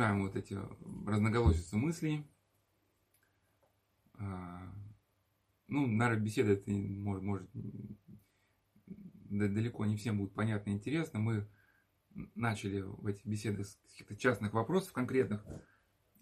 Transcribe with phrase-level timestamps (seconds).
[0.00, 0.58] продолжаем вот эти
[1.06, 2.24] разноголосицы мыслей.
[4.14, 4.72] А,
[5.68, 7.50] ну, наверное, беседа это может, может
[9.28, 11.18] далеко не всем будет понятно и интересно.
[11.20, 11.46] Мы
[12.34, 15.44] начали в эти беседы с каких-то частных вопросов конкретных,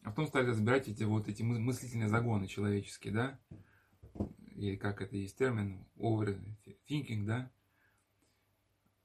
[0.02, 3.40] а потом стали разбирать эти вот эти мыслительные загоны человеческие, да,
[4.56, 7.52] или как это есть термин, overthinking, да.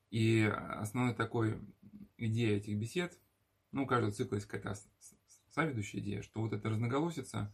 [0.10, 1.60] И основной такой
[2.18, 3.20] идея этих бесед,
[3.74, 4.80] ну, у каждого цикла есть какая-то
[5.50, 7.52] соведущая идея, что вот это разноголосица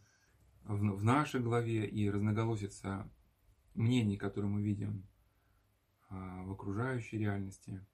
[0.64, 3.10] в, в нашей голове и разноголосица
[3.73, 5.08] мнений, которые мы видим
[6.10, 7.86] а, в окружающей реальности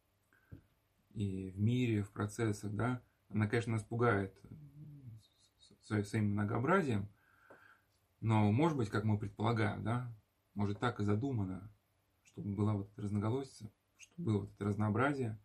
[1.13, 4.35] и в мире, в процессах, да, она, конечно, нас пугает
[5.81, 7.07] своим многообразием,
[8.21, 10.11] но, может быть, как мы предполагаем, да,
[10.55, 11.71] может так и задумано,
[12.23, 15.39] чтобы была вот эта разноголосица, чтобы было вот это разнообразие,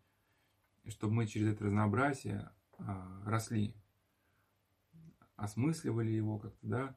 [0.84, 2.50] и чтобы мы через это разнообразие
[3.24, 3.74] росли,
[5.36, 6.96] осмысливали его как-то, да,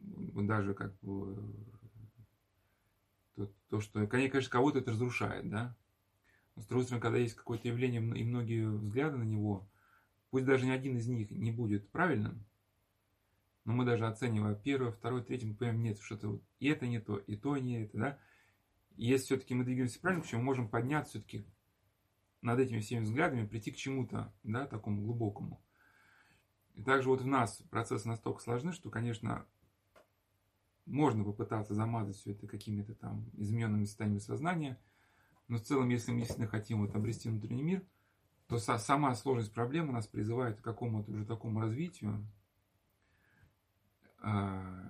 [0.00, 1.36] даже как бы
[3.34, 5.76] то, то что, конечно, кого-то это разрушает, да,
[6.54, 9.68] но с другой стороны, когда есть какое-то явление и многие взгляды на него,
[10.30, 12.44] пусть даже ни один из них не будет правильным,
[13.64, 17.18] но мы даже оценивая первое, второе, третье, мы понимаем, нет, что-то и это не то,
[17.18, 18.18] и то не это, да.
[18.96, 21.44] Если все-таки мы двигаемся правильно, почему мы можем подняться все-таки
[22.46, 25.60] над этими всеми взглядами, прийти к чему-то, да, такому глубокому.
[26.74, 29.44] И также вот в нас процессы настолько сложны, что, конечно,
[30.84, 34.80] можно попытаться замазать все это какими-то там измененными состояниями сознания,
[35.48, 37.84] но в целом, если мы действительно хотим вот обрести внутренний мир,
[38.46, 42.24] то сама сложность проблемы нас призывает к какому-то уже такому развитию,
[44.18, 44.88] а,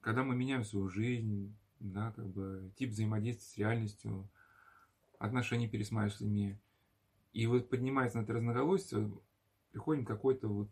[0.00, 4.28] когда мы меняем свою жизнь, да, как бы тип взаимодействия с реальностью,
[5.22, 6.58] отношения пересматриваешь с людьми,
[7.32, 9.10] и вот поднимается на это разноголосие,
[9.70, 10.70] приходим к какой-то вот,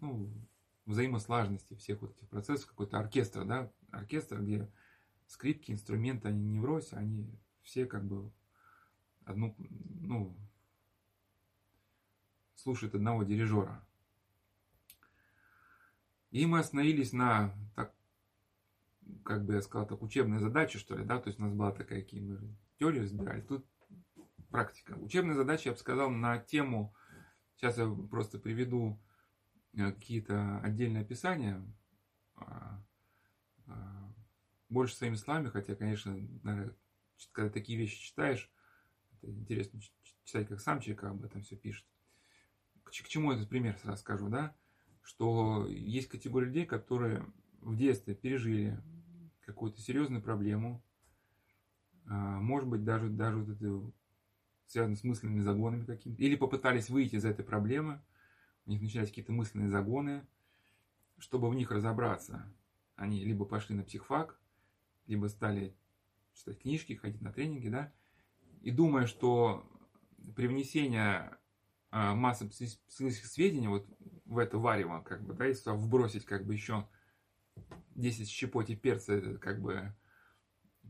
[0.00, 0.32] ну,
[0.86, 4.70] взаимослаженности всех вот этих процессов, какой-то оркестр, да, оркестр, где
[5.26, 7.28] скрипки, инструменты, они не врозь, они
[7.62, 8.30] все как бы
[9.24, 10.36] одну, ну,
[12.54, 13.84] слушают одного дирижера.
[16.30, 17.92] И мы остановились на, так,
[19.24, 21.72] как бы я сказал, так, учебной задаче, что ли, да, то есть у нас была
[21.72, 22.38] такая, какие
[22.82, 23.64] теорию разбирали, тут
[24.50, 24.94] практика.
[24.94, 26.92] Учебная задача, я бы сказал, на тему,
[27.54, 29.00] сейчас я просто приведу
[29.74, 31.64] э, какие-то отдельные описания,
[32.34, 32.82] а,
[33.68, 34.12] а,
[34.68, 36.18] больше своими словами, хотя, конечно,
[37.30, 38.50] когда такие вещи читаешь,
[39.12, 39.80] это интересно
[40.24, 41.86] читать, как сам человек об этом все пишет.
[42.82, 44.56] К, к чему этот пример сразу скажу, да?
[45.02, 47.24] что есть категория людей, которые
[47.60, 48.76] в детстве пережили
[49.42, 50.82] какую-то серьезную проблему,
[52.06, 53.92] может быть, даже, даже вот это
[54.66, 58.00] связано с мысленными загонами какими-то, или попытались выйти из этой проблемы,
[58.66, 60.26] у них начались какие-то мысленные загоны,
[61.18, 62.52] чтобы в них разобраться,
[62.96, 64.38] они либо пошли на психфак,
[65.06, 65.74] либо стали
[66.34, 67.92] читать книжки, ходить на тренинги, да,
[68.62, 69.68] и думая, что
[70.36, 71.30] при внесении
[71.90, 73.86] а, массы психологических сведений вот
[74.24, 76.88] в это варево, как бы, да, если вбросить как бы еще
[77.96, 79.94] 10 щепотей перца, как бы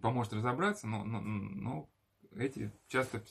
[0.02, 1.88] поможет разобраться, но, но, но
[2.36, 3.22] эти часто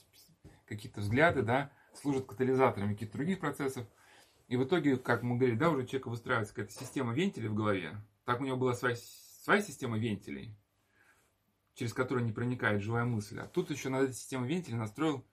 [0.65, 3.85] какие-то взгляды, да, служат катализаторами каких-то других процессов.
[4.47, 7.55] И в итоге, как мы говорили, да, уже у человека выстраивается какая-то система вентилей в
[7.55, 7.95] голове.
[8.25, 10.57] Так у него была своя, своя система вентилей,
[11.75, 13.39] через которую не проникает живая мысль.
[13.39, 15.25] А тут еще над этой системой вентилей настроил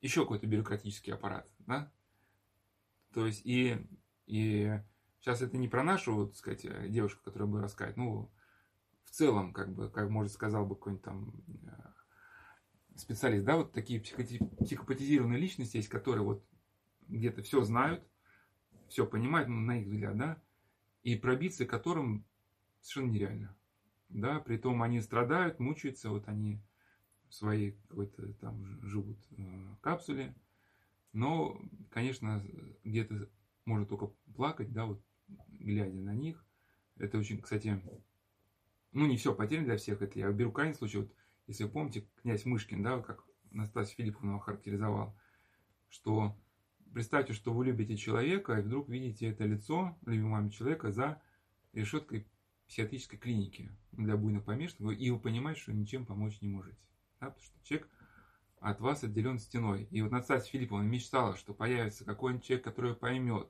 [0.00, 1.92] еще какой-то бюрократический аппарат, да?
[3.12, 3.78] То есть и,
[4.26, 4.80] и
[5.20, 8.30] сейчас это не про нашу, вот, сказать, э, девушку, которая бы рассказать, ну,
[9.08, 11.32] в целом, как бы, как может сказал бы какой-нибудь там
[11.64, 16.44] э, специалист, да, вот такие психопатизированные личности есть, которые вот
[17.08, 18.06] где-то все знают,
[18.88, 20.42] все понимают, ну, на их взгляд, да,
[21.02, 22.26] и пробиться которым
[22.82, 23.56] совершенно нереально,
[24.10, 26.60] да, при том они страдают, мучаются, вот они
[27.30, 30.34] в своей какой-то там живут э, капсуле,
[31.14, 31.58] но,
[31.90, 32.44] конечно,
[32.84, 33.30] где-то
[33.64, 35.02] можно только плакать, да, вот
[35.48, 36.44] глядя на них.
[36.98, 37.80] Это очень, кстати,
[38.98, 40.02] ну не все потеряно для всех.
[40.02, 41.12] Это я беру крайний случай, вот,
[41.46, 45.16] если вы помните, князь Мышкин, да, как Настасья Филипповна его характеризовал,
[45.88, 46.36] что
[46.92, 51.22] представьте, что вы любите человека, и вдруг видите это лицо любимого человека за
[51.72, 52.26] решеткой
[52.66, 56.76] психиатрической клиники для буйных помешанных, и вы понимаете, что ничем помочь не можете.
[57.20, 57.88] Да, потому что человек
[58.60, 59.84] от вас отделен стеной.
[59.90, 63.48] И вот Настасья Филипповна мечтала, что появится какой-нибудь человек, который поймет,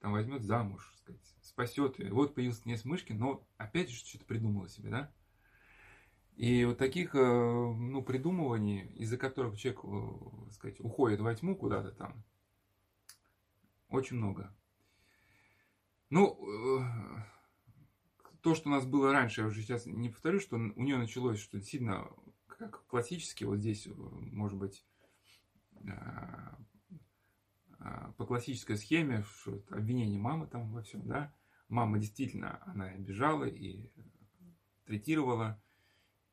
[0.00, 2.12] там возьмет замуж, сказать, спасет ее.
[2.12, 5.12] Вот появился князь Мышкин, но опять же что-то придумала себе, да?
[6.36, 9.82] И вот таких ну, придумываний, из-за которых человек,
[10.46, 12.24] так сказать, уходит во тьму куда-то там,
[13.90, 14.54] очень много.
[16.08, 16.38] Ну,
[18.40, 21.38] то, что у нас было раньше, я уже сейчас не повторю, что у нее началось,
[21.38, 22.08] что действительно,
[22.46, 24.82] как классически, вот здесь, может быть,
[28.16, 31.32] по классической схеме, что обвинение мамы там во всем, да,
[31.68, 33.88] мама действительно, она обижала и
[34.84, 35.62] третировала,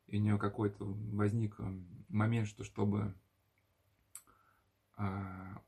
[0.06, 1.56] и у нее какой-то возник
[2.08, 3.14] момент, что чтобы
[4.96, 5.62] а,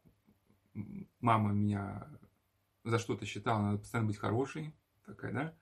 [1.20, 2.06] мама меня
[2.84, 4.74] за что-то считала, надо постоянно быть хорошей,
[5.06, 5.54] такая, да.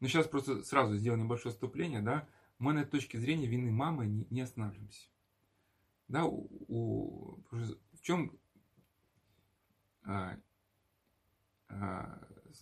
[0.00, 2.28] Но сейчас просто сразу сделал небольшое вступление, да,
[2.58, 5.08] мы на этой точке зрения вины мамы не, не останавливаемся.
[6.08, 8.45] Да, у, у, в чем а, а,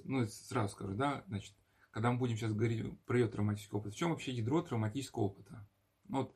[0.04, 1.54] ну, сразу скажу, да, значит,
[1.90, 5.66] когда мы будем сейчас говорить про травматический опыт, в чем вообще ядро травматического опыта?
[6.08, 6.34] Ну, вот,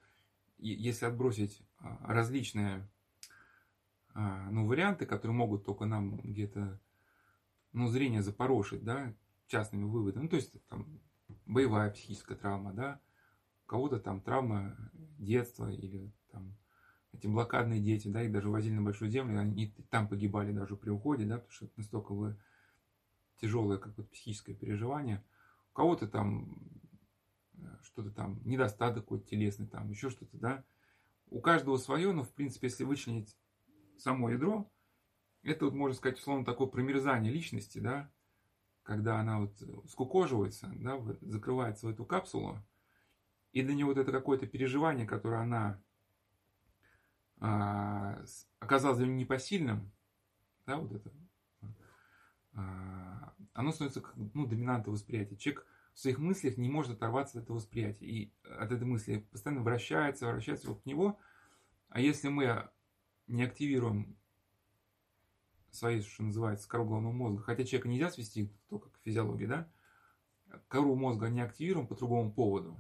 [0.58, 2.88] если отбросить а, различные
[4.14, 6.80] ну, варианты, которые могут только нам где-то
[7.72, 9.14] ну, зрение запорошить, да,
[9.46, 11.00] частными выводами, ну, то есть там
[11.46, 13.00] боевая психическая травма, да,
[13.66, 14.76] кого-то там травма
[15.18, 16.56] детства или там
[17.12, 20.90] эти блокадные дети, да, их даже возили на Большую Землю, они там погибали даже при
[20.90, 22.36] уходе, да, потому что это настолько вы
[23.40, 25.24] тяжелое какое-то психическое переживание.
[25.70, 26.58] У кого-то там
[27.54, 30.64] э, что-то там, недостаток какой-то телесный, там еще что-то, да.
[31.30, 33.36] У каждого свое, но, в принципе, если вычленить
[33.96, 34.70] само ядро,
[35.42, 38.10] это вот, можно сказать, условно, такое промерзание личности, да,
[38.82, 42.58] когда она вот скукоживается, да, закрывается в эту капсулу,
[43.52, 45.82] и для нее вот это какое-то переживание, которое она
[47.40, 48.22] а,
[48.58, 49.92] оказалось для него непосильным,
[50.66, 51.12] да, вот это,
[52.54, 54.02] а, оно становится
[54.34, 55.36] ну, доминантой восприятия.
[55.36, 58.06] Человек в своих мыслях не может оторваться от этого восприятия.
[58.06, 61.18] И от этой мысли постоянно вращается, вращается вокруг него.
[61.88, 62.68] А если мы
[63.26, 64.16] не активируем
[65.70, 69.68] свои, что называется, кору головного мозга, хотя человека нельзя свести только к физиологии, да,
[70.68, 72.78] кору мозга не активируем по другому поводу,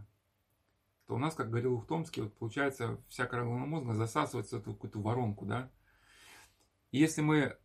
[1.08, 4.60] то у нас, как говорил в Томске, вот получается, вся кора головного мозга засасывается в
[4.60, 5.72] эту какую-то воронку, да.
[6.90, 7.56] И если мы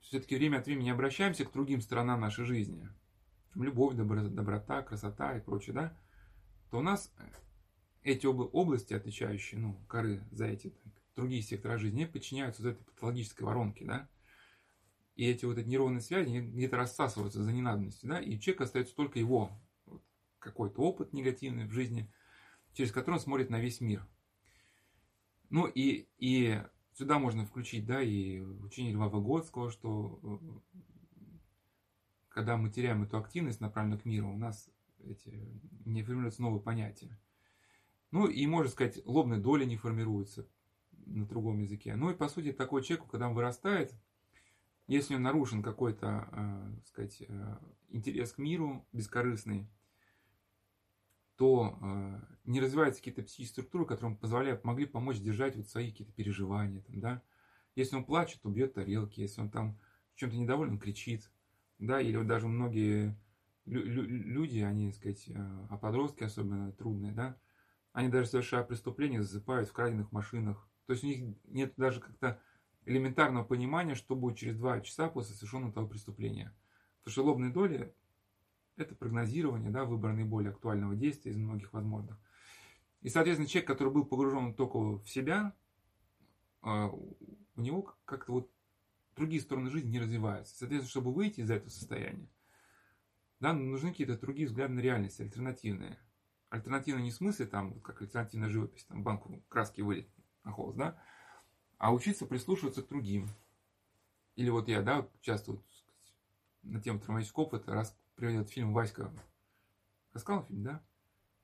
[0.00, 2.88] все-таки время от времени обращаемся к другим сторонам нашей жизни,
[3.54, 5.98] любовь, доброта, красота и прочее, да,
[6.70, 7.14] то у нас
[8.02, 13.44] эти области, отвечающие, ну, коры за эти так, другие сектора жизни, подчиняются вот этой патологической
[13.44, 14.08] воронке, да,
[15.16, 19.18] и эти вот эти нейронные связи где-то рассасываются за ненадобностью, да, и человек остается только
[19.18, 19.50] его
[20.38, 22.10] какой-то опыт негативный в жизни–
[22.76, 24.06] через который он смотрит на весь мир.
[25.48, 26.60] Ну и, и
[26.92, 30.78] сюда можно включить, да, и учение Льва Выгодского, что э,
[32.28, 34.68] когда мы теряем эту активность, направленную к миру, у нас
[34.98, 35.48] эти,
[35.86, 37.18] не формируются новые понятия.
[38.10, 40.46] Ну и, можно сказать, лобная доля не формируется
[41.06, 41.96] на другом языке.
[41.96, 43.94] Ну и, по сути, такой человек, когда он вырастает,
[44.86, 47.56] если у него нарушен какой-то, э, сказать, э,
[47.88, 49.66] интерес к миру бескорыстный,
[51.36, 56.12] то э, не развиваются какие-то психические структуры, которые позволяют, могли помочь держать вот свои какие-то
[56.12, 56.80] переживания.
[56.82, 57.22] Там, да?
[57.74, 59.78] Если он плачет, то бьет тарелки, если он там
[60.14, 61.30] чем-то недоволен, он кричит.
[61.78, 62.00] Да?
[62.00, 63.16] Или вот даже многие
[63.66, 67.36] люди, они, так сказать, э, а подростки особенно трудные, да,
[67.92, 70.68] они даже совершая преступления, засыпают в краденных машинах.
[70.86, 72.40] То есть у них нет даже как-то
[72.84, 76.54] элементарного понимания, что будет через два часа после совершенного того преступления.
[76.98, 77.92] Потому что лобные доли
[78.76, 82.18] это прогнозирование, да, выбор наиболее актуального действия из многих возможных.
[83.06, 85.54] И, соответственно, человек, который был погружен только в себя,
[86.60, 88.50] а, у него как-то вот
[89.14, 90.56] другие стороны жизни не развиваются.
[90.56, 92.28] Соответственно, чтобы выйти из этого состояния,
[93.38, 96.00] да, нужны какие-то другие взгляды на реальность, альтернативные.
[96.48, 100.10] Альтернативные не в смысле, там, как альтернативная живопись, там, банку краски вылить
[100.42, 101.00] на холст, да,
[101.78, 103.28] а учиться прислушиваться к другим.
[104.34, 105.64] Или вот я, да, часто вот,
[106.64, 109.12] на тему травматического опыта раз приведет фильм Васька.
[110.12, 110.82] Рассказал фильм, да?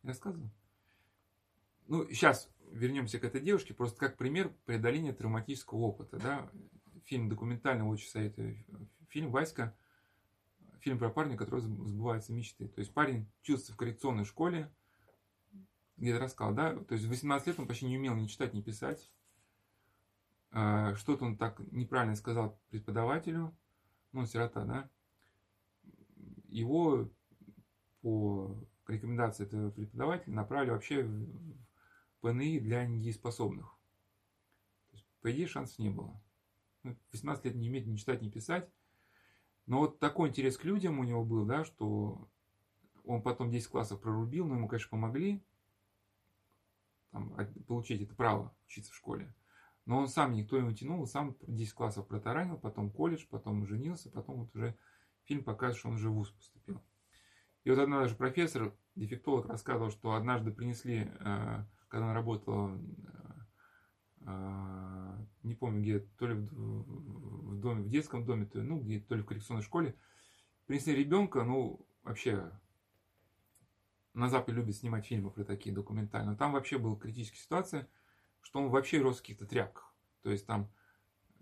[0.02, 0.50] Не рассказывал?
[1.92, 6.50] Ну, сейчас вернемся к этой девушке, просто как пример преодоления травматического опыта, да?
[7.04, 8.64] Фильм документальный, очень советую.
[9.10, 9.76] Фильм Васька,
[10.80, 12.66] фильм про парня, который сбывается мечты.
[12.68, 14.72] То есть парень чувствуется в коррекционной школе,
[15.98, 16.76] где-то рассказал, да?
[16.76, 19.12] То есть в 18 лет он почти не умел ни читать, ни писать.
[20.50, 23.54] А, что-то он так неправильно сказал преподавателю,
[24.12, 24.90] ну, сирота, да?
[26.48, 27.10] его
[28.00, 28.56] по
[28.88, 31.54] рекомендации этого преподавателя направили вообще в
[32.22, 33.66] ПНИ для недееспособных.
[34.90, 36.18] То есть, по идее, шансов не было.
[37.12, 38.68] 18 ну, лет не уметь ни читать, ни писать.
[39.66, 42.28] Но вот такой интерес к людям у него был, да, что
[43.04, 45.44] он потом 10 классов прорубил, но ему, конечно, помогли.
[47.10, 47.36] там,
[47.66, 49.34] получить это право учиться в школе.
[49.84, 54.44] Но он сам, никто его тянул, сам 10 классов протаранил, потом колледж, потом женился, потом
[54.44, 54.76] вот уже
[55.24, 56.82] фильм показывает, что он уже в ВУЗ поступил.
[57.64, 62.78] И вот однажды профессор, дефектолог, рассказывал, что однажды принесли, э, когда он работал, э,
[64.20, 69.14] э, не помню где, то ли в доме, в детском доме, то, ну, где, то
[69.14, 69.94] ли в коррекционной школе,
[70.66, 72.50] принесли ребенка, ну, вообще
[74.14, 76.34] на Западе любят снимать фильмы про такие документальные.
[76.34, 77.88] Там вообще была критическая ситуация,
[78.40, 79.94] что он вообще рос в каких-то тряпках.
[80.22, 80.70] То есть там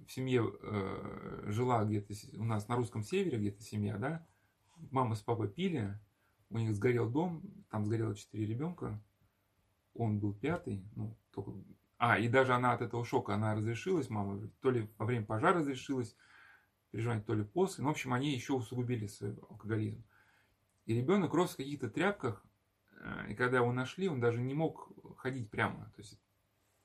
[0.04, 4.26] в семье э, жила где-то у нас на русском севере где-то семья, да,
[4.90, 5.96] мама с папой пили,
[6.48, 7.40] у них сгорел дом,
[7.70, 9.00] там сгорело четыре ребенка,
[9.94, 11.52] он был пятый, ну, только...
[11.98, 15.58] А, и даже она от этого шока, она разрешилась, мама, то ли во время пожара
[15.58, 16.16] разрешилась,
[16.90, 17.82] переживание, то ли после.
[17.82, 20.02] Ну, в общем, они еще усугубили свой алкоголизм.
[20.86, 22.44] И ребенок рос в каких-то тряпках,
[22.92, 25.92] э, и когда его нашли, он даже не мог ходить прямо.
[25.96, 26.18] То есть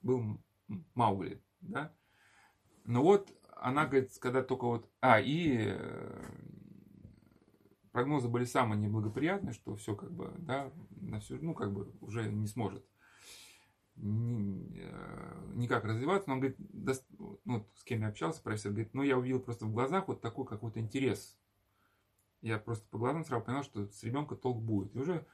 [0.01, 0.41] был
[0.93, 1.93] Маугли, да.
[2.83, 4.89] Но вот она говорит, когда только вот...
[4.99, 6.25] А, и э,
[7.91, 12.29] прогнозы были самые неблагоприятные, что все как бы, да, на все, ну, как бы уже
[12.31, 12.85] не сможет
[13.97, 16.93] никак развиваться, но он говорит, да,
[17.45, 20.45] ну, с кем я общался, профессор, говорит, ну, я увидел просто в глазах вот такой
[20.45, 21.37] какой-то интерес.
[22.41, 24.95] Я просто по глазам сразу понял, что с ребенка толк будет.
[24.95, 25.25] И уже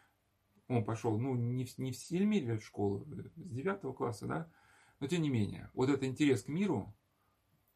[0.67, 4.51] он пошел, ну, не в, не в 7 лет в школу, с 9 класса, да,
[4.99, 6.93] но тем не менее, вот этот интерес к миру,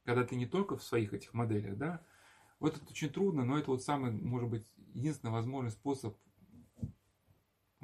[0.03, 2.05] когда ты не только в своих этих моделях, да,
[2.59, 6.15] вот это очень трудно, но это вот самый, может быть, единственный возможный способ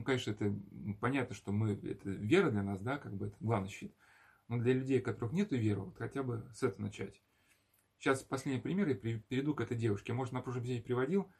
[0.02, 0.52] ну, конечно, это
[1.00, 3.96] понятно, что мы, это вера для нас, да, как бы это главный щит.
[4.48, 7.22] Но для людей, у которых нет веры, вот хотя бы с этого начать.
[8.00, 10.12] Сейчас последний пример я перейду к этой девушке.
[10.12, 11.32] Может, на прошлом видео приводил,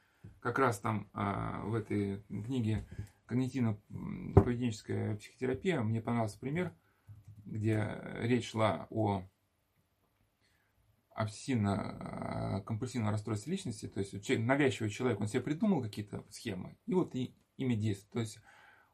[0.42, 2.88] как раз там а, в этой книге
[3.26, 6.72] «Когнитивно-поведенческая психотерапия» мне понравился пример,
[7.46, 9.24] где речь шла о
[11.16, 17.34] обсессивно-компульсивном расстройстве личности, то есть навязчивый человек, он себе придумал какие-то схемы, и вот и
[17.58, 18.12] ими действует.
[18.12, 18.40] То есть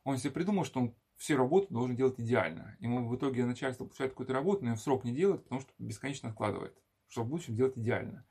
[0.03, 2.77] он себе придумал, что он всю работу должен делать идеально.
[2.79, 5.71] Ему в итоге начальство получает какую-то работу, но он в срок не делает, потому что
[5.79, 8.25] бесконечно откладывает, чтобы в будущем делать идеально.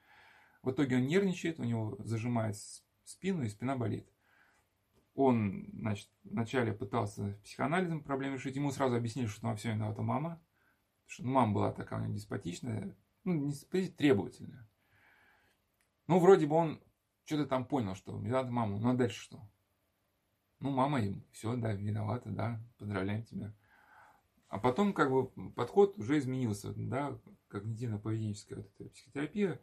[0.62, 2.56] В итоге он нервничает, у него зажимает
[3.04, 4.08] спину, и спина болит.
[5.14, 8.56] Он, значит, вначале пытался психоанализом проблем решить.
[8.56, 10.42] Ему сразу объяснили, что во всем виновата мама.
[11.06, 13.52] Что ну, мама была такая у него деспотичная, ну,
[13.96, 14.68] требовательная.
[16.08, 16.82] Ну, вроде бы он
[17.24, 18.78] что-то там понял, что виновата мама.
[18.78, 19.48] Ну, а дальше что?
[20.60, 23.54] Ну, мама им, все, да, виновата, да, поздравляем тебя.
[24.48, 27.18] А потом, как бы, подход уже изменился, да,
[27.50, 29.60] когнитивно-поведенческая вот эта психотерапия.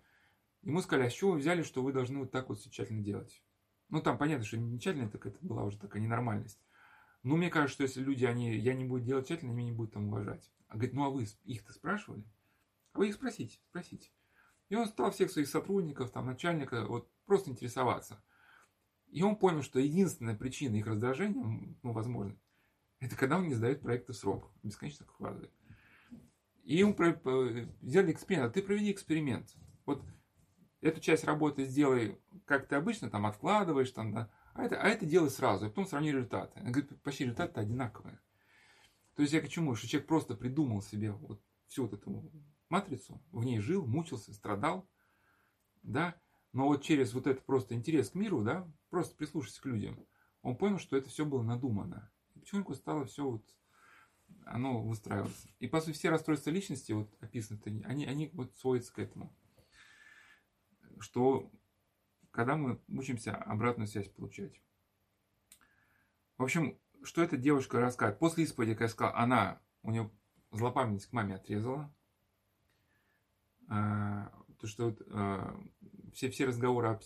[0.62, 3.44] Ему сказали, а с чего вы взяли, что вы должны вот так вот тщательно делать?
[3.90, 6.60] Ну, там понятно, что не тщательно, так это была уже такая ненормальность.
[7.24, 9.94] Но мне кажется, что если люди, они, я не буду делать тщательно, меня не будут
[9.94, 10.52] там уважать.
[10.68, 12.24] А говорит, ну а вы их-то спрашивали?
[12.94, 14.10] А вы их спросите, спросите.
[14.70, 18.24] И он стал всех своих сотрудников, там, начальника, вот просто интересоваться.
[19.14, 22.36] И он понял, что единственная причина их раздражения, ну, возможно,
[23.00, 25.54] это когда он не сдает проекты в срок, бесконечно откладывает.
[26.64, 26.96] И ему
[27.82, 29.56] взяли эксперимент, а ты проведи эксперимент.
[29.86, 30.04] Вот
[30.82, 35.06] эту часть работы сделай, как ты обычно, там, откладываешь, там, да, а это, а это
[35.06, 36.60] делай сразу, и потом сравни результаты.
[36.62, 38.20] Он говорит, почти результаты одинаковые.
[39.14, 39.76] То есть я к чему?
[39.76, 42.32] Что человек просто придумал себе вот всю вот эту
[42.68, 44.90] матрицу, в ней жил, мучился, страдал,
[45.84, 46.20] да,
[46.54, 50.06] но вот через вот этот просто интерес к миру, да, просто прислушаться к людям,
[50.42, 52.12] он понял, что это все было надумано.
[52.36, 53.44] И потихоньку стало все вот,
[54.46, 55.50] оно выстраиваться.
[55.60, 59.36] И по сути все расстройства личности, вот описаны, они, они вот сводятся к этому.
[61.00, 61.52] Что
[62.34, 64.60] когда мы учимся обратную связь получать.
[66.38, 68.20] В общем, что эта девушка рассказывает?
[68.20, 70.12] После исповеди, как я сказал, она, у нее
[70.52, 71.94] злопамятность к маме отрезала.
[73.70, 75.64] А, то, что вот, а,
[76.14, 77.00] все, все разговоры о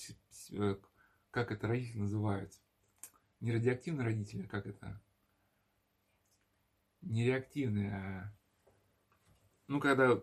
[0.52, 0.76] э,
[1.32, 2.54] как это родители называют.
[3.40, 5.02] Не радиоактивные родители, а как это?
[7.02, 8.34] Не реактивные, а...
[9.68, 10.22] Ну, когда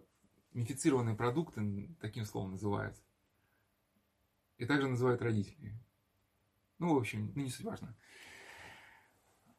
[0.53, 2.97] инфицированные продукты таким словом называют.
[4.57, 5.79] И также называют родители.
[6.79, 7.97] Ну, в общем, ну, не суть важно.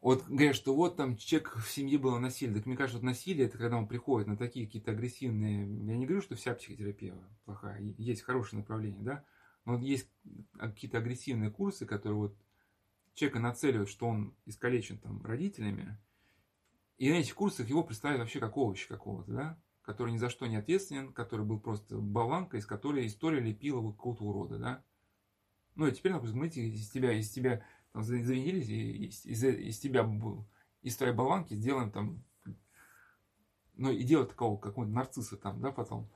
[0.05, 2.57] Вот говорят, что вот там человек в семье было насилие.
[2.57, 5.62] Так мне кажется, вот насилие, это когда он приходит на такие какие-то агрессивные...
[5.62, 7.81] Я не говорю, что вся психотерапия плохая.
[7.97, 9.25] Есть хорошее направление, да?
[9.65, 10.07] Но есть
[10.59, 12.38] какие-то агрессивные курсы, которые вот
[13.15, 15.97] человека нацеливают, что он искалечен там родителями,
[17.00, 20.45] и на этих курсах его представляют вообще как овощ какого-то, да, который ни за что
[20.45, 24.83] не ответственен, который был просто болванка, из которой история лепила вот какого-то урода, да.
[25.74, 27.65] Ну и теперь, допустим, мы из тебя, из тебя
[27.96, 30.06] там, завинились, и из, из, из тебя,
[30.82, 32.25] из твоей болванки сделаем там
[33.75, 36.10] ну, и делать такого какого-то нарцисса там, да, потом.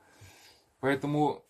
[0.82, 1.46] Поэтому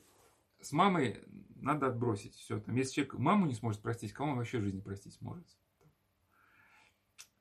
[0.62, 1.24] с мамой
[1.56, 2.60] надо отбросить все.
[2.60, 5.48] Там, если человек маму не сможет простить, кого он вообще в жизни простить сможет?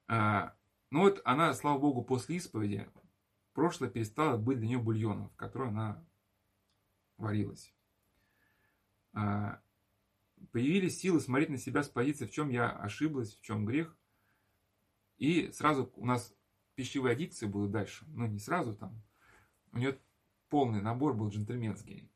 [0.06, 0.54] А,
[0.90, 2.88] ну вот она, слава богу, после исповеди
[3.52, 6.02] прошлое перестало быть для нее бульоном, в котором она
[7.18, 7.74] варилась.
[9.12, 9.60] А,
[10.52, 13.96] появились силы смотреть на себя с позиции, в чем я ошиблась, в чем грех.
[15.16, 16.34] И сразу у нас
[16.74, 18.04] пищевые аддикции будут дальше.
[18.08, 19.02] Ну, не сразу там.
[19.72, 19.98] У нее
[20.48, 22.10] полный набор был джентльменский.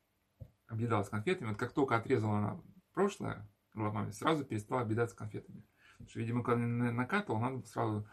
[0.66, 1.50] Объедалась конфетами.
[1.50, 2.62] Вот как только отрезала она
[2.92, 5.64] прошлое главами, сразу перестала объедаться конфетами.
[5.92, 8.08] Потому что, видимо, когда накатывал, надо сразу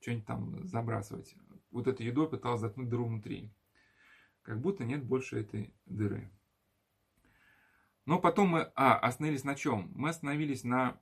[0.00, 1.34] что-нибудь там забрасывать.
[1.70, 3.52] Вот эту едой пыталась заткнуть дыру внутри.
[4.42, 6.30] Как будто нет больше этой дыры.
[8.06, 9.90] Но потом мы а, остановились на чем?
[9.94, 11.00] Мы остановились на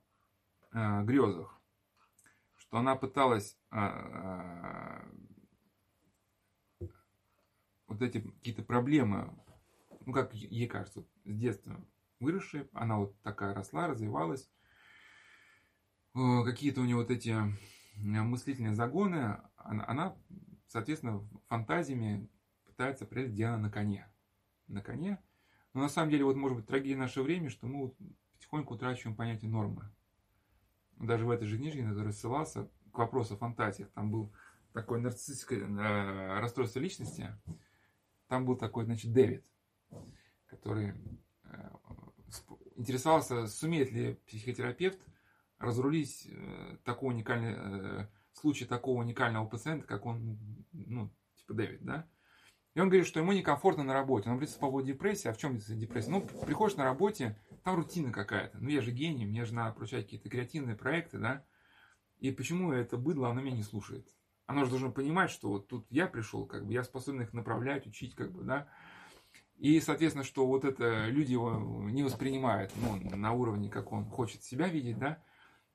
[0.71, 1.59] э, грезах.
[2.57, 3.77] Что она пыталась э,
[6.81, 6.87] э,
[7.87, 9.33] вот эти какие-то проблемы,
[10.05, 11.83] ну как ей кажется, с детства
[12.19, 14.51] выросшие, она вот такая росла, развивалась,
[16.15, 17.35] э, какие-то у нее вот эти
[17.95, 20.17] мыслительные загоны, она, она
[20.67, 22.29] соответственно, фантазиями
[22.65, 24.07] пытается определить, где она на коне.
[24.67, 25.17] На коне–
[25.73, 27.93] но на самом деле, вот может быть трагедия наше время, что мы
[28.33, 29.89] потихоньку утрачиваем понятие нормы.
[30.97, 34.33] Даже в этой же книжке, на которой ссылался, к вопросу о фантазиях, там был
[34.73, 37.35] такое нарциссическое э, расстройство личности,
[38.27, 39.45] там был такой, значит, Дэвид,
[40.47, 40.93] который
[41.43, 41.69] э,
[42.75, 44.99] интересовался, сумеет ли психотерапевт
[45.57, 50.37] разрулить э, такой уникальный э, случай такого уникального пациента, как он,
[50.71, 52.07] ну, типа Дэвид, да,
[52.79, 54.29] и он говорит, что ему некомфортно на работе.
[54.29, 55.27] Он говорит по поводу депрессии.
[55.27, 56.11] А в чем депрессия?
[56.11, 58.57] Ну, приходишь на работе, там рутина какая-то.
[58.57, 61.43] Ну, я же гений, мне же надо поручать какие-то креативные проекты, да?
[62.19, 64.07] И почему это быдло, оно меня не слушает?
[64.45, 67.85] Оно же должно понимать, что вот тут я пришел, как бы, я способен их направлять,
[67.85, 68.69] учить, как бы, да?
[69.57, 74.41] И, соответственно, что вот это люди его не воспринимают ну, на уровне, как он хочет
[74.41, 75.21] себя видеть, да?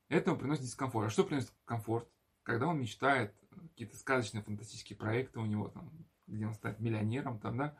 [0.09, 1.09] Это ему приносит дискомфорт.
[1.09, 2.09] А что приносит комфорт?
[2.45, 5.91] Когда он мечтает, какие-то сказочные, фантастические проекты у него там,
[6.27, 7.77] где он станет миллионером, там, да.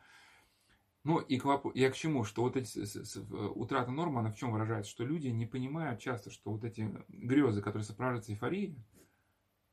[1.03, 2.79] Ну и к, и к чему, что вот эти
[3.53, 7.61] утрата нормы, она в чем выражается, что люди не понимают часто, что вот эти грезы,
[7.61, 8.83] которые сопровождаются эйфорией,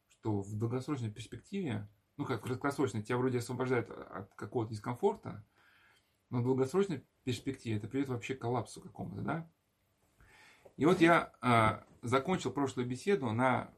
[0.09, 5.45] что в долгосрочной перспективе, ну как в краткосрочной, тебя вроде освобождает от какого-то дискомфорта,
[6.29, 9.51] но в долгосрочной перспективе это приведет вообще к коллапсу какому-то, да.
[10.77, 13.73] И вот я э, закончил прошлую беседу на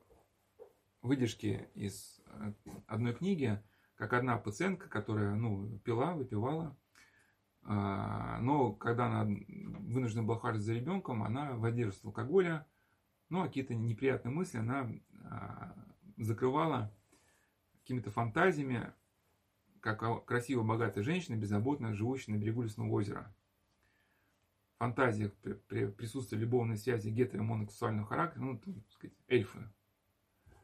[1.03, 2.53] выдержке из э,
[2.87, 3.63] одной книги,
[3.97, 6.77] как одна пациентка, которая ну, пила, выпивала,
[7.63, 12.67] а, но когда она вынуждена была ухаживать за ребенком, она воздерживалась алкоголя,
[13.31, 14.91] ну, а какие-то неприятные мысли она
[15.25, 15.75] а,
[16.19, 16.93] закрывала
[17.83, 18.93] какими-то фантазиями,
[19.81, 23.35] как красивая, богатая женщина, беззаботно живущая на берегу лесного озера.
[24.75, 29.71] В фантазиях при, при присутствии любовной связи гетеро- характера, ну, так сказать, эльфы.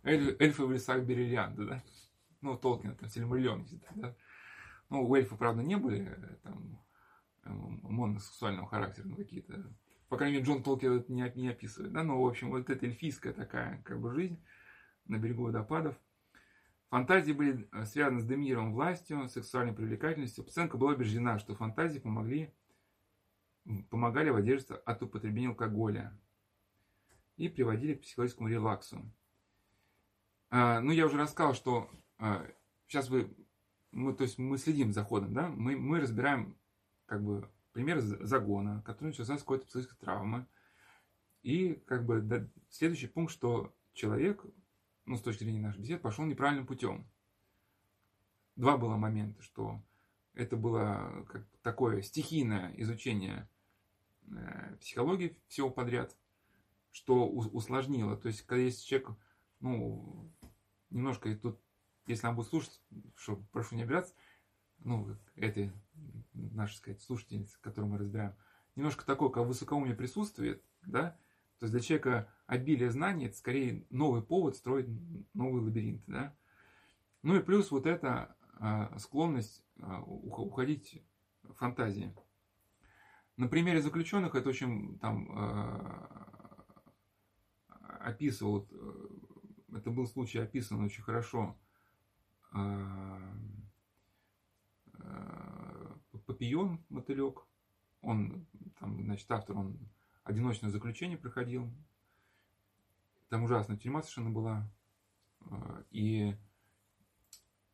[0.02, 1.82] Эль, эльфы в лесах Бериллианта, да?
[2.40, 4.14] Ну, Толкин, там, Сильмариллион, да?
[4.88, 6.80] Ну, у эльфов, правда, не были там
[7.44, 9.64] э, моносексуального характера, ну, какие-то,
[10.08, 12.86] по крайней мере, Джон Толкин это не, не описывает, да, но, в общем, вот эта
[12.86, 14.42] эльфийская такая, как бы, жизнь
[15.06, 15.96] на берегу водопадов.
[16.88, 20.44] Фантазии были э, связаны с доминированием властью, сексуальной привлекательностью.
[20.44, 22.52] Пациентка была убеждена, что фантазии помогли,
[23.90, 26.18] помогали воздерживаться от употребления алкоголя
[27.36, 29.00] и приводили к психологическому релаксу.
[30.50, 31.88] А, ну, я уже рассказал, что
[32.86, 33.36] сейчас а, вы,
[33.92, 36.56] мы, то есть мы следим за ходом, да, мы, мы разбираем
[37.06, 40.46] как бы пример загона, который начался с какой-то психической травмы.
[41.42, 44.44] И как бы да, следующий пункт, что человек,
[45.06, 47.08] ну, с точки зрения нашей беседы, пошел неправильным путем.
[48.56, 49.82] Два было момента, что
[50.34, 53.48] это было как такое стихийное изучение
[54.30, 56.14] э, психологии всего подряд,
[56.92, 58.16] что усложнило.
[58.16, 59.10] То есть, когда есть человек,
[59.60, 60.30] ну,
[60.90, 61.58] немножко тут
[62.10, 62.80] если она будет слушать,
[63.16, 64.14] что прошу не обижаться,
[64.78, 65.72] ну, это
[66.34, 68.34] наша, сказать, слушательница, которую мы разбираем,
[68.76, 71.18] немножко такое, как высокоумие присутствует, да,
[71.58, 74.88] то есть для человека обилие знаний, это скорее новый повод строить
[75.34, 76.34] новый лабиринт, да.
[77.22, 81.02] Ну и плюс вот эта а, склонность а, уходить
[81.42, 82.14] в фантазии.
[83.36, 86.30] На примере заключенных это очень там а,
[88.00, 91.58] описывал, э, это был случай описан очень хорошо
[96.26, 97.46] Папион, мотылек,
[98.02, 98.46] он,
[98.78, 99.78] там, значит, автор, он
[100.22, 101.68] одиночное заключение проходил.
[103.28, 104.70] Там ужасная тюрьма совершенно была.
[105.40, 106.36] А, и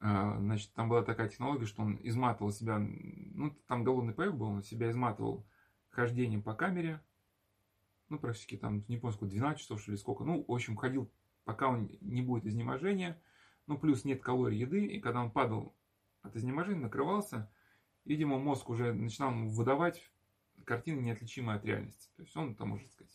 [0.01, 4.47] А, значит, там была такая технология, что он изматывал себя, ну, там голодный паек был,
[4.47, 5.47] он себя изматывал
[5.89, 7.03] хождением по камере,
[8.09, 11.11] ну, практически там, не помню, сколько, 12 часов, что ли, сколько, ну, в общем, ходил,
[11.45, 13.21] пока он не будет изнеможения,
[13.67, 15.75] ну, плюс нет калорий еды, и когда он падал
[16.23, 17.51] от изнеможения, накрывался,
[18.05, 20.09] видимо, мозг уже начинал выдавать
[20.65, 22.11] картины, неотличимые от реальности.
[22.17, 23.13] То есть он там, можно сказать,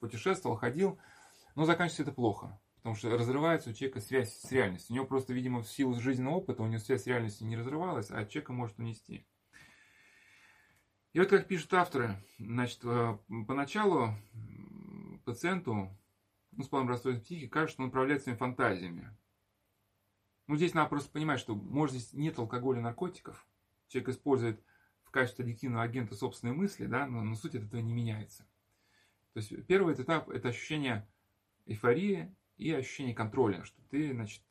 [0.00, 0.98] путешествовал, ходил,
[1.54, 2.60] но заканчивается это плохо.
[2.76, 4.92] Потому что разрывается у человека связь с реальностью.
[4.92, 8.10] У него просто, видимо, в силу жизненного опыта у него связь с реальностью не разрывалась,
[8.10, 9.26] а человека может унести.
[11.12, 14.14] И вот как пишут авторы, значит, э, поначалу
[15.24, 15.90] пациенту
[16.52, 19.16] ну, с полным расстройством психики кажется, что он управляет своими фантазиями.
[20.48, 23.46] Ну, здесь надо просто понимать, что, может, здесь нет алкоголя, наркотиков.
[23.88, 24.64] Человек использует
[25.04, 28.44] в качестве аддиктивного агента собственные мысли, да, но, но суть от этого не меняется.
[29.34, 31.06] То есть первый этап– это ощущение
[31.66, 34.42] эйфории и ощущение контроля, что ты, значит,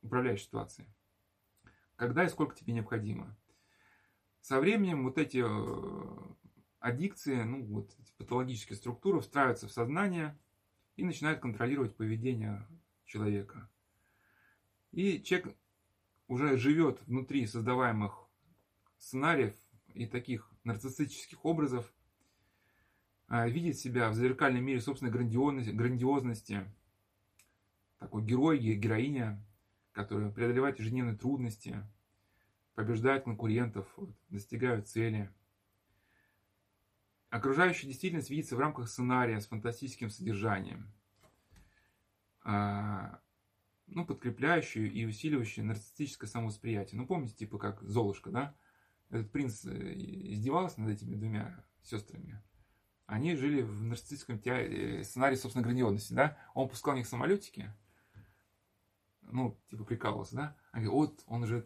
[0.00, 0.88] управляешь ситуацией.
[1.96, 3.36] Когда и сколько тебе необходимо.
[4.40, 6.34] Со временем вот эти э,
[6.80, 10.38] аддикции, ну вот эти патологические структуры встраиваются в сознание
[10.96, 12.66] и начинают контролировать поведение
[13.04, 13.68] человека.
[14.96, 15.54] И человек
[16.26, 18.18] уже живет внутри создаваемых
[18.96, 19.54] сценариев
[19.92, 21.92] и таких нарциссических образов,
[23.28, 26.64] а, видит себя в зеркальном мире собственной грандиозности, грандиозности
[27.98, 29.44] такой герой, героиня,
[29.92, 31.86] который преодолевает ежедневные трудности,
[32.74, 33.86] побеждает конкурентов,
[34.30, 35.30] достигают цели.
[37.28, 40.90] Окружающая действительность видится в рамках сценария с фантастическим содержанием,
[42.44, 43.20] а,
[43.86, 47.00] ну, подкрепляющую и усиливающую нарциссическое самовосприятие.
[47.00, 48.54] Ну, помните, типа как Золушка, да?
[49.10, 52.42] Этот принц э, издевался над этими двумя сестрами.
[53.06, 56.36] Они жили в нарциссическом э, сценарии, собственно, грандиозности, да?
[56.54, 57.72] Он пускал в них самолетики,
[59.22, 60.56] ну, типа прикалывался, да?
[60.72, 61.64] Они вот, он уже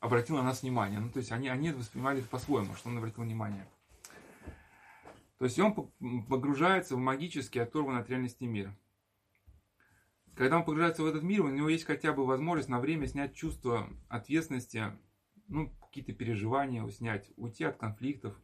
[0.00, 1.00] обратил на нас внимание.
[1.00, 3.66] Ну, то есть они, они воспринимали это по-своему, что он обратил внимание.
[5.38, 5.74] То есть он
[6.28, 8.74] погружается в магический, оторванный от реальности мир.
[10.36, 13.34] Когда он погружается в этот мир, у него есть хотя бы возможность на время снять
[13.34, 14.92] чувство ответственности,
[15.46, 18.34] ну, какие-то переживания снять, уйти от конфликтов,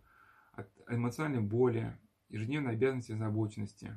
[0.52, 1.98] от эмоциональной боли,
[2.28, 3.96] ежедневной обязанности и озабоченности.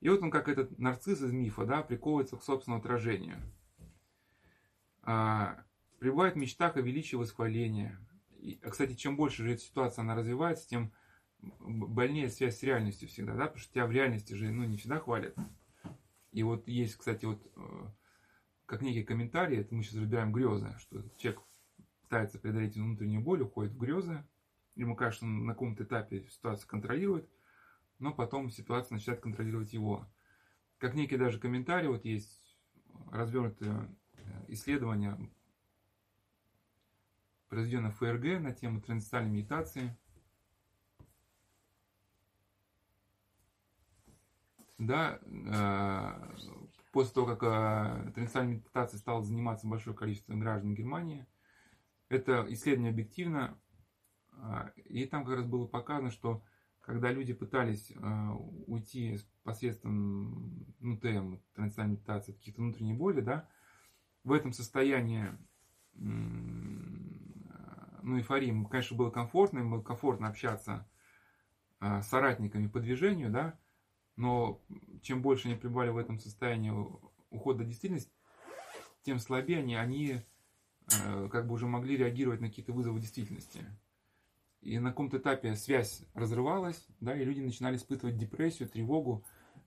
[0.00, 3.38] И вот он, как этот нарцисс из мифа, да, приковывается к собственному отражению.
[5.02, 5.64] А,
[5.98, 7.98] пребывает в мечтах о величии восхваления.
[8.38, 10.92] И, а, кстати, чем больше же эта ситуация она развивается, тем
[11.40, 15.00] больнее связь с реальностью всегда, да, потому что тебя в реальности же, ну, не всегда
[15.00, 15.36] хвалят.
[16.32, 17.90] И вот есть, кстати, вот э,
[18.66, 21.42] как некий комментарий, это мы сейчас разбираем грезы, что человек
[22.02, 24.24] пытается преодолеть внутреннюю боль, уходит в грезы,
[24.74, 27.28] ему кажется, он на каком-то этапе ситуацию контролирует,
[27.98, 30.06] но потом ситуация начинает контролировать его.
[30.78, 32.56] Как некий даже комментарий, вот есть
[33.10, 35.30] развернутое э, исследование,
[37.48, 39.96] произведенное ФРГ на тему трансцендентальной медитации.
[44.86, 46.44] Да, э,
[46.90, 51.24] после того, как э, трансцендентальной медитацией стало заниматься большое количество граждан Германии,
[52.08, 53.56] это исследование объективно,
[54.84, 56.42] и там как раз было показано, что
[56.80, 58.30] когда люди пытались э,
[58.66, 63.48] уйти посредством ну, ТМ, трансцендентальной медитации, каких-то внутренней боли, да,
[64.24, 65.28] в этом состоянии
[68.02, 70.88] ну, эйфории, конечно, было комфортно, им было комфортно общаться
[71.80, 73.56] э, с соратниками по движению, да,
[74.16, 74.60] но
[75.02, 76.72] чем больше они пребывали в этом состоянии
[77.30, 78.12] ухода в действительность,
[79.02, 80.20] тем слабее они, они
[80.92, 83.64] э, как бы уже могли реагировать на какие-то вызовы действительности.
[84.60, 89.24] И на каком-то этапе связь разрывалась, да, и люди начинали испытывать депрессию, тревогу.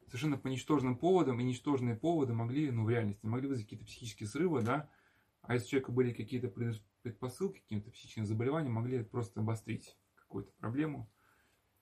[0.07, 4.29] Совершенно по ничтожным поводам, и ничтожные поводы могли, ну, в реальности, могли вызвать какие-то психические
[4.29, 4.87] срывы, да,
[5.41, 6.47] а если у человека были какие-то
[7.01, 11.09] предпосылки к каким-то психическим заболеваниям, могли просто обострить какую-то проблему.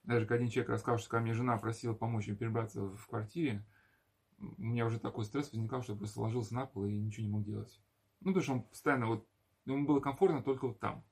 [0.04, 3.64] Даже когда один человек рассказал, что ко мне жена просила помочь ей перебраться в квартире,
[4.38, 7.32] у меня уже такой стресс возникал, что я просто ложился на пол и ничего не
[7.32, 7.80] мог делать.
[8.20, 9.26] Ну, потому что он постоянно вот,
[9.64, 11.04] ему было комфортно только вот там.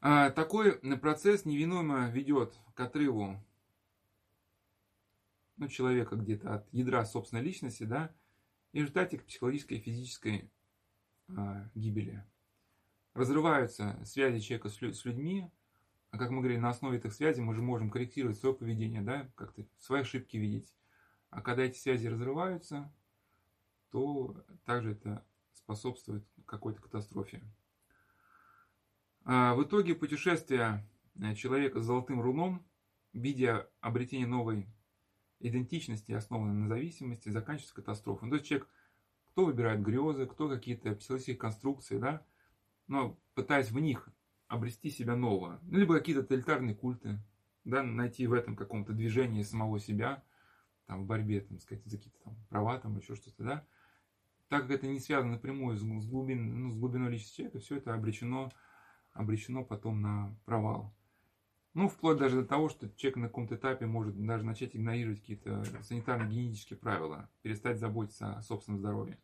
[0.00, 3.42] А, такой процесс невинуемо ведет к отрыву
[5.56, 8.14] ну, человека где-то от ядра собственной личности, да,
[8.72, 10.50] и в результате к психологической и физической
[11.28, 12.24] а, гибели.
[13.14, 15.50] Разрываются связи человека с, с людьми,
[16.16, 19.28] а как мы говорили, на основе этих связей мы же можем корректировать свое поведение, да,
[19.34, 20.72] как-то свои ошибки видеть.
[21.28, 22.90] А когда эти связи разрываются,
[23.90, 27.42] то также это способствует какой-то катастрофе.
[29.26, 30.88] А, в итоге путешествие
[31.20, 32.64] э, человека с золотым руном,
[33.12, 34.66] видя обретение новой
[35.40, 38.28] идентичности, основанной на зависимости, заканчивается катастрофой.
[38.28, 38.68] Ну, то есть человек
[39.32, 42.24] кто выбирает грезы, кто какие-то психологические конструкции, да,
[42.86, 44.08] но пытаясь в них
[44.48, 47.18] обрести себя нового, ну, либо какие-то тоталитарные культы,
[47.64, 50.22] да, найти в этом каком-то движении самого себя,
[50.86, 53.66] там, в борьбе, там, сказать, за какие-то там права, там, еще что-то, да,
[54.48, 57.94] так как это не связано напрямую с, глубин, ну, с глубиной личности человека, все это
[57.94, 58.52] обречено,
[59.12, 60.94] обречено потом на провал.
[61.74, 65.62] Ну, вплоть даже до того, что человек на каком-то этапе может даже начать игнорировать какие-то
[65.82, 69.18] санитарно-гигиенические правила, перестать заботиться о собственном здоровье.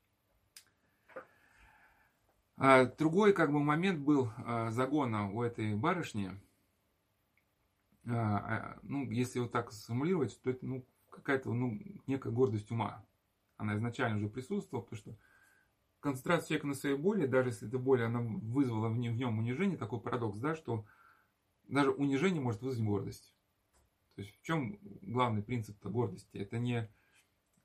[2.64, 6.31] А другой как бы момент был а, загона у этой барышни.
[8.07, 13.05] А, ну, если вот так сформулировать, то это ну, какая-то ну, некая гордость ума.
[13.57, 15.18] Она изначально уже присутствовала, потому что
[15.98, 20.01] концентрация человека на своей боли, даже если эта боль она вызвала в нем унижение, такой
[20.01, 20.87] парадокс, да, что
[21.64, 23.35] даже унижение может вызвать гордость.
[24.14, 26.37] То есть в чем главный принцип гордости?
[26.37, 26.88] Это не,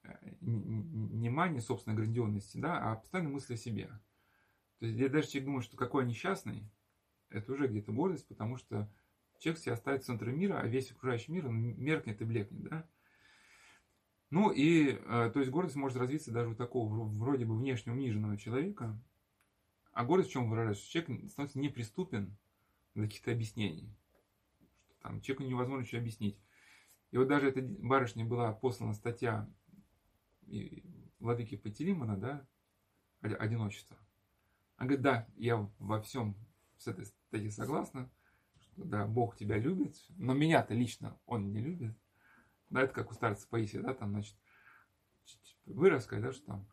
[0.02, 0.10] э,
[0.42, 3.92] не мания собственной грандиозности, да, а постоянная мысль о себе.
[4.80, 6.70] То есть я даже думает, что какой несчастный,
[7.30, 8.92] это уже где-то гордость, потому что
[9.40, 12.90] человек себя ставит в центр мира, а весь окружающий мир он меркнет и блекнет, да.
[14.30, 18.38] Ну и, э, то есть гордость может развиться даже у такого вроде бы внешне униженного
[18.38, 19.00] человека.
[19.94, 20.88] А гордость в чем выражается?
[20.90, 22.38] Человек становится неприступен
[22.94, 23.96] для каких-то объяснений.
[24.86, 26.38] Что там человеку невозможно что объяснить.
[27.12, 29.50] И вот даже эта барышня была послана статья
[31.20, 32.48] владыки Пателимана, да,
[33.22, 33.98] одиночество.
[34.78, 36.36] Она говорит, да, я во всем
[36.78, 38.10] с этой статьей согласна,
[38.60, 41.98] что да, Бог тебя любит, но меня-то лично Он не любит.
[42.70, 44.36] Да, это как у старца Паисия, да, там, значит,
[45.66, 46.68] вы рассказали, да, что там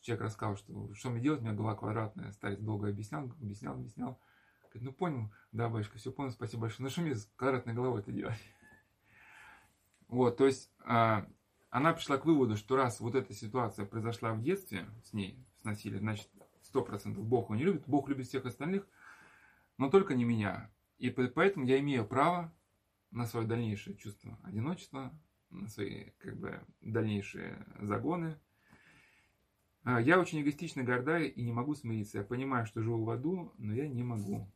[0.00, 4.18] человек рассказал, что что мне делать, у меня голова квадратная, старец долго объяснял, объяснял, объяснял.
[4.64, 6.84] Говорит, ну понял, да, батюшка, все понял, спасибо большое.
[6.84, 8.38] Ну что мне с квадратной головой это делать?
[10.08, 11.28] Вот, то есть а,
[11.68, 15.64] она пришла к выводу, что раз вот эта ситуация произошла в детстве с ней, с
[15.64, 16.30] насилием, значит,
[16.68, 18.86] сто процентов Бог его не любит, Бог любит всех остальных,
[19.78, 20.70] но только не меня.
[20.98, 22.52] И поэтому я имею право
[23.10, 28.38] на свое дальнейшее чувство одиночества, на свои как бы дальнейшие загоны.
[29.82, 32.18] А, я очень эгоистично горда и не могу смириться.
[32.18, 34.52] Я понимаю, что живу в аду, но я не могу.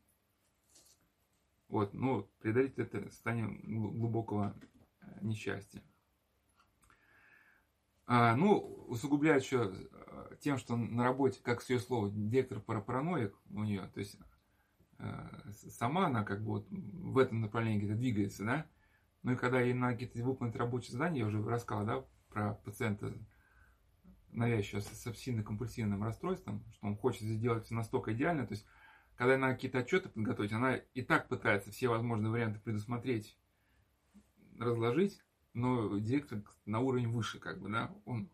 [1.68, 4.54] Вот, ну, преодолеть это состояние глубокого
[5.00, 5.82] э, несчастья.
[8.06, 13.34] А, ну, усугубляет еще э, тем, что на работе, как с ее слова, директор параноик
[13.50, 14.18] у нее, то есть
[14.98, 18.66] э, сама она как бы вот в этом направлении где-то двигается, да,
[19.22, 23.14] ну и когда ей на какие-то выполнить рабочие задания, я уже рассказал, да, про пациента
[24.30, 28.66] навязчивого с обсессивно-компульсивным расстройством, что он хочет сделать все настолько идеально, то есть
[29.14, 33.38] когда она какие-то отчеты подготовить, она и так пытается все возможные варианты предусмотреть,
[34.58, 35.22] разложить,
[35.54, 38.30] но директор на уровень выше, как бы, да, он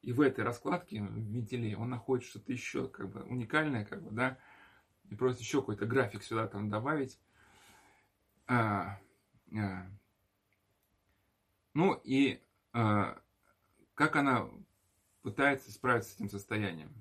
[0.00, 4.10] и в этой раскладке, в вентиле, он находит что-то еще, как бы, уникальное, как бы,
[4.10, 4.38] да,
[5.08, 7.20] и просит еще какой-то график сюда там добавить.
[8.46, 8.98] А,
[9.54, 9.90] а.
[11.74, 13.20] Ну и а,
[13.94, 14.48] как она
[15.22, 16.92] пытается справиться с этим состоянием?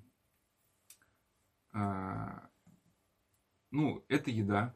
[1.72, 2.50] А,
[3.72, 4.76] ну, это еда.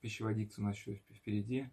[0.00, 1.70] Пищевая дикция у нас еще впереди.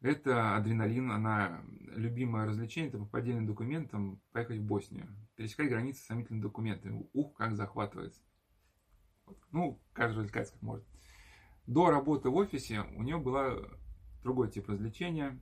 [0.00, 1.62] Это адреналин, она
[1.96, 5.08] любимое развлечение, это по поддельным документам поехать в Боснию.
[5.34, 7.08] Пересекать границы с сомнительными документами.
[7.12, 8.22] Ух, как захватывается.
[9.50, 10.86] Ну, каждый развлекается как может.
[11.66, 13.56] До работы в офисе у нее была
[14.22, 15.40] другой тип развлечения.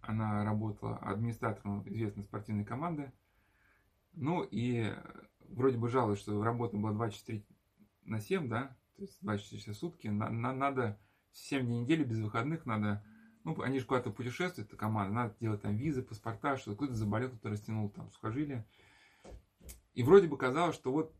[0.00, 3.12] Она работала администратором известной спортивной команды.
[4.12, 4.92] Ну и
[5.48, 7.44] вроде бы жалуюсь, что работа была 24
[8.04, 10.08] на 7, да, то есть 24 часа в сутки.
[10.08, 10.98] На, на, надо
[11.32, 13.04] 7 дней недели без выходных надо
[13.44, 17.28] ну, они же куда-то путешествуют, эта команда, надо делать там визы, паспорта, что кто-то заболел,
[17.30, 18.66] кто-то растянул там сухожилие.
[19.94, 21.14] И вроде бы казалось, что вот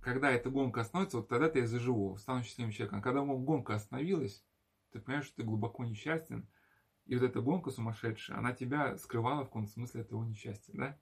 [0.00, 3.00] когда эта гонка остановится, вот тогда-то я заживу, стану счастливым человеком.
[3.00, 4.44] А когда гонка остановилась,
[4.92, 6.48] ты понимаешь, что ты глубоко несчастен,
[7.06, 10.98] и вот эта гонка сумасшедшая, она тебя скрывала в каком-то смысле этого несчастья, да?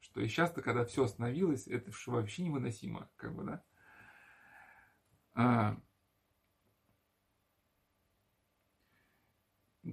[0.00, 3.62] Что и сейчас-то, когда все остановилось, это вообще невыносимо, как бы, да?
[5.34, 5.80] А,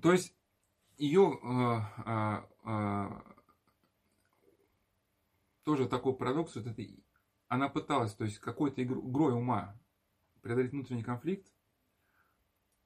[0.02, 0.36] То есть
[0.98, 3.10] ее э, э, э,
[5.64, 6.82] тоже такой парадокс, вот это,
[7.48, 9.80] она пыталась, то есть какой-то игрой ума
[10.42, 11.52] преодолеть внутренний конфликт,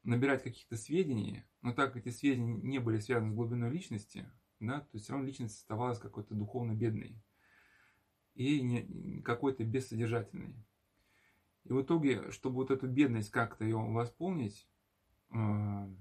[0.04, 4.82] набирать каких-то сведений, но так как эти сведения не были связаны с глубиной личности, да,
[4.82, 7.22] то есть все равно личность оставалась какой-то духовно бедной
[8.34, 10.56] и какой-то бессодержательной.
[11.66, 14.68] И в итоге, чтобы вот эту бедность как-то ее восполнить,
[15.30, 15.96] э,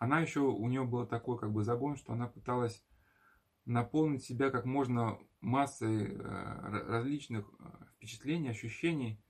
[0.00, 2.82] она еще, у нее был такой как бы загон, что она пыталась
[3.66, 7.46] наполнить себя как можно массой различных
[7.96, 9.22] впечатлений, ощущений,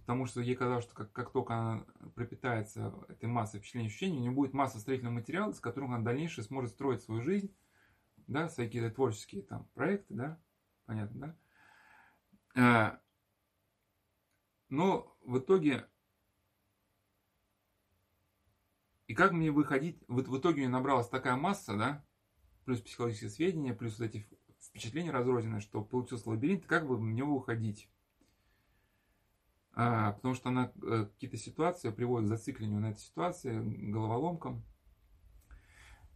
[0.00, 4.22] потому что ей казалось, что как, как только она пропитается этой массой впечатлений, ощущений, у
[4.22, 7.54] нее будет масса строительного материала, с которым она в дальнейшем сможет строить свою жизнь,
[8.26, 10.42] да, свои какие-то творческие там проекты, да,
[10.84, 11.38] понятно,
[12.54, 13.00] да.
[14.68, 15.88] Но в итоге
[19.08, 19.98] И как мне выходить?
[20.06, 22.04] Вот в итоге мне набралась такая масса, да,
[22.66, 24.28] плюс психологические сведения, плюс вот эти
[24.60, 27.88] впечатления разрозненные, что получился лабиринт, как бы мне выходить?
[29.72, 33.58] А, потому что она э, какие-то ситуации приводит к зациклению на этой ситуации,
[33.90, 34.62] головоломкам.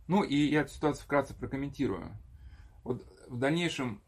[0.07, 2.11] Ну и я эту ситуацию вкратце прокомментирую.
[2.85, 4.03] Вот в дальнейшем,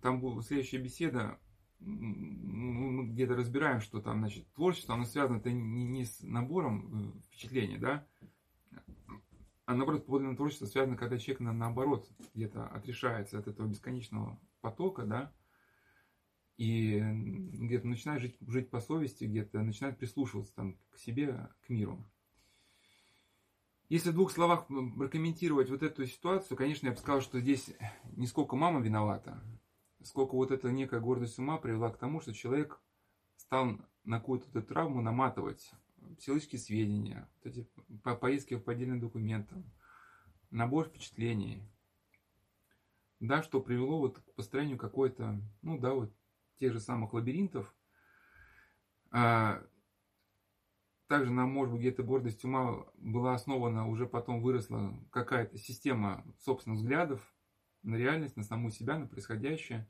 [0.00, 1.38] там будет следующая беседа,
[1.80, 7.20] мы где-то разбираем, что там, значит, творчество, оно связано это не, не с набором э,
[7.26, 8.06] впечатлений, да,
[9.68, 15.04] а наоборот, подлинное творчество связано, когда человек на, наоборот где-то отрешается от этого бесконечного потока,
[15.04, 15.32] да,
[16.56, 22.10] и где-то начинает жить, жить по совести, где-то начинает прислушиваться там к себе, к миру.
[23.90, 27.70] Если в двух словах прокомментировать вот эту ситуацию, конечно, я бы сказал, что здесь
[28.16, 29.42] не сколько мама виновата,
[30.02, 32.80] сколько вот эта некая гордость ума привела к тому, что человек
[33.36, 35.70] стал на какую-то эту травму наматывать
[36.18, 37.68] психологические сведения, вот эти
[38.02, 39.70] по поездки по отдельным документам,
[40.50, 41.62] набор впечатлений,
[43.20, 46.12] да, что привело вот к построению какой-то, ну да, вот
[46.58, 47.74] тех же самых лабиринтов.
[49.10, 49.62] А,
[51.06, 56.80] также нам, может быть, где-то гордость ума была основана, уже потом выросла какая-то система собственных
[56.80, 57.34] взглядов,
[57.82, 59.88] на реальность, на саму себя, на происходящее.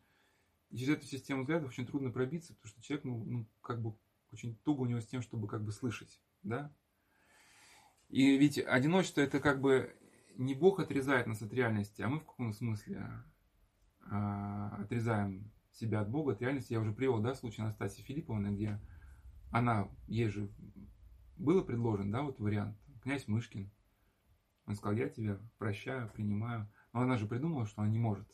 [0.71, 3.97] И через эту систему взглядов очень трудно пробиться, потому что человек, ну, ну как бы
[4.33, 6.73] очень туго у него с тем, чтобы как бы слышать, да.
[8.09, 9.97] И ведь одиночество это как бы
[10.37, 13.07] не Бог отрезает нас от реальности, а мы в каком смысле
[14.11, 16.73] а, отрезаем себя от Бога, от реальности.
[16.73, 18.81] Я уже привел, да, случай Анастасии Филипповны, где
[19.51, 20.51] она, ей же
[21.37, 23.71] было предложен, да, вот вариант, князь Мышкин.
[24.67, 26.71] Он сказал, я тебя прощаю, принимаю.
[26.93, 28.29] Но она же придумала, что она не может.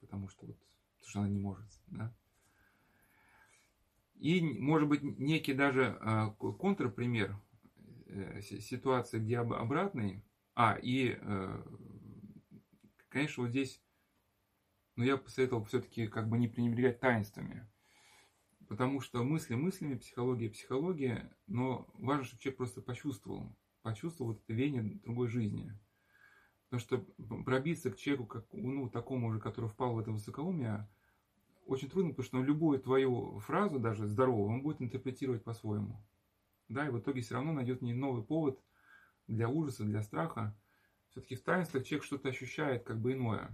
[0.00, 0.58] Потому что вот,
[0.96, 2.14] потому что она не может, да.
[4.14, 7.40] И, может быть, некий даже э, контрпример
[8.06, 10.24] э, ситуации, где об, обратный.
[10.54, 11.62] А, и, э,
[13.08, 13.80] конечно, вот здесь,
[14.96, 17.68] ну, я посоветовал все-таки как бы не пренебрегать таинствами.
[18.68, 24.52] Потому что мысли мыслями, психология психология, но важно, чтобы человек просто почувствовал, почувствовал вот это
[24.52, 25.78] веяние другой жизни.
[26.68, 26.98] Потому что
[27.44, 30.86] пробиться к человеку, как, ну, такому уже, который впал в это высокоумие,
[31.66, 36.00] очень трудно, потому что любую твою фразу, даже здоровую, он будет интерпретировать по-своему.
[36.68, 38.60] Да, и в итоге все равно найдет не новый повод
[39.26, 40.54] для ужаса, для страха.
[41.10, 43.50] Все-таки в таинствах человек что-то ощущает как бы иное.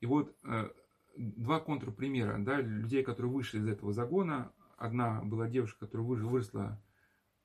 [0.00, 0.70] И вот э,
[1.16, 4.52] два контрпримера, да, людей, которые вышли из этого загона.
[4.76, 6.80] Одна была девушка, которая выросла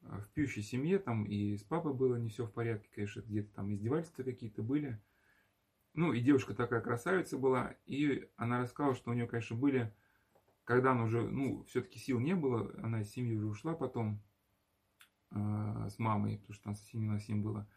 [0.02, 3.74] в пьющей семье, там и с папой было не все в порядке, конечно, где-то там
[3.74, 5.00] издевательства какие-то были.
[5.94, 9.94] Ну, и девушка такая красавица была, и она рассказала, что у нее, конечно, были,
[10.64, 14.22] когда она уже, ну, все-таки сил не было, она из семьи уже ушла потом
[15.32, 17.68] э, с мамой, потому что там совсем не на всем было.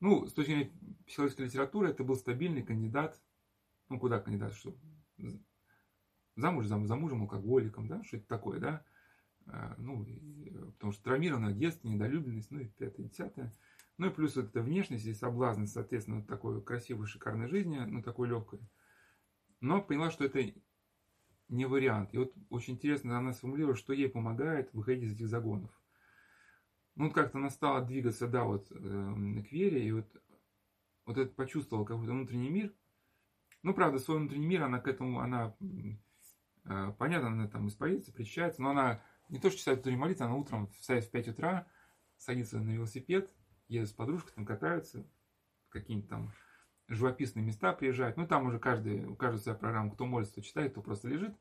[0.00, 0.72] Ну, с точки зрения
[1.06, 3.20] психологической литературы, это был стабильный кандидат,
[3.90, 4.74] ну, куда кандидат, что
[6.36, 8.84] замуж, замуж, замужем, алкоголиком, да, что это такое, да,
[9.78, 10.06] ну,
[10.72, 13.54] потому что травмированное детство, недолюбленность, ну и пятое, десятое.
[13.98, 18.02] Ну и плюс вот эта внешность и соблазн, соответственно, вот такой красивой, шикарной жизни, ну
[18.02, 18.60] такой легкой.
[19.60, 20.40] Но поняла, что это
[21.50, 22.14] не вариант.
[22.14, 25.70] И вот очень интересно, она сформулировала, что ей помогает выходить из этих загонов.
[26.94, 30.06] Ну, вот как-то она стала двигаться, да, вот э, к вере, и вот,
[31.06, 32.74] вот это почувствовала какой-то внутренний мир.
[33.62, 35.54] Ну, правда, свой внутренний мир, она к этому, она,
[36.64, 40.34] э, понятно, она там исповедуется, причащается, но она не то, что читает утреннюю молитву, она
[40.34, 41.66] утром встает в 5 утра,
[42.18, 43.30] садится на велосипед,
[43.68, 45.06] едет с подружкой, там катаются,
[45.70, 46.32] какие-нибудь там
[46.88, 48.16] живописные места приезжают.
[48.16, 51.34] Ну, там уже каждый, у каждого своя программа, кто молится, кто читает, кто просто лежит.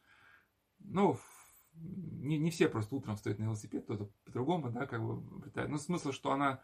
[0.80, 1.20] Но
[1.74, 5.72] не, не все просто утром встают на велосипед, кто-то по-другому, да, как бы пытается.
[5.72, 6.62] Но смысл, что она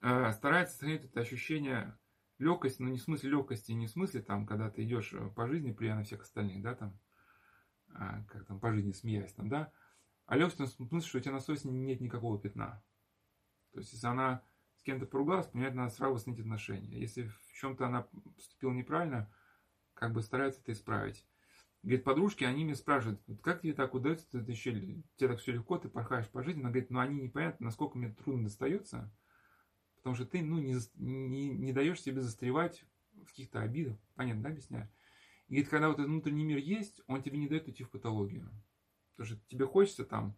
[0.00, 1.96] э, старается сохранить это ощущение
[2.38, 5.72] легкости, но не в смысле легкости, не в смысле там, когда ты идешь по жизни,
[5.72, 6.98] плюя на всех остальных, да, там,
[7.90, 9.70] э, как там, по жизни смеясь, там, да,
[10.26, 12.82] а легкость в том что у тебя на совести нет никакого пятна.
[13.72, 14.42] То есть, если она
[14.76, 16.98] с кем-то поругалась, понимает, надо сразу снять отношения.
[16.98, 18.02] Если в чем-то она
[18.36, 19.32] поступила неправильно,
[19.94, 21.26] как бы старается это исправить.
[21.82, 25.52] Говорит, подружки, они меня спрашивают, как тебе так удается, ты, ты еще, тебе так все
[25.52, 26.60] легко, ты порхаешь по жизни.
[26.60, 29.12] Она говорит, ну они непонятно, насколько мне трудно достается,
[29.96, 34.48] потому что ты ну, не, не, не даешь себе застревать в каких-то обидах, понятно, да,
[34.50, 34.88] объясняю?
[35.48, 38.48] И говорит, когда вот этот внутренний мир есть, он тебе не дает уйти в патологию.
[39.16, 40.36] Потому что тебе хочется там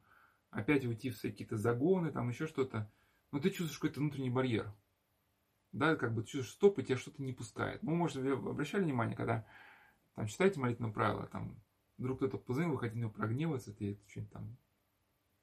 [0.51, 2.91] опять уйти в какие-то загоны, там еще что-то,
[3.31, 4.73] но ты чувствуешь какой-то внутренний барьер.
[5.73, 7.83] Да, как бы чувствуешь стоп, и тебя что-то не пускает.
[7.83, 9.45] Ну, может, вы обращали внимание, когда
[10.15, 11.61] там читаете молитвенное правило, там
[11.99, 14.57] вдруг кто-то позвонил, вы хотите на него прогневаться, ты что-нибудь там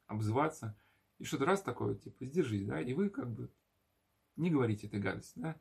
[0.08, 0.78] обзываться,
[1.18, 3.52] и что-то раз такое, типа, сдержись, да, и вы как бы
[4.38, 5.60] не говорите этой гадости, да,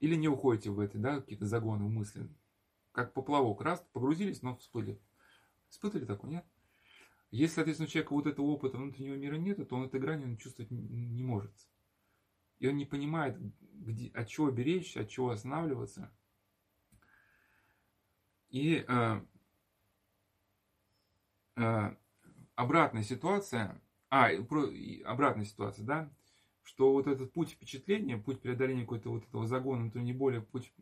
[0.00, 2.28] или не уходите в эти, да, какие-то загоны мысли,
[2.92, 5.00] как поплавок, раз, погрузились, но всплыли.
[5.70, 6.46] Испытывали такое, нет?
[7.34, 10.36] Если, соответственно, у человека вот этого опыта внутреннего мира нет, то он этой грани он
[10.36, 11.52] чувствовать не может.
[12.60, 13.36] И он не понимает,
[13.72, 16.12] где, от чего беречь, от чего останавливаться.
[18.50, 19.20] И э,
[21.56, 21.96] э,
[22.54, 24.68] обратная ситуация, а, про,
[25.04, 26.14] обратная ситуация, да,
[26.62, 30.72] что вот этот путь впечатления, путь преодоления какой-то вот этого загона, то не более путь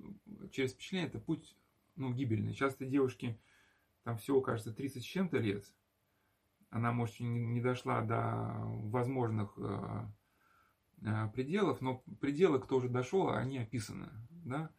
[0.51, 1.57] через впечатление, это путь,
[1.97, 2.53] ну, гибельный.
[2.53, 3.41] Часто девушки,
[4.03, 5.65] там всего, кажется, 30 с чем-то лет,
[6.73, 10.07] она, может, не, дошла до возможных э,
[11.03, 14.71] э, пределов, но пределы, кто уже дошел, они описаны, да.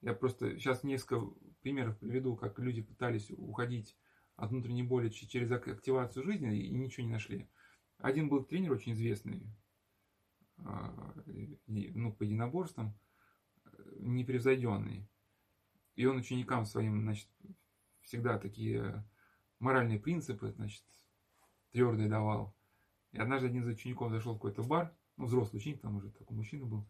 [0.00, 1.26] Я просто сейчас несколько
[1.60, 3.98] примеров приведу, как люди пытались уходить
[4.36, 7.50] от внутренней боли через активацию жизни и ничего не нашли.
[7.98, 9.46] Один был тренер очень известный,
[10.58, 11.14] а,
[11.66, 12.98] ну, по единоборствам,
[13.98, 15.06] непревзойденный.
[15.96, 17.28] И он ученикам своим, значит,
[18.00, 19.06] всегда такие
[19.58, 20.84] моральные принципы, значит,
[21.76, 22.56] твердые давал.
[23.12, 26.34] И однажды один из учеников зашел в какой-то бар, ну, взрослый ученик, там уже такой
[26.34, 26.88] мужчина был,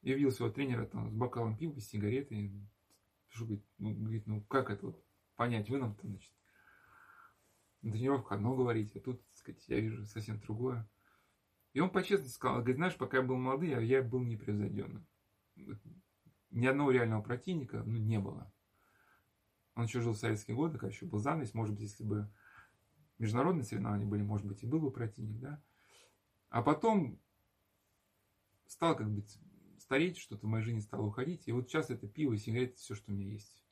[0.00, 2.50] и увидел своего тренера там с бокалом пива, с сигаретой.
[3.28, 5.04] Что говорит, ну, говорит, ну как это вот
[5.36, 6.32] понять, вы нам-то, значит,
[7.82, 10.88] на тренировках одно говорите, а тут, так сказать, я вижу совсем другое.
[11.74, 15.06] И он по-честно сказал, говорит, знаешь, пока я был молодым, я, я был непревзойденным.
[16.50, 18.50] Ни одного реального противника ну, не было.
[19.74, 21.52] Он еще жил в советские годы, когда еще был занавес.
[21.52, 22.32] Может быть, если бы
[23.18, 25.62] международные соревнования были, может быть, и был бы противник, да.
[26.48, 27.20] А потом
[28.66, 29.24] стал как бы
[29.78, 31.46] стареть, что-то в моей жизни стало уходить.
[31.46, 33.64] И вот сейчас это пиво, сигареты, все, что у меня есть.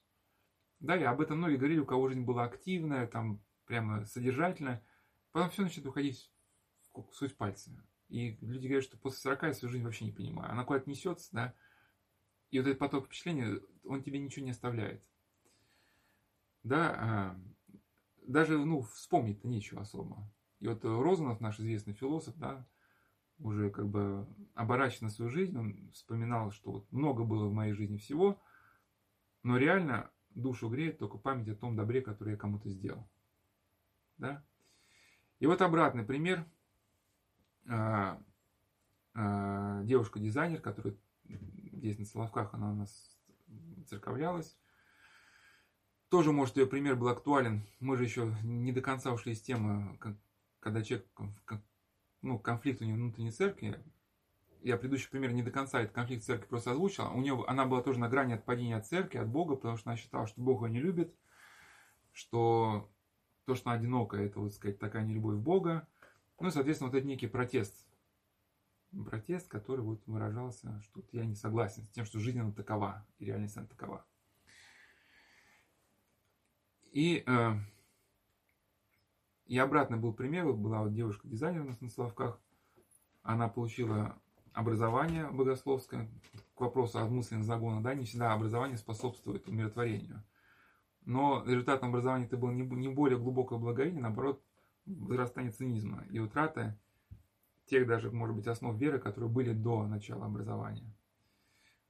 [0.80, 4.82] Да, и об этом многие говорили, у кого жизнь была активная, там прямо содержательно,
[5.30, 6.30] потом все начинает уходить
[6.92, 7.70] в суть пальца.
[8.08, 10.50] И люди говорят, что после 40 я свою жизнь вообще не понимаю.
[10.50, 11.54] Она куда-то несется, да,
[12.50, 15.02] и вот этот поток впечатлений, он тебе ничего не оставляет.
[16.62, 17.40] Да, а,
[18.26, 20.30] даже, ну, вспомнить-то нечего особо.
[20.60, 22.66] И вот Розанов, наш известный философ, да,
[23.38, 27.96] уже как бы оборачивая свою жизнь, он вспоминал, что вот много было в моей жизни
[27.96, 28.40] всего,
[29.42, 33.08] но реально душу греет только память о том добре, которое я кому-то сделал.
[34.18, 34.44] Да?
[35.40, 36.46] И вот обратный пример.
[37.68, 38.22] А,
[39.14, 40.94] а, девушка-дизайнер, которая
[41.72, 43.18] здесь на Соловках, она у нас
[43.88, 44.56] церковлялась.
[46.12, 47.66] Тоже, может, ее пример был актуален.
[47.80, 49.98] Мы же еще не до конца ушли из темы,
[50.60, 51.08] когда человек,
[52.20, 53.82] ну, конфликт у него внутренней церкви.
[54.60, 57.10] Я предыдущий пример не до конца этот конфликт церкви просто озвучил.
[57.14, 59.96] У нее, она была тоже на грани отпадения от церкви, от Бога, потому что она
[59.96, 61.16] считала, что Бог ее не любит,
[62.12, 62.92] что
[63.46, 65.88] то, что она одинокая, это, вот сказать, такая нелюбовь Бога.
[66.38, 67.86] Ну и, соответственно, вот это некий протест.
[69.06, 73.06] Протест, который вот выражался, что вот я не согласен с тем, что жизнь она такова,
[73.18, 74.04] и реальность она такова.
[76.92, 77.52] И, э,
[79.46, 82.38] и обратно был пример, вот была вот девушка-дизайнер у нас на Соловках,
[83.22, 84.18] она получила
[84.52, 86.10] образование богословское,
[86.54, 90.22] к вопросу о мысленном загона, да, не всегда образование способствует умиротворению.
[91.06, 94.42] Но результатом образования это было не более глубокое благовение, наоборот,
[94.84, 96.78] возрастание цинизма и утрата
[97.66, 100.94] тех даже, может быть, основ веры, которые были до начала образования.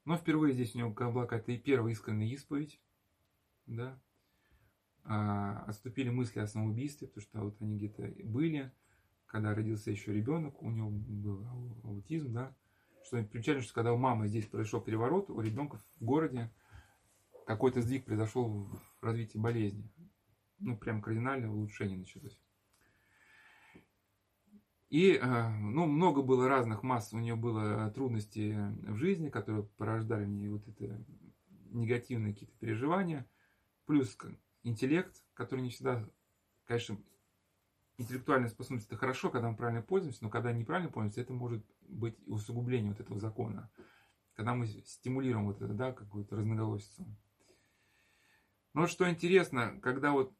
[0.04, 2.80] Но впервые здесь у него была какая-то и первая искренняя исповедь,
[3.66, 3.98] да,
[5.04, 8.72] а, отступили мысли о самоубийстве, потому что вот они где-то были,
[9.26, 11.46] когда родился еще ребенок, у него был
[11.84, 12.54] аутизм, да,
[13.04, 16.50] что примечательно, что когда у мамы здесь произошел переворот, у ребенка в городе
[17.46, 18.48] какой-то сдвиг произошел
[19.00, 19.90] в развитии болезни.
[20.58, 22.38] Ну, прям кардинальное улучшение началось.
[24.90, 28.54] И, э, ну, много было разных масс, у нее было трудностей
[28.86, 31.02] в жизни, которые порождали в ней вот это
[31.70, 33.26] негативные какие-то переживания,
[33.86, 34.14] плюс
[34.62, 36.08] интеллект, который не всегда,
[36.64, 36.98] конечно,
[37.98, 42.16] интеллектуальная способность это хорошо, когда мы правильно пользуемся, но когда неправильно пользуемся, это может быть
[42.26, 43.70] усугубление вот этого закона.
[44.34, 47.06] Когда мы стимулируем вот это, да, какую-то разноголосицу.
[48.72, 50.34] Но что интересно, когда вот,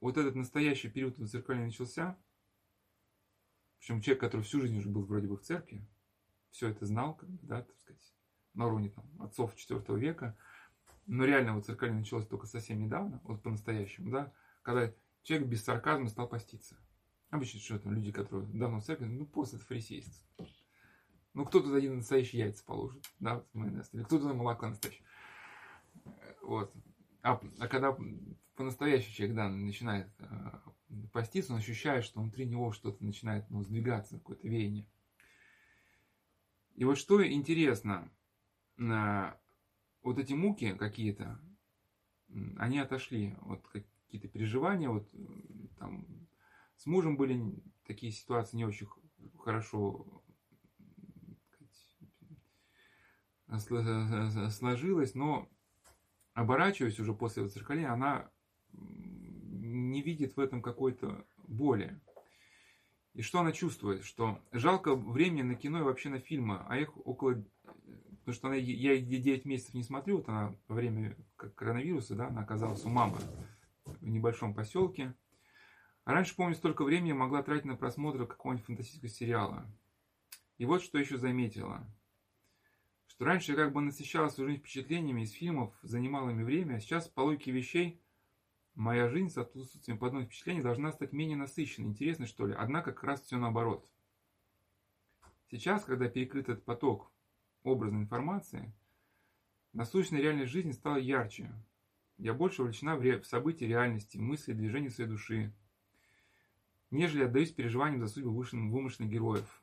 [0.00, 2.18] вот этот настоящий период церкви начался,
[3.78, 5.86] причем человек, который всю жизнь уже был вроде бы в церкви,
[6.50, 8.14] все это знал, да, так сказать,
[8.54, 10.36] на уровне там, отцов IV века.
[11.08, 14.92] Но реально вот церковь началось только совсем недавно, вот по-настоящему, да, когда
[15.22, 16.76] человек без сарказма стал поститься.
[17.30, 20.14] Обычно что там люди, которые давно в церкви, ну пост это фарисейство.
[21.32, 25.04] Ну кто тут один настоящие яйца положит, да, майонез, или кто туда молоко настоящее.
[26.42, 26.74] Вот.
[27.22, 27.96] А, а когда
[28.54, 30.26] по-настоящему человек, да, начинает э,
[31.12, 34.86] поститься, он ощущает, что внутри него что-то начинает ну, сдвигаться, какое-то веяние.
[36.74, 38.10] И вот что интересно,
[38.76, 39.32] э,
[40.02, 41.40] вот эти муки какие-то,
[42.56, 45.08] они отошли, вот какие-то переживания, вот
[45.78, 46.06] там
[46.76, 48.88] с мужем были такие ситуации не очень
[49.38, 50.22] хорошо
[54.50, 55.48] сложилось, но
[56.34, 58.30] оборачиваясь уже после воцеркаления, она
[58.72, 61.98] не видит в этом какой-то боли.
[63.14, 64.04] И что она чувствует?
[64.04, 67.44] Что жалко времени на кино и вообще на фильмы, а их около...
[68.28, 72.26] Потому что она, я их 9 месяцев не смотрю, вот она во время коронавируса, да,
[72.26, 73.16] она оказалась у мамы
[73.86, 75.14] в небольшом поселке.
[76.04, 79.66] Раньше, помню, столько времени могла тратить на просмотр какого-нибудь фантастического сериала.
[80.58, 81.90] И вот что еще заметила.
[83.06, 86.80] Что раньше я как бы насыщала свою жизнь впечатлениями из фильмов, занимала ими время, а
[86.80, 87.98] сейчас по логике вещей
[88.74, 92.52] моя жизнь с отсутствием подобных впечатлений должна стать менее насыщенной, интересной, что ли.
[92.52, 93.90] Однако как раз все наоборот.
[95.50, 97.10] Сейчас, когда перекрыт этот поток
[97.62, 98.72] образной информации,
[99.72, 101.52] насущная реальность жизни стала ярче.
[102.16, 105.52] Я больше увлечена в события реальности, мысли, движения своей души,
[106.90, 109.62] нежели отдаюсь переживаниям за судьбу вымышленных героев.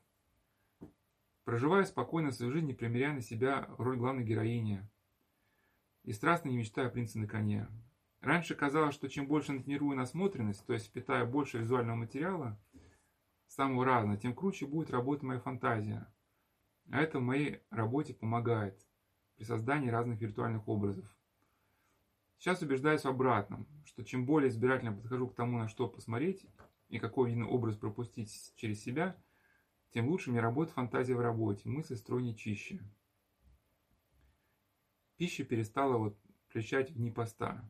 [1.43, 4.88] Проживая спокойно свою жизнь, не примеряя на себя роль главной героини.
[6.04, 7.68] И страстно не мечтая о принце на коне.
[8.22, 12.60] Раньше казалось, что чем больше натренирую насмотренность, то есть питая больше визуального материала,
[13.48, 16.08] самого разного, тем круче будет работать моя фантазия.
[16.92, 18.80] А это в моей работе помогает
[19.36, 21.06] при создании разных виртуальных образов.
[22.38, 26.46] Сейчас убеждаюсь в обратном, что чем более избирательно подхожу к тому, на что посмотреть,
[26.90, 29.16] и какой видный образ пропустить через себя,
[29.92, 32.80] тем лучше мне работает фантазия в работе, мысли стройнее чище.
[35.18, 37.68] Пища перестала вот включать в дни поста.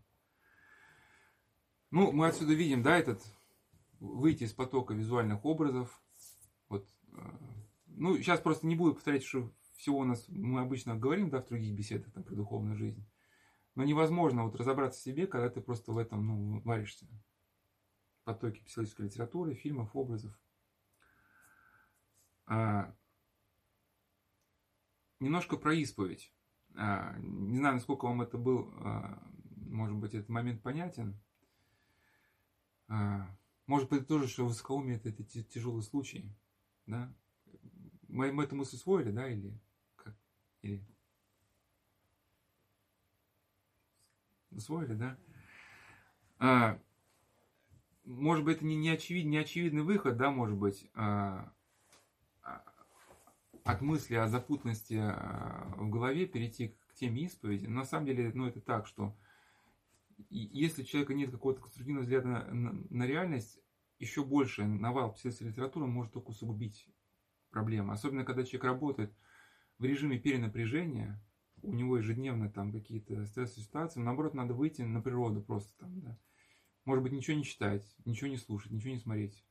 [1.91, 3.23] Ну, мы отсюда видим, да, этот
[3.99, 6.01] выйти из потока визуальных образов.
[6.67, 7.54] Вот, э,
[7.97, 11.47] ну, сейчас просто не буду повторять, что всего у нас мы обычно говорим, да, в
[11.47, 13.05] других беседах там, про духовную жизнь.
[13.75, 17.07] Но невозможно вот разобраться в себе, когда ты просто в этом, ну, варишься
[18.23, 20.37] потоки психологической литературы, фильмов, образов.
[22.47, 22.93] А,
[25.19, 26.33] немножко про исповедь.
[26.75, 29.21] А, не знаю, насколько вам это был, а,
[29.55, 31.19] может быть, этот момент понятен.
[32.87, 33.29] А,
[33.67, 36.35] может быть, тоже, что высокоумие это, это тяжелый случай.
[36.87, 37.13] Да?
[38.15, 39.59] Мы, мы мысль усвоили, да, или
[39.97, 40.15] как?
[40.61, 40.81] Или...
[44.51, 45.17] Усвоили, да?
[46.39, 46.79] А,
[48.05, 51.51] может быть, это не, не, очевид, не очевидный выход, да, может быть, а,
[52.41, 52.63] а,
[53.65, 57.65] от мысли о запутанности а, в голове перейти к теме исповеди.
[57.65, 59.13] Но на самом деле, ну, это так, что
[60.29, 63.59] если у человека нет какого-то конструктивного взгляда на, на, на реальность,
[63.99, 66.87] еще больше навал психологической литературы может только усугубить
[67.55, 67.93] проблемы.
[67.93, 69.15] Особенно, когда человек работает
[69.79, 71.23] в режиме перенапряжения,
[71.61, 76.19] у него ежедневно там какие-то стрессовые ситуации, наоборот, надо выйти на природу просто там, да,
[76.83, 79.41] может быть, ничего не читать, ничего не слушать, ничего не смотреть.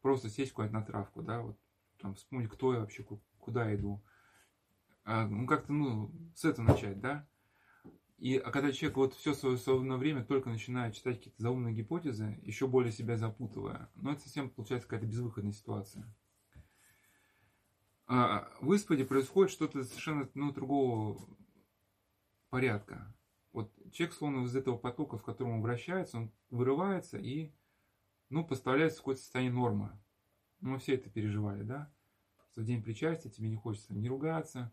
[0.00, 1.58] Просто сесть куда-то на травку, да, вот
[2.00, 3.04] там вспомнить, кто я вообще,
[3.38, 4.02] куда я иду.
[5.04, 7.28] А, ну, как-то, ну, с этого начать, да.
[8.16, 12.38] И а когда человек вот все свое свободное время только начинает читать какие-то заумные гипотезы,
[12.42, 16.10] еще более себя запутывая, ну, это совсем получается какая-то безвыходная ситуация.
[18.12, 21.16] А в исповеди происходит что-то совершенно ну, другого
[22.48, 23.14] порядка
[23.52, 27.52] вот человек, словно из этого потока, в котором он вращается, он вырывается и,
[28.28, 29.90] ну, поставляется в какое-то состояние нормы.
[30.60, 31.92] Ну, мы все это переживали, да?
[32.56, 34.70] в день причастия тебе не хочется не ругаться,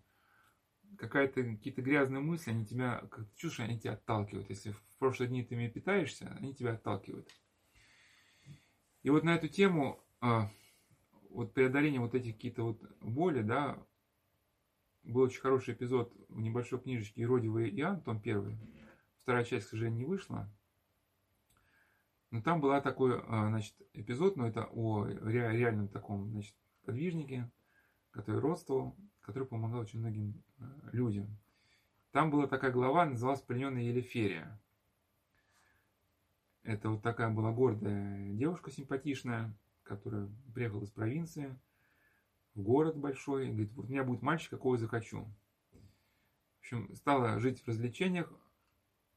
[0.98, 4.50] какая-то, какие-то грязные мысли, они тебя, как ты чувствуешь, они тебя отталкивают.
[4.50, 7.30] Если в прошлые дни ты ими питаешься, они тебя отталкивают.
[9.04, 10.50] И вот на эту тему, а,
[11.30, 13.78] вот преодоление вот этих какие-то вот боли, да,
[15.04, 18.58] был очень хороший эпизод в небольшой книжечке «Иродивый Иоанн», том первый.
[19.20, 20.50] Вторая часть, к сожалению, не вышла.
[22.30, 27.50] Но там была такой, а, значит, эпизод, но это о реальном таком, значит, подвижнике,
[28.12, 31.38] который родствовал, который помогал очень многим а, людям.
[32.12, 34.60] Там была такая глава, называлась «Плененная Елеферия».
[36.64, 39.58] Это вот такая была гордая девушка симпатичная,
[39.88, 41.58] которая приехала из провинции–
[42.58, 45.32] в город большой, говорит, вот у меня будет мальчик, какого захочу.
[46.60, 48.34] общем, стала жить в развлечениях,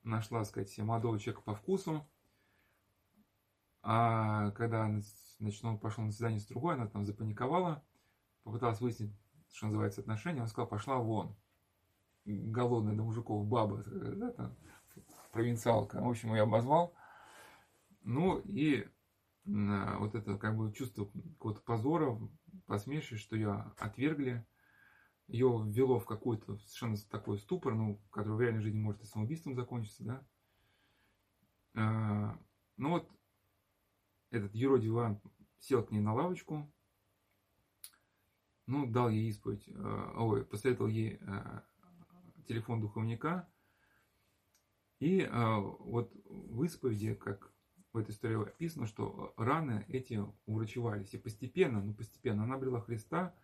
[0.02, 2.06] нашла, сказать, себе молодого человека по вкусу.
[3.82, 4.86] А когда
[5.38, 7.82] значит, он пошел на свидание с другой, она там запаниковала,
[8.44, 9.10] попыталась выяснить,
[9.54, 10.42] что называется, отношения.
[10.42, 11.34] Он сказал, пошла вон.
[12.26, 14.54] Голодная до мужиков баба, да, там,
[15.32, 15.98] провинциалка.
[16.02, 16.94] В общем, я обозвал.
[18.02, 18.86] Ну и
[19.50, 22.18] вот это как бы чувство какого-то позора,
[22.66, 24.46] посмешища, что ее отвергли,
[25.30, 29.54] ее ввело в какой-то совершенно такой ступор, ну, который в реальной жизни может и самоубийством
[29.54, 30.26] закончиться, да.
[31.74, 32.38] А,
[32.76, 33.08] ну вот
[34.30, 35.20] этот юродивый Иван
[35.60, 36.72] сел к ней на лавочку,
[38.66, 41.64] ну, дал ей исповедь, а, ой, посоветовал ей а,
[42.46, 43.48] телефон духовника,
[44.98, 47.49] и вот в исповеди, как
[47.92, 51.12] в этой истории описано, что раны эти уврачевались.
[51.14, 53.34] И постепенно, ну постепенно она обрела Христа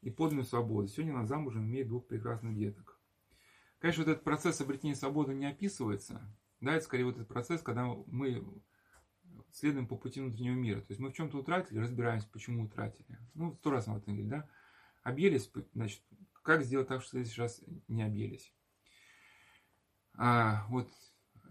[0.00, 0.88] и подлинную свободу.
[0.88, 2.98] Сегодня она замужем имеет двух прекрасных деток.
[3.78, 6.20] Конечно, вот этот процесс обретения свободы не описывается.
[6.60, 8.44] Да, это скорее вот этот процесс, когда мы
[9.52, 10.80] следуем по пути внутреннего мира.
[10.80, 13.18] То есть мы в чем-то утратили, разбираемся, почему утратили.
[13.34, 14.48] Ну, сто раз мы об говорили, да?
[15.02, 16.02] Объелись, значит,
[16.42, 18.54] как сделать так, что раз не объелись?
[20.14, 20.92] А, вот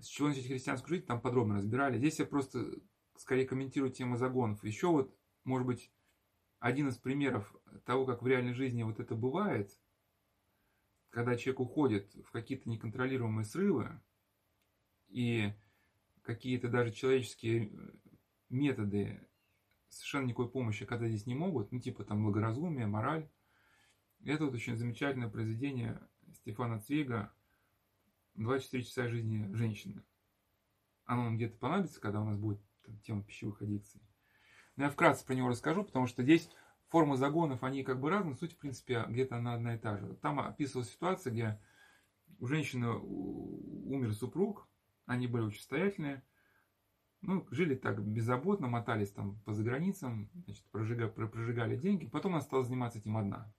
[0.01, 1.97] с чего начать христианскую жизнь, там подробно разбирали.
[1.97, 2.79] Здесь я просто
[3.15, 4.63] скорее комментирую тему загонов.
[4.63, 5.91] Еще вот, может быть,
[6.59, 9.71] один из примеров того, как в реальной жизни вот это бывает,
[11.09, 13.99] когда человек уходит в какие-то неконтролируемые срывы,
[15.09, 15.53] и
[16.21, 17.71] какие-то даже человеческие
[18.49, 19.27] методы
[19.89, 23.29] совершенно никакой помощи когда здесь не могут, ну типа там благоразумие, мораль.
[24.23, 25.99] Это вот очень замечательное произведение
[26.33, 27.33] Стефана Цвейга
[28.35, 30.03] 24 часа жизни женщины.
[31.05, 34.01] Оно нам где-то понадобится, когда у нас будет там, тема пищевых аддикций.
[34.75, 36.49] Но я вкратце про него расскажу, потому что здесь
[36.87, 40.15] формы загонов, они как бы разные, суть, в принципе, где-то она одна и та же.
[40.21, 41.59] Там описывалась ситуация, где
[42.39, 44.67] у женщины умер супруг,
[45.05, 46.23] они были очень состоятельные,
[47.21, 52.63] ну, жили так беззаботно, мотались там по заграницам, значит, прожигали, прожигали деньги, потом она стала
[52.63, 53.53] заниматься этим одна.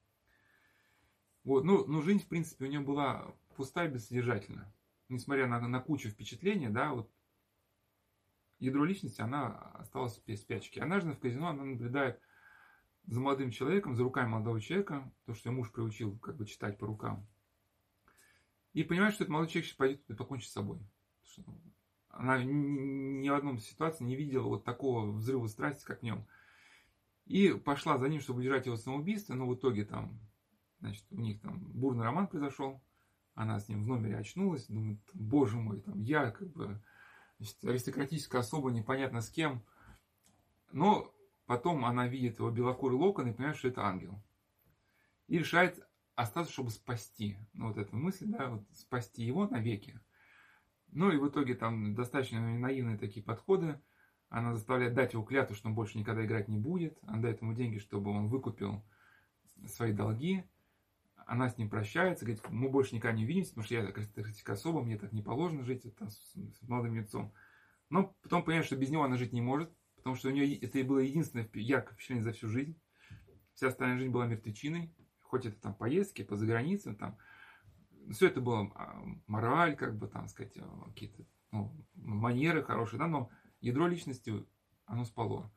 [1.44, 4.72] Вот, ну, ну, жизнь, в принципе, у нее была пустая, бессодержательная.
[5.08, 7.10] Несмотря на, на кучу впечатлений, да, вот
[8.58, 10.80] ядро личности, она осталась в спячке.
[10.80, 12.20] Однажды в казино она наблюдает
[13.06, 16.78] за молодым человеком, за руками молодого человека, то, что ее муж приучил как бы читать
[16.78, 17.26] по рукам.
[18.72, 20.78] И понимает, что этот молодой человек сейчас пойдет и покончит с собой.
[22.08, 26.26] Она ни в одном ситуации не видела вот такого взрыва страсти, как в нем.
[27.26, 30.20] И пошла за ним, чтобы удержать его самоубийство, но в итоге там,
[30.80, 32.82] значит, у них там бурный роман произошел.
[33.34, 36.82] Она с ним в номере очнулась, думает, боже мой, там я как бы
[37.38, 39.64] значит, аристократическая особа, непонятно с кем.
[40.70, 41.14] Но
[41.46, 44.22] потом она видит его белокурый локон и понимает, что это ангел.
[45.28, 45.80] И решает
[46.14, 47.38] остаться, чтобы спасти.
[47.54, 49.98] Ну, вот эта мысль, да, вот спасти его навеки.
[50.88, 53.80] Ну и в итоге там достаточно наивные такие подходы.
[54.28, 56.98] Она заставляет дать его клятву, что он больше никогда играть не будет.
[57.02, 58.84] Она дает ему деньги, чтобы он выкупил
[59.66, 60.44] свои долги
[61.26, 64.82] она с ним прощается, говорит, мы больше никогда не увидимся, потому что я характеристика особо,
[64.82, 67.32] мне так не положено жить там, с, с молодым лицом.
[67.90, 70.78] Но потом понимает, что без него она жить не может, потому что у нее это
[70.78, 72.80] и было единственное яркое впечатление за всю жизнь.
[73.54, 77.18] Вся остальная жизнь была мертвечиной, хоть это там поездки по заграницам, там,
[78.10, 83.06] все это было а, мораль, как бы там сказать, а, какие-то ну, манеры хорошие, да,
[83.06, 84.46] но ядро личности,
[84.86, 85.52] оно спало.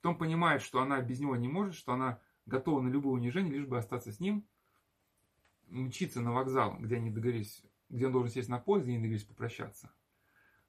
[0.00, 3.66] Потом понимает, что она без него не может, что она готова на любое унижение, лишь
[3.66, 4.46] бы остаться с ним–
[5.68, 9.26] мчится на вокзал, где они договорились, где он должен сесть на поезд, где они договорились
[9.26, 9.92] попрощаться.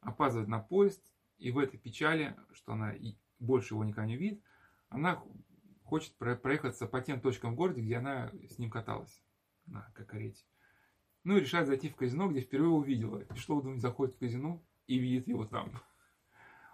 [0.02, 1.04] Опаздывает на поезд,
[1.38, 2.94] и в этой печали, что она
[3.40, 4.42] больше его никогда не видит,
[4.90, 5.22] она
[5.84, 9.24] хочет проехаться по тем точкам в городе, где она с ним каталась
[9.66, 10.44] на карете.
[11.24, 13.20] Ну и решает зайти в казино, где впервые увидела.
[13.20, 15.72] И что вы думаете, заходит в казино и видит его там.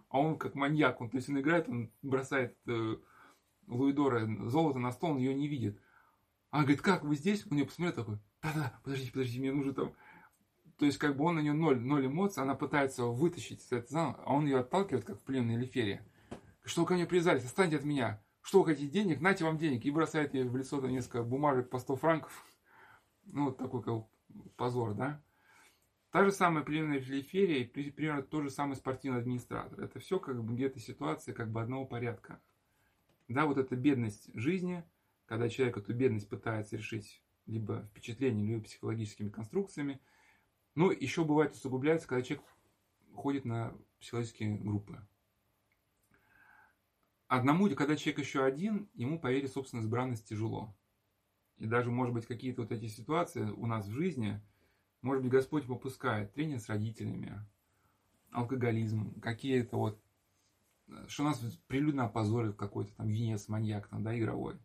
[0.09, 2.95] А он как маньяк, он, то есть он играет, он бросает э,
[3.67, 5.81] Луидора золото на стол, он ее не видит.
[6.55, 7.45] Она говорит, как вы здесь?
[7.51, 9.93] Он ее посмотрел такой, да-да, подождите, подождите, мне нужно там...
[10.77, 13.87] То есть, как бы он на нее ноль, ноль эмоций, она пытается вытащить из этого
[13.89, 16.01] зала, а он ее отталкивает, как в пленной Элифере.
[16.63, 17.43] Что вы ко мне привязались?
[17.43, 18.23] Отстаньте от меня.
[18.41, 19.19] Что вы хотите денег?
[19.19, 19.83] Нате вам денег.
[19.83, 22.45] И бросает ей в лицо там несколько бумажек по 100 франков.
[23.25, 24.05] Ну, вот такой как
[24.55, 25.21] позор, да?
[26.11, 29.77] Та же самая пленная Элиферия и примерно тот же самый спортивный администратор.
[29.81, 32.39] Это все как бы где-то ситуация как бы одного порядка.
[33.27, 34.85] Да, вот эта бедность жизни–
[35.25, 39.99] когда человек эту бедность пытается решить либо впечатлением, либо психологическими конструкциями.
[40.73, 42.45] Ну, еще бывает усугубляется, когда человек
[43.13, 44.99] ходит на психологические группы.
[47.27, 50.75] Одному, когда человек еще один, ему поверить в собственную избранность тяжело.
[51.57, 54.41] И даже, может быть, какие-то вот эти ситуации у нас в жизни,
[55.05, 57.39] Может быть, Господь попускает трение с родителями,
[58.31, 60.01] алкоголизм, какие-то вот,
[61.07, 64.57] что нас прилюдно опозорит какой-то там венец, маньяк, там, да, игровой.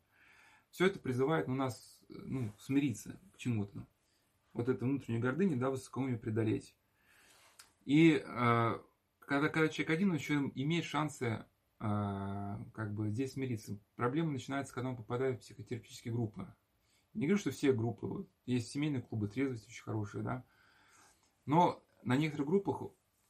[0.70, 3.86] Все это призывает ну, нас ну, смириться к чему-то.
[4.52, 6.74] Вот эту внутреннюю гордыню, да, высокоумие преодолеть.
[7.84, 8.80] И э,
[9.20, 11.44] когда, когда человек один, он еще имеет шансы
[11.80, 13.78] э, как бы здесь смириться.
[13.96, 16.52] Проблема начинается, когда он попадает в психотерапевтические группы.
[17.14, 18.06] Не говорю, что все группы.
[18.06, 20.44] Вот, есть семейные клубы, трезвость очень хорошие, да.
[21.46, 22.82] Но на некоторых группах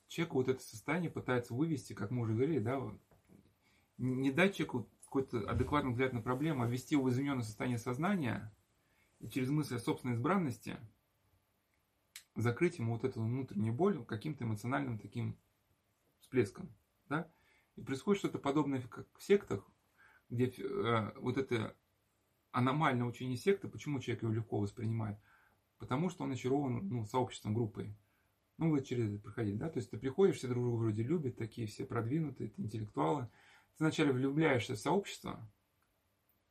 [0.08, 2.80] человеку вот это состояние пытается вывести, как мы уже говорили, да,
[3.98, 8.54] не дать человеку какой-то адекватный взгляд на проблему, а ввести его в измененное состояние сознания
[9.18, 10.76] и через мысль о собственной избранности
[12.36, 15.36] закрыть ему вот эту внутреннюю боль каким-то эмоциональным таким
[16.20, 16.72] всплеском.
[17.08, 17.28] Да?
[17.74, 19.68] И происходит что-то подобное, как в сектах,
[20.28, 21.76] где э, вот это
[22.52, 25.18] аномальное учение секты, почему человек его легко воспринимает?
[25.78, 27.96] Потому что он очарован ну, сообществом, группой.
[28.58, 29.70] Ну, вы через это проходили, да?
[29.70, 33.28] То есть ты приходишь, все друг друга вроде любят, такие все продвинутые, интеллектуалы–
[33.80, 35.40] ты вначале влюбляешься в сообщество,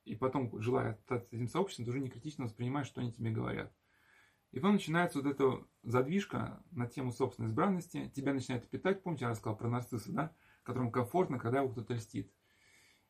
[0.03, 3.71] и потом, желая стать этим сообществом, ты уже не критично воспринимаешь, что они тебе говорят.
[4.51, 8.11] И потом начинается вот эта задвижка на тему собственной избранности.
[8.15, 10.35] Тебя начинает питать, помните, я рассказал про нарцисса, да?
[10.63, 12.33] Которому комфортно, когда его кто-то льстит.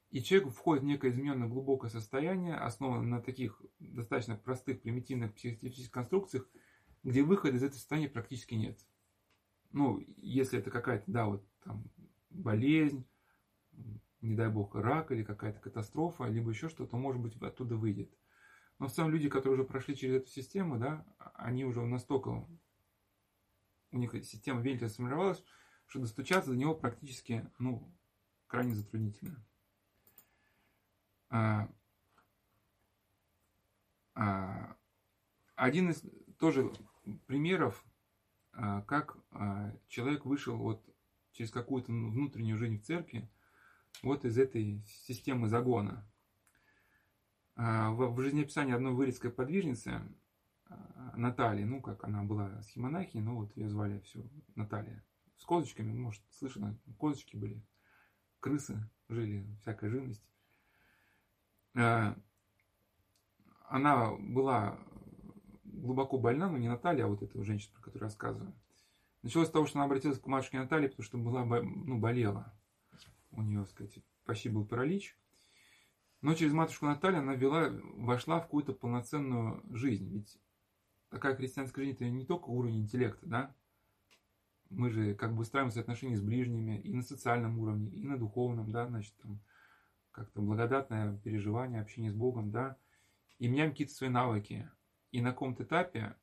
[0.09, 5.91] И человек входит в некое измененное глубокое состояние, основанное на таких достаточно простых, примитивных психологических
[5.91, 6.45] конструкциях,
[7.03, 8.77] где выхода из этого состояния практически нет.
[9.71, 11.85] Ну, если это какая-то, да, вот там
[12.29, 13.05] болезнь,
[14.21, 18.13] не дай бог, рак или какая-то катастрофа, либо еще что-то, может быть, оттуда выйдет.
[18.79, 21.05] Но в целом люди, которые уже прошли через эту систему, да,
[21.35, 22.47] они уже настолько,
[23.91, 25.43] у них система вентиля сформировалась,
[25.85, 27.93] что достучаться до него практически, ну,
[28.47, 29.45] крайне затруднительно.
[31.29, 31.69] А,
[34.15, 34.75] а,
[35.55, 36.03] один из
[36.37, 36.71] тоже
[37.27, 37.85] примеров,
[38.53, 39.17] а, как
[39.87, 40.83] человек вышел вот
[41.31, 43.29] через какую-то внутреннюю жизнь в церкви,
[44.03, 46.07] вот из этой системы загона.
[47.55, 50.01] А, в жизнеописании одной вырезкой подвижницы
[50.69, 54.25] а, Натальи, ну, как она была схемонахией, но вот ее звали все
[54.55, 55.03] Наталья.
[55.37, 57.61] С козочками, может, слышно, козочки были,
[58.39, 60.25] крысы жили, всякая живность.
[61.75, 62.15] А,
[63.67, 64.79] она была
[65.63, 68.53] глубоко больна, но не Наталья, а вот эта женщина, про которую рассказываю.
[69.21, 72.53] Началось с того, что она обратилась к матушке Наталье, потому что была, ну, болела
[73.31, 75.17] у нее, так сказать, почти был паралич.
[76.21, 80.09] Но через матушку Наталью она вела, вошла в какую-то полноценную жизнь.
[80.09, 80.37] Ведь
[81.09, 83.55] такая христианская жизнь это не только уровень интеллекта, да?
[84.69, 88.17] Мы же как бы устраиваем свои отношения с ближними и на социальном уровне, и на
[88.17, 89.39] духовном, да, значит, там,
[90.11, 92.77] как-то благодатное переживание, общение с Богом, да,
[93.39, 94.69] и меняем какие-то свои навыки.
[95.11, 96.15] И на каком-то этапе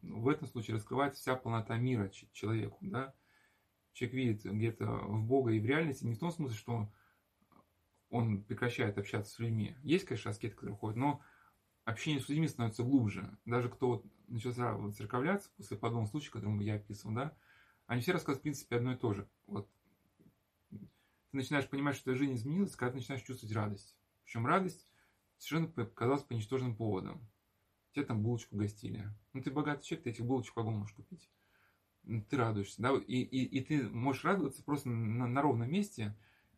[0.00, 3.14] в этом случае раскрывается вся полнота мира человеку, да,
[3.92, 6.92] человек видит где-то в Бога и в реальности не в том смысле, что
[8.10, 9.76] он прекращает общаться с людьми.
[9.82, 11.20] Есть, конечно, аскеты, которые уходят, но
[11.84, 13.36] общение с людьми становится глубже.
[13.44, 17.36] Даже кто вот начался вот церковляться после подобного случая, который я описывал, да,
[17.86, 19.28] они все рассказывают, в принципе, одно и то же.
[19.46, 19.68] Вот
[20.70, 20.78] ты
[21.32, 23.96] начинаешь понимать, что твоя жизнь изменилась, когда ты начинаешь чувствовать радость.
[24.24, 24.86] Причем радость
[25.38, 27.26] совершенно казалась по ничтожным поводам.
[27.92, 29.10] Тебе там булочку гостили.
[29.32, 31.28] Ну, ты богатый человек, ты этих булочек вагон можешь купить
[32.04, 36.16] ты радуешься, да, и, и, и ты можешь радоваться просто на, на ровном месте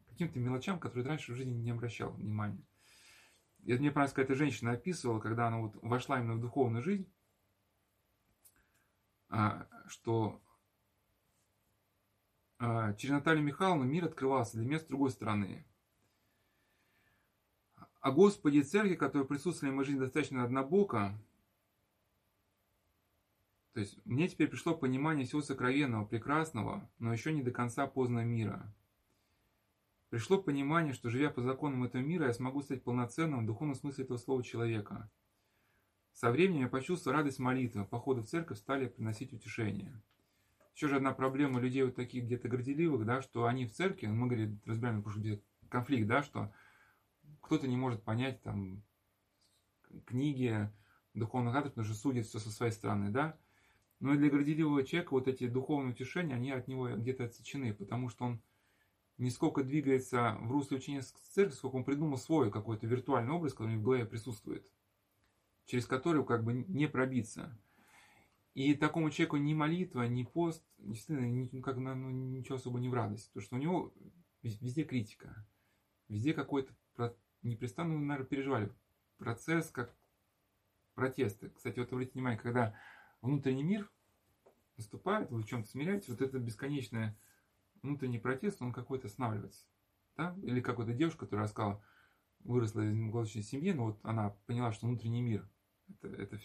[0.09, 2.65] каким-то мелочам, которые ты раньше в жизни не обращал внимания.
[3.65, 7.11] И мне понравилось, какая-то женщина описывала, когда она вот вошла именно в духовную жизнь,
[9.29, 10.43] а, что
[12.59, 15.67] а, через Наталью Михайловну мир открывался для мест с другой стороны.
[18.01, 21.19] А Господи Церкви, которые присутствовали в моей жизни достаточно однобоко,
[23.75, 28.23] то есть мне теперь пришло понимание всего сокровенного, прекрасного, но еще не до конца поздного
[28.23, 28.73] мира.
[30.11, 34.05] Пришло понимание, что живя по законам этого мира, я смогу стать полноценным в духовном смысле
[34.05, 35.11] этого слова человека.
[36.13, 40.01] Со временем я почувствовал радость молитвы, походы в церковь стали приносить утешение.
[40.77, 44.29] Еще же одна проблема людей вот таких где-то горделивых, да, что они в церкви, мы
[44.29, 46.53] говорили, разбираем, потому что конфликт, да, что
[47.41, 48.85] кто-то не может понять там
[50.07, 50.71] книги
[51.13, 53.37] духовных авторов, потому что судит все со своей стороны, да,
[54.05, 58.27] но для горделивого человека вот эти духовные утешения, они от него где-то отсечены, потому что
[58.27, 58.43] он
[59.17, 63.79] не сколько двигается в русле учения церкви, сколько он придумал свой какой-то виртуальный образ, который
[63.79, 64.71] в голове присутствует,
[65.65, 67.59] через который как бы не пробиться.
[68.53, 72.95] И такому человеку ни молитва, ни пост, действительно, ни, как, ну, ничего особо не в
[72.95, 73.29] радость.
[73.29, 73.95] Потому что у него
[74.43, 75.47] везде критика,
[76.09, 76.75] везде какой-то
[77.43, 78.71] непрестанно, наверное, переживали
[79.17, 79.97] процесс, как
[80.95, 81.49] протесты.
[81.49, 82.79] Кстати, вот обратите внимание, когда
[83.23, 83.91] внутренний мир
[84.77, 87.19] наступает, вы в чем-то смиряетесь, вот это бесконечное
[87.83, 89.67] внутренний протест, он какой-то останавливается.
[90.17, 90.37] Да?
[90.43, 91.85] Или какая-то девушка, которая рассказала,
[92.41, 95.49] выросла из благополучной семьи, но вот она поняла, что внутренний мир
[95.89, 96.41] это, это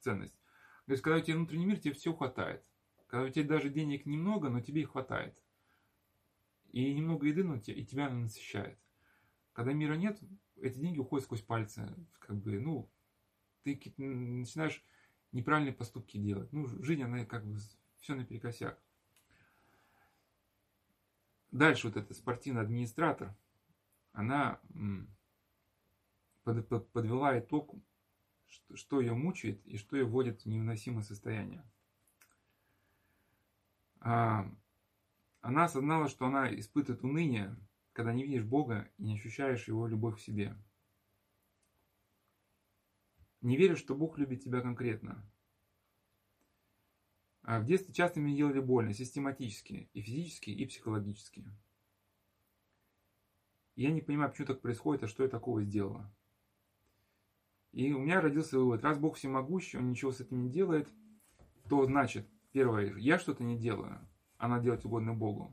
[0.00, 0.38] ценность.
[0.86, 2.64] То есть, когда у тебя внутренний мир, тебе все хватает.
[3.06, 5.42] Когда у тебя даже денег немного, но тебе их хватает.
[6.70, 8.78] И немного еды, но и тебя она насыщает.
[9.52, 10.18] Когда мира нет,
[10.56, 11.94] эти деньги уходят сквозь пальцы.
[12.18, 12.90] Как бы, ну,
[13.62, 14.82] ты начинаешь
[15.32, 16.52] неправильные поступки делать.
[16.52, 17.58] Ну, жизнь, она как бы
[18.00, 18.78] все наперекосяк.
[21.50, 23.34] Дальше вот эта спортивный администратор,
[24.12, 24.60] она
[26.44, 27.74] подвела итог,
[28.74, 31.62] что ее мучает и что ее вводит в невыносимое состояние.
[34.00, 34.50] А,
[35.40, 37.56] она осознала, что она испытывает уныние,
[37.92, 40.56] когда не видишь Бога и не ощущаешь Его любовь к себе.
[43.42, 45.28] Не веришь, что Бог любит тебя конкретно.
[47.42, 51.44] А в детстве часто мне делали больно, систематически, и физически, и психологически.
[53.74, 56.08] Я не понимаю, почему так происходит, а что я такого сделала.
[57.72, 60.88] И у меня родился вывод, раз Бог всемогущий, Он ничего с этим не делает,
[61.68, 65.52] то значит, первое, я что-то не делаю, а надо делать угодно Богу.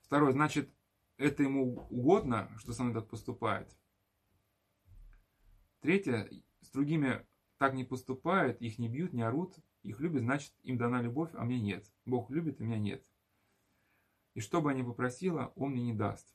[0.00, 0.74] Второе, значит,
[1.18, 3.70] это ему угодно, что со мной так поступает.
[5.82, 6.28] Третье,
[6.70, 7.26] с другими
[7.58, 11.44] так не поступают, их не бьют, не орут, их любят, значит, им дана любовь, а
[11.44, 11.84] мне нет.
[12.06, 13.04] Бог любит, а меня нет.
[14.34, 16.32] И что бы я ни попросила, Он мне не даст.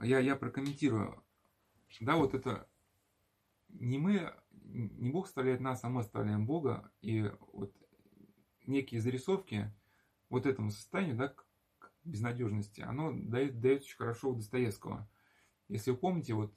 [0.00, 1.22] Я, я прокомментирую.
[2.00, 2.68] Да, вот это
[3.68, 4.32] не мы,
[4.62, 6.92] не Бог оставляет нас, а мы оставляем Бога.
[7.00, 7.74] И вот
[8.66, 9.72] некие зарисовки
[10.28, 11.34] вот этому состоянию, да,
[12.04, 15.08] безнадежности, оно дает, дает очень хорошо у Достоевского.
[15.68, 16.54] Если вы помните, вот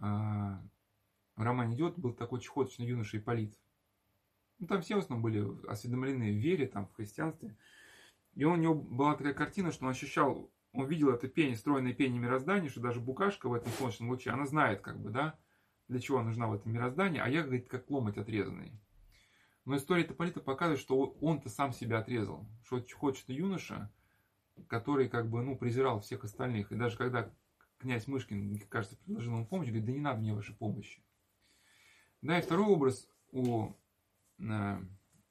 [0.00, 3.58] в романе «Идет» был такой чехоточный юноша Ипполит.
[4.58, 7.56] Ну, там все в основном были осведомлены в вере, там, в христианстве.
[8.34, 12.20] И у него была такая картина, что он ощущал, он видел это пение, стройное пение
[12.20, 15.38] мироздания, что даже букашка в этом солнечном луче, она знает, как бы, да,
[15.88, 18.72] для чего нужна в этом мироздании, а я, говорит, как ломать отрезанный.
[19.64, 22.46] Но история Ипполита показывает, что он-то сам себя отрезал.
[22.64, 23.92] Что чехоточный юноша,
[24.66, 26.72] который как бы, ну, презирал всех остальных.
[26.72, 27.30] И даже когда
[27.78, 31.02] князь Мышкин, кажется, предложил ему помощь, говорит, да не надо мне вашей помощи.
[32.20, 33.72] Да, и второй образ у
[34.38, 34.78] э,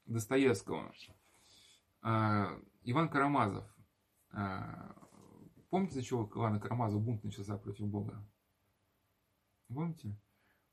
[0.05, 0.93] Достоевского.
[2.01, 3.65] Э, Иван Карамазов.
[4.31, 4.93] Э,
[5.69, 8.25] помните, за чего Ивана Карамазова бунт начался против Бога?
[9.67, 10.17] Помните?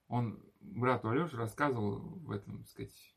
[0.06, 3.16] Он брату Алёше рассказывал в этом, так сказать,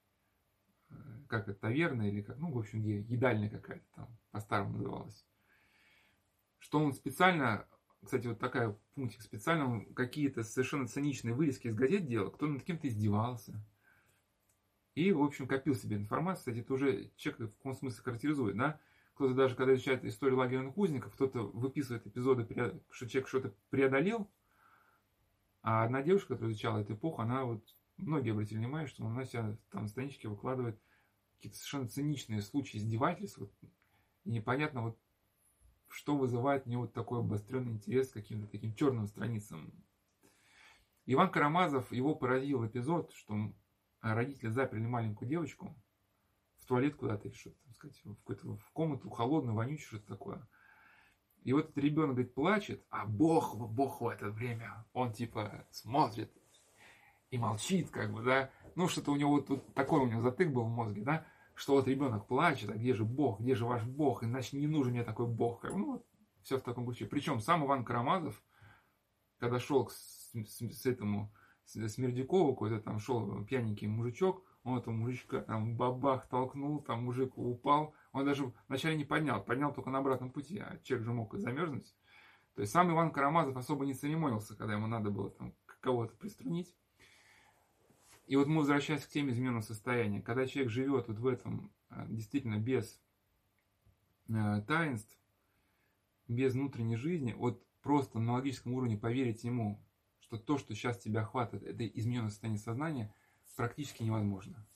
[0.89, 0.95] э,
[1.27, 5.27] как это, таверна или как, ну, в общем, едальня какая-то там, по-старому называлась.
[6.57, 7.67] Что он специально
[8.03, 12.87] кстати, вот такая пунктик специально, какие-то совершенно циничные вырезки из газет делал, кто над кем-то
[12.87, 13.59] издевался.
[14.95, 16.39] И, в общем, копил себе информацию.
[16.39, 18.79] Кстати, это уже человек в каком смысле характеризует, да?
[19.13, 22.45] Кто-то даже, когда изучает историю лагерных узников, кто-то выписывает эпизоды,
[22.89, 24.29] что человек что-то преодолел,
[25.61, 27.63] а одна девушка, которая изучала эту эпоху, она вот,
[27.97, 30.79] многие обратили внимание, что она себя там на страничке выкладывает
[31.35, 33.51] какие-то совершенно циничные случаи издевательств, вот,
[34.23, 34.97] и непонятно, вот
[35.89, 39.71] что вызывает у него вот такой обостренный интерес к каким-то таким черным страницам.
[41.05, 43.53] Иван Карамазов, его поразил эпизод, что
[44.01, 45.75] родители заперли маленькую девочку
[46.59, 50.47] в туалет куда-то, что-то, сказать, в, какую-то, в комнату холодную, вонючую, что-то такое.
[51.43, 56.31] И вот этот ребенок, говорит, плачет, а Бог, Бог в это время, он типа смотрит
[57.29, 58.51] и молчит, как бы, да.
[58.75, 61.25] Ну, что-то у него вот, вот такой у него затык был в мозге, да
[61.57, 64.93] что вот ребенок плачет, а где же Бог, где же ваш Бог, иначе не нужен
[64.93, 65.63] мне такой Бог.
[65.63, 66.05] Ну, вот,
[66.43, 67.07] все в таком ключе.
[67.07, 68.41] Причем сам Иван Карамазов,
[69.39, 71.33] когда шел к, с, с, с этому
[71.65, 77.95] Смердякову, какой-то там шел пьяненький мужичок, он этого мужичка там бабах толкнул, там мужик упал,
[78.11, 81.95] он даже вначале не поднял, поднял только на обратном пути, а человек же мог замерзнуть.
[82.53, 86.75] То есть сам Иван Карамазов особо не церемонился, когда ему надо было там кого-то приструнить.
[88.27, 92.05] И вот мы возвращаясь к теме измененного состояния, когда человек живет вот в этом э,
[92.09, 93.01] действительно без
[94.27, 95.17] э, таинств,
[96.27, 99.81] без внутренней жизни, вот просто на логическом уровне поверить ему,
[100.19, 103.15] что то, что сейчас тебя охватывает, это измененное состояние сознания,
[103.55, 104.67] практически невозможно.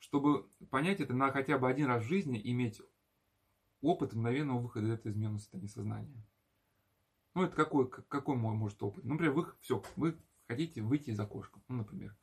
[0.00, 2.82] Чтобы понять это, надо хотя бы один раз в жизни иметь
[3.80, 6.26] опыт мгновенного выхода из этого измененного состояния сознания.
[7.34, 9.04] Ну, это какой, какой может опыт?
[9.04, 12.16] Ну, например, вы, все, вы хотите выйти из окошка, ну, например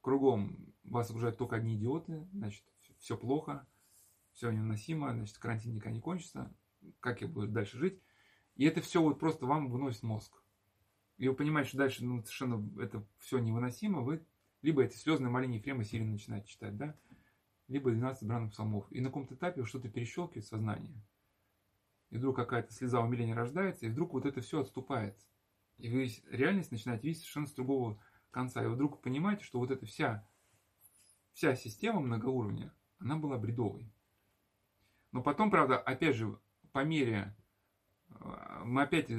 [0.00, 2.64] кругом вас окружают только одни идиоты, значит,
[2.98, 3.66] все плохо,
[4.32, 6.54] все невыносимо, значит, карантин никогда не кончится,
[7.00, 8.02] как я буду дальше жить.
[8.56, 10.42] И это все вот просто вам выносит мозг.
[11.16, 14.24] и вы понимаете, что дальше ну, совершенно это все невыносимо, вы
[14.62, 16.96] либо эти слезные моления Ефрема сильно начинаете читать, да,
[17.68, 18.90] либо 12 бранных псалмов.
[18.90, 21.00] И на каком-то этапе что-то перещелкивает сознание.
[22.10, 25.16] И вдруг какая-то слеза умиления рождается, и вдруг вот это все отступает.
[25.76, 28.00] И вы реальность начинаете видеть совершенно с другого
[28.30, 28.62] конца.
[28.62, 30.26] И вдруг понимаете, что вот эта вся,
[31.32, 33.92] вся система многоуровня, она была бредовой.
[35.12, 36.38] Но потом, правда, опять же,
[36.72, 37.34] по мере
[38.10, 39.10] э, мы опять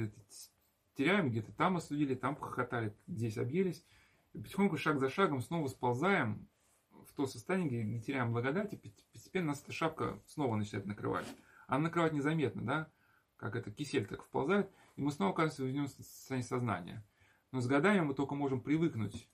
[0.94, 3.84] теряем, где-то там осудили, там похохотали, здесь объелись.
[4.32, 6.48] И потихоньку, шаг за шагом, снова сползаем
[6.90, 11.26] в то состояние, где теряем благодать, и постепенно нас эта шапка снова начинает накрывать.
[11.66, 12.90] Она накрывает незаметно, да,
[13.36, 17.04] как это кисель так вползает, и мы снова оказываемся в нем состоянии сознания.
[17.52, 19.28] Но с годами мы только можем привыкнуть,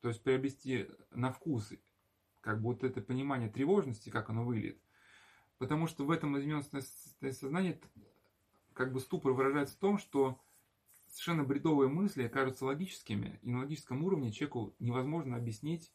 [0.00, 1.72] то есть приобрести на вкус
[2.40, 4.80] как бы вот это понимание тревожности, как оно выглядит.
[5.58, 6.64] Потому что в этом измененном
[7.32, 7.80] сознании
[8.72, 10.38] как бы ступор выражается в том, что
[11.08, 15.92] совершенно бредовые мысли кажутся логическими, и на логическом уровне человеку невозможно объяснить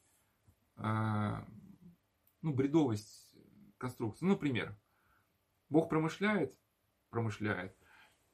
[0.78, 1.43] э,
[2.41, 3.36] ну, бредовость
[3.78, 4.26] конструкции.
[4.26, 4.76] Ну, например,
[5.70, 6.57] Бог промышляет,
[7.12, 7.76] промышляет,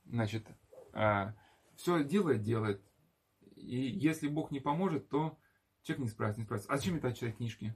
[0.05, 0.53] значит, э,
[0.93, 1.35] а,
[1.75, 2.81] все делает, делает.
[3.67, 5.37] И если Бог не поможет, то
[5.83, 6.71] человек не справится, не справится.
[6.71, 7.75] А зачем это читать книжки?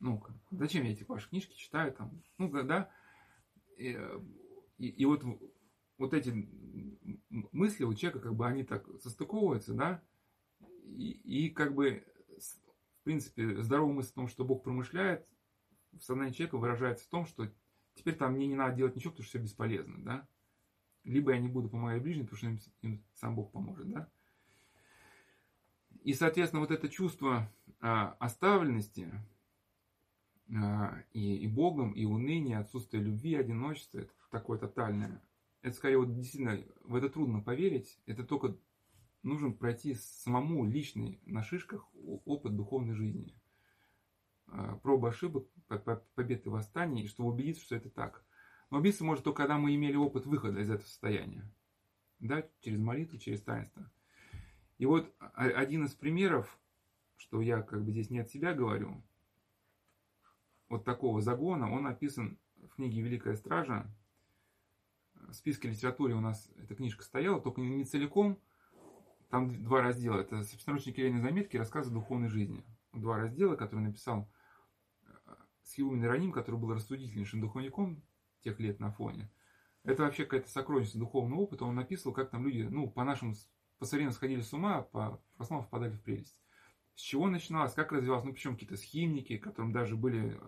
[0.00, 2.22] ну зачем я эти ваши книжки читаю там?
[2.38, 2.90] Ну, да.
[3.76, 3.98] И,
[4.78, 5.24] и, и вот,
[5.98, 6.30] вот эти
[7.30, 10.02] мысли у человека, как бы они так состыковываются, да,
[10.84, 11.10] и,
[11.46, 12.04] и как бы,
[13.00, 15.26] в принципе, здоровая мысль о том, что Бог промышляет,
[15.92, 17.50] в сознании человека выражается в том, что
[17.94, 20.28] теперь там мне не надо делать ничего, потому что все бесполезно, да.
[21.04, 24.10] Либо я не буду помогать ближним, потому что им, им сам Бог поможет, да.
[26.02, 29.10] И, соответственно, вот это чувство а, оставленности,
[30.54, 35.22] а, и, и Богом, и уныние, отсутствие любви, одиночество, это такое тотальное.
[35.62, 38.56] Это скорее вот действительно, в это трудно поверить, это только
[39.22, 41.86] нужно пройти самому личный на шишках
[42.24, 43.34] опыт духовной жизни.
[44.46, 45.48] А, Проба ошибок,
[46.14, 48.24] побед и восстаний, чтобы убедиться, что это так.
[48.70, 51.50] Но убедиться может только, когда мы имели опыт выхода из этого состояния.
[52.20, 53.90] Да, через молитву, через таинство.
[54.80, 56.58] И вот один из примеров,
[57.18, 59.04] что я как бы здесь не от себя говорю,
[60.70, 63.94] вот такого загона, он описан в книге «Великая стража».
[65.12, 68.40] В списке литературы у нас эта книжка стояла, только не целиком.
[69.28, 70.18] Там два раздела.
[70.18, 72.64] Это собственноручные кирильные заметки рассказы духовной жизни.
[72.94, 74.32] Два раздела, которые написал
[75.02, 75.10] э,
[75.62, 78.02] Схиумен Ироним, который был рассудительнейшим духовником
[78.40, 79.30] тех лет на фоне.
[79.84, 81.66] Это вообще какая-то сокровищница духовного опыта.
[81.66, 83.34] Он написал, как там люди, ну, по нашему,
[83.80, 86.38] по современному сходили с ума, по, по основам впадали в прелесть.
[86.94, 90.38] С чего начиналось, как развивалось, ну, причем какие-то схимники, которым даже были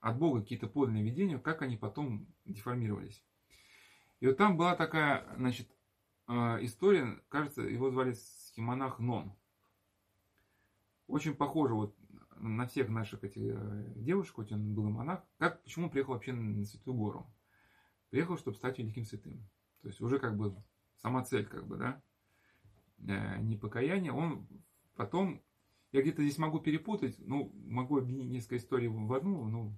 [0.00, 3.24] от Бога какие-то подлинные видения, как они потом деформировались.
[4.18, 5.70] И вот там была такая, значит,
[6.26, 6.32] э,
[6.62, 9.32] история, кажется, его звали схемонах Нон.
[11.06, 11.96] Очень похоже вот
[12.40, 15.24] на всех наших этих э, девушек, хоть он был и монах.
[15.38, 17.32] Как, почему он приехал вообще на Святую Гору?
[18.10, 19.48] Приехал, чтобы стать великим святым.
[19.82, 20.56] То есть уже как бы
[20.96, 22.02] сама цель, как бы, да,
[22.98, 24.12] э, не покаяние.
[24.12, 24.46] Он
[24.94, 25.42] потом,
[25.92, 29.76] я где-то здесь могу перепутать, ну, могу объединить несколько историй в одну, ну,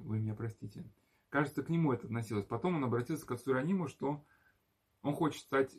[0.00, 0.84] вы меня простите.
[1.28, 2.46] Кажется, к нему это относилось.
[2.46, 4.24] Потом он обратился к отцу Раниму, что
[5.02, 5.78] он хочет стать э,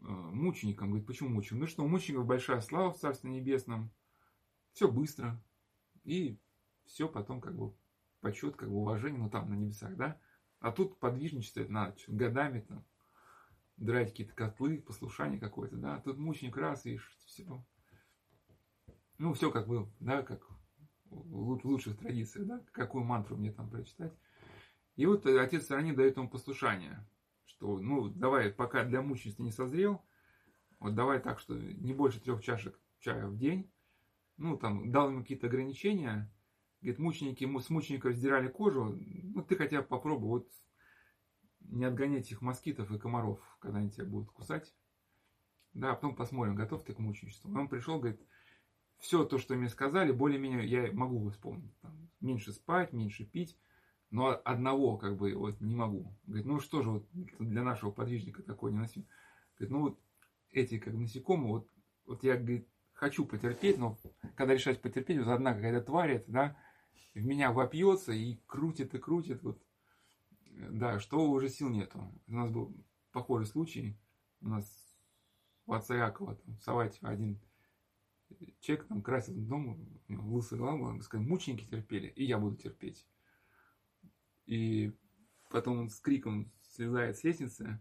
[0.00, 0.88] мучеником.
[0.88, 1.60] Говорит, почему мучеником?
[1.60, 3.90] Ну что, у мучеников большая слава в Царстве Небесном.
[4.72, 5.42] Все быстро.
[6.04, 6.38] И
[6.86, 7.74] все потом как бы
[8.20, 10.18] почет, как бы уважение, ну там на небесах, да?
[10.60, 12.84] А тут подвижничество, это надо годами там
[13.76, 16.00] драть какие-то котлы, послушание какое-то, да?
[16.00, 17.64] Тут мученик раз и все.
[19.18, 20.46] Ну, все как бы, да, как
[21.10, 24.12] в лучших традициях, да, какую мантру мне там прочитать.
[24.96, 27.06] И вот отец Сарани дает ему послушание,
[27.44, 30.02] что, ну, давай, пока для мученицы не созрел,
[30.80, 33.70] вот давай так, что не больше трех чашек чая в день,
[34.36, 36.30] ну, там, дал ему какие-то ограничения,
[36.80, 40.50] говорит, мученики, с мучеников сдирали кожу, ну, ты хотя бы попробуй, вот,
[41.68, 44.74] не отгонять их москитов и комаров, когда они тебя будут кусать,
[45.74, 47.52] да, а потом посмотрим, готов ты к мученичеству.
[47.54, 48.20] Он пришел, говорит,
[48.98, 51.78] все то, что мне сказали, более-менее я могу восполнить.
[51.80, 53.58] Там, меньше спать, меньше пить,
[54.10, 56.14] но одного как бы вот не могу.
[56.26, 57.06] Говорит, ну что же вот
[57.38, 59.04] для нашего подвижника такое неносимо.
[59.58, 60.00] Говорит, ну вот
[60.50, 61.68] эти как насекомые, вот,
[62.06, 63.98] вот я, говорит, хочу потерпеть, но
[64.34, 66.56] когда решать потерпеть, вот одна какая-то тварь, это, да,
[67.14, 69.60] в меня вопьется и крутит и крутит, вот,
[70.56, 72.12] да, что уже сил нету.
[72.26, 72.74] У нас был
[73.12, 73.98] похожий случай,
[74.40, 74.66] у нас
[75.66, 77.40] у отца Якова, там, Саватьев один
[78.60, 83.06] человек там красил дом, лысая голова, он сказал, мученики терпели, и я буду терпеть.
[84.46, 84.92] И
[85.50, 87.80] потом он с криком слезает с лестницы,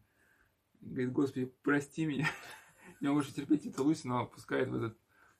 [0.82, 2.30] Говорит, Господи, прости меня.
[3.01, 4.97] Не могу терпеть это лысину, опускает в этот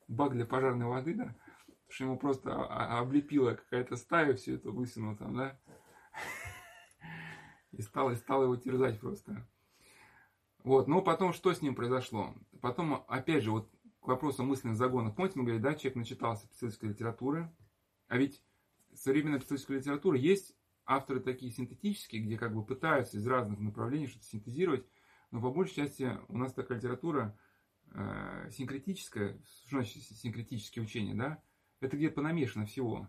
[0.08, 2.52] бак для пожарной воды, да, потому что ему просто
[2.98, 5.58] облепила какая-то стая всю эту лысину там, да,
[7.76, 9.46] и стала, и стала его терзать просто.
[10.64, 12.34] Вот, но потом что с ним произошло?
[12.60, 13.70] Потом, опять же, вот
[14.00, 15.14] к вопросу мысленных загонов.
[15.14, 17.52] Помните, мы говорили, да, человек начитался писательской литературы,
[18.08, 18.42] а ведь
[18.94, 24.24] современная писательская литература есть авторы такие синтетические, где как бы пытаются из разных направлений что-то
[24.24, 24.86] синтезировать,
[25.30, 27.36] но по большей части у нас такая литература
[27.92, 31.42] э, синкретическая, что значит синкретические учения, да,
[31.80, 33.08] это где-то понамешано всего.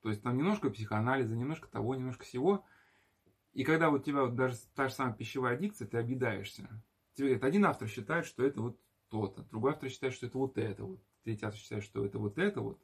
[0.00, 2.64] То есть там немножко психоанализа, немножко того, немножко всего.
[3.54, 6.68] И когда вот у тебя вот даже та же самая пищевая аддикция, ты обидаешься.
[7.14, 10.58] Тебе говорят, один автор считает, что это вот то-то, другой автор считает, что это вот
[10.58, 12.82] это вот, третий автор считает, что это вот это вот.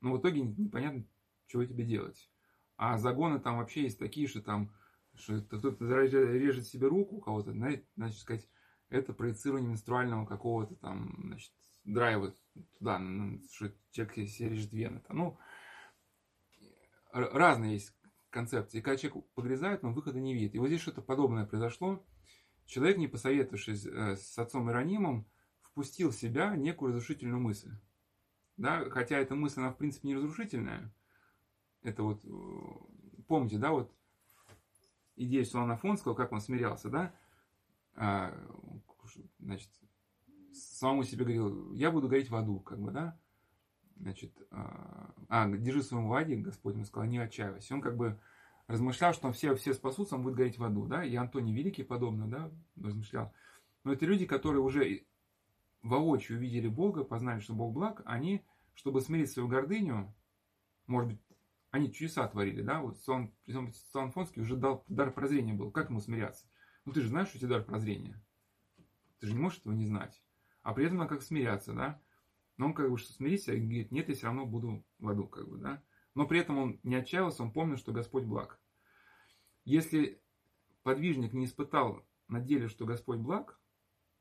[0.00, 1.04] Но в итоге непонятно,
[1.46, 2.30] чего тебе делать.
[2.76, 4.72] А загоны там вообще есть такие, что там
[5.14, 8.48] что кто-то режет себе руку у кого-то, значит сказать,
[8.88, 11.52] это проецирование менструального какого-то там, значит,
[11.84, 12.34] драйва
[12.78, 13.00] туда,
[13.50, 15.00] что человек себе режет вены.
[15.06, 15.38] Там, ну,
[17.12, 17.94] разные есть
[18.32, 18.78] концепции.
[18.78, 20.54] И когда человек погрязает, он выхода не видит.
[20.54, 22.04] И вот здесь что-то подобное произошло.
[22.66, 25.26] Человек, не посоветовавшись э, с отцом Иронимом,
[25.60, 27.70] впустил в себя некую разрушительную мысль.
[28.56, 28.88] Да?
[28.90, 30.92] Хотя эта мысль, она в принципе не разрушительная.
[31.82, 32.28] Это вот, э,
[33.28, 33.94] помните, да, вот
[35.16, 37.14] идея Суана Афонского, как он смирялся, да?
[37.94, 38.34] А,
[39.38, 39.68] значит,
[40.52, 43.18] самому себе говорил, я буду гореть в аду, как бы, да?
[44.02, 47.74] Значит, а, а держи своему воде, Господь ему сказал, не отчаивайся.
[47.74, 48.18] Он как бы
[48.66, 51.04] размышлял, что все, все спасутся, он будет гореть в аду, да?
[51.04, 52.50] И Антоний Великий подобно, да,
[52.82, 53.32] размышлял.
[53.84, 55.04] Но это люди, которые уже
[55.82, 58.44] воочию увидели Бога, познали, что Бог благ, они,
[58.74, 60.12] чтобы смирить свою гордыню,
[60.88, 61.20] может быть,
[61.70, 63.32] они чудеса творили, да, вот Сон,
[63.92, 66.44] Сон Фонский уже дал дар прозрения был, как ему смиряться?
[66.84, 68.20] Ну, ты же знаешь, что у тебя дар прозрения.
[69.20, 70.20] Ты же не можешь этого не знать.
[70.64, 72.00] А при этом надо как смиряться, да.
[72.56, 75.26] Но он как бы что смириться, и говорит, нет, я все равно буду в аду,
[75.26, 75.82] как бы, да.
[76.14, 78.60] Но при этом он не отчаялся, он помнил, что Господь благ.
[79.64, 80.20] Если
[80.82, 83.58] подвижник не испытал на деле, что Господь благ,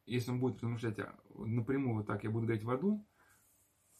[0.06, 3.06] если он будет размышлять а, напрямую вот так, я буду говорить в аду,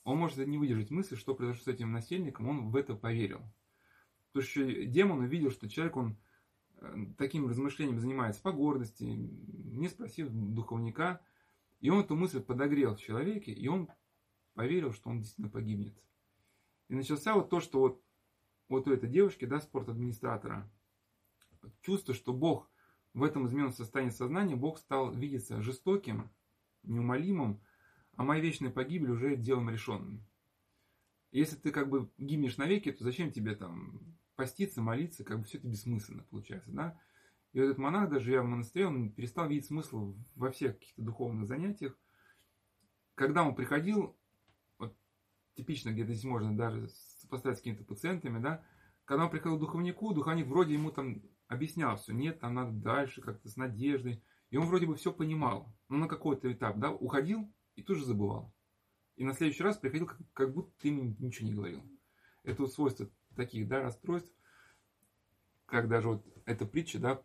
[0.04, 3.42] он может не выдержать мысли, что произошло с этим насельником, он в это поверил.
[4.32, 6.18] Потому что демон увидел, что человек, он
[6.78, 11.22] э, таким размышлением занимается по гордости, не спросив духовника,
[11.82, 13.90] и он эту мысль подогрел в человеке, и он
[14.54, 15.94] поверил, что он действительно погибнет.
[16.90, 18.04] И начался вот то, что вот,
[18.70, 20.70] вот у этой девушки, да, спорт-администратора,
[21.82, 22.70] чувство, что Бог
[23.14, 26.30] в этом измененном состоянии сознания, Бог стал видеться жестоким,
[26.84, 27.62] неумолимым,
[28.16, 30.26] а моя вечная погибель уже делом решенным.
[31.32, 34.00] Если ты как бы гибнешь навеки, то зачем тебе там
[34.36, 37.00] поститься, молиться, как бы все это бессмысленно получается, да?
[37.54, 41.02] И вот этот монах, даже живя в монастыре, он перестал видеть смысл во всех каких-то
[41.02, 41.98] духовных занятиях.
[43.16, 44.16] Когда он приходил,
[45.56, 46.90] типично где-то здесь можно даже
[47.20, 48.64] сопоставить с какими-то пациентами, да,
[49.06, 53.22] когда он приходил к духовнику, духовник вроде ему там объяснял все, нет, там надо дальше
[53.22, 54.24] как-то с надеждой.
[54.50, 58.06] И он вроде бы все понимал, но на какой-то этап, да, уходил и тут же
[58.06, 58.54] забывал.
[59.16, 61.84] И на следующий раз приходил, как, как будто ты ему ничего не говорил.
[62.44, 64.34] Это вот свойство таких, да, расстройств,
[65.66, 67.22] как даже вот эта притча, да,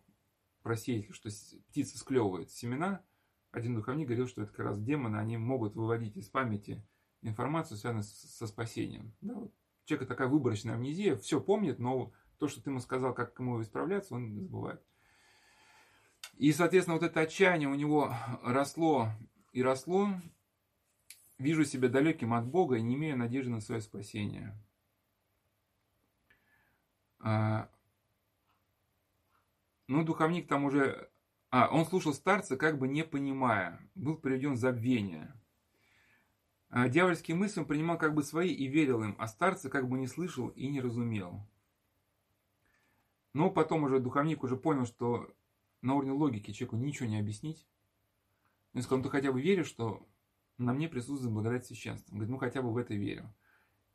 [0.63, 1.31] про сеятель, что
[1.69, 3.05] птица склевывает семена.
[3.51, 6.85] Один духовник говорил, что это как раз демоны, они могут выводить из памяти
[7.23, 9.15] информацию, связанную со спасением.
[9.21, 9.53] Да, вот.
[9.85, 14.15] Человека такая выборочная амнезия, все помнит, но то, что ты ему сказал, как ему исправляться,
[14.15, 14.83] он забывает.
[16.37, 19.11] И, соответственно, вот это отчаяние у него росло
[19.53, 20.11] и росло.
[21.39, 24.59] Вижу себя далеким от Бога и не имею надежды на свое спасение.
[27.21, 27.71] А,
[29.87, 31.11] ну, духовник там уже...
[31.51, 33.81] А, он слушал старца, как бы не понимая.
[33.95, 35.33] Был приведен в забвение.
[36.79, 39.97] А дьявольские мысли он принимал как бы свои и верил им, а старца как бы
[39.97, 41.41] не слышал и не разумел.
[43.33, 45.35] Но потом уже духовник уже понял, что
[45.81, 47.67] на уровне логики человеку ничего не объяснить.
[48.75, 50.07] Он сказал, ну ты хотя бы веришь, что
[50.59, 52.13] на мне присутствует благодать священства.
[52.13, 53.35] Он говорит, ну хотя бы в это верю.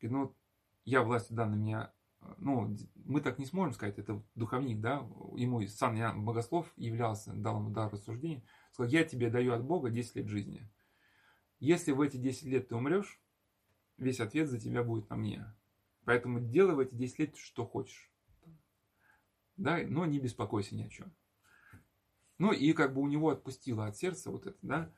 [0.00, 0.36] Говорит, ну
[0.84, 1.92] я властью данной меня,
[2.38, 7.60] ну мы так не сможем сказать, это духовник, да, ему сан я богослов являлся, дал
[7.60, 8.42] ему дар рассуждения.
[8.72, 10.68] Сказал, я тебе даю от Бога 10 лет жизни.
[11.62, 13.20] Если в эти 10 лет ты умрешь,
[13.96, 15.46] весь ответ за тебя будет на мне.
[16.04, 18.12] Поэтому делай в эти 10 лет, что хочешь
[19.56, 21.12] да, но не беспокойся ни о чем.
[22.38, 24.92] Ну и как бы у него отпустило от сердца вот это, да,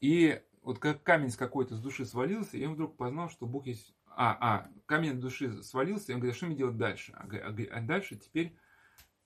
[0.00, 3.66] и вот как камень с какой-то с души свалился, и он вдруг познал, что Бог
[3.66, 3.94] есть...
[4.14, 7.12] А, а, камень с души свалился, и он говорит, а что мне делать дальше?
[7.12, 8.56] А, а, а дальше теперь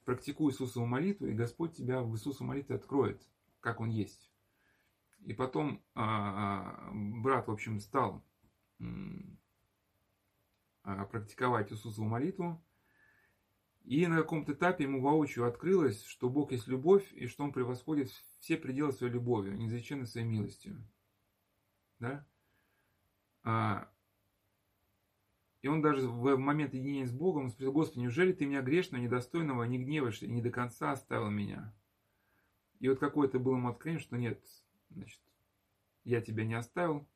[0.04, 3.22] практикуй Иисусову молитву, и Господь тебя в Иисусу молитве откроет,
[3.60, 4.30] как Он есть.
[5.26, 8.24] И потом а, брат, в общем, стал
[10.84, 12.64] а, практиковать Иисусову молитву,
[13.82, 18.10] и на каком-то этапе ему воочию открылось, что Бог есть любовь, и что Он превосходит
[18.38, 20.76] все пределы своей любовью, неизреченной своей милостью.
[21.98, 22.24] Да?
[23.42, 23.90] А,
[25.60, 29.64] и он даже в момент единения с Богом спросил, Господи, неужели ты меня грешного, недостойного
[29.64, 31.74] не гневаешь и не до конца оставил меня?
[32.78, 34.40] И вот какое-то было ему откровение, что нет,
[34.96, 35.20] значит,
[36.04, 37.06] я тебя не оставил.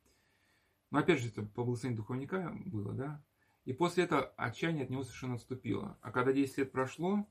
[0.90, 3.22] Но опять же, это по благословению духовника было, да?
[3.64, 5.98] И после этого отчаяние от него совершенно отступило.
[6.00, 7.26] А когда 10 лет прошло,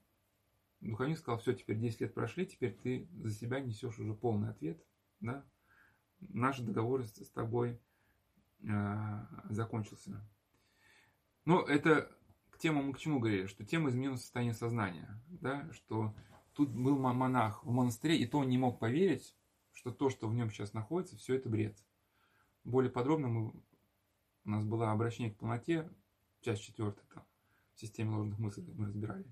[0.79, 4.81] духовник сказал, все, теперь 10 лет прошли, теперь ты за себя несешь уже полный ответ,
[5.19, 5.45] да?
[6.19, 7.79] Наш договор с тобой
[8.61, 10.25] э, закончился.
[11.45, 12.11] Но это
[12.51, 15.69] к тему мы к чему говорили, что тема измененного состояния сознания, да?
[15.73, 16.15] Что
[16.53, 19.35] тут был монах в монастыре, и то он не мог поверить,
[19.79, 21.77] что то, что в нем сейчас находится, все это бред.
[22.65, 23.53] Более подробно мы,
[24.43, 25.89] у нас было обращение к полноте,
[26.41, 27.25] часть четвертая, там,
[27.75, 29.25] в системе ложных мыслей мы разбирали.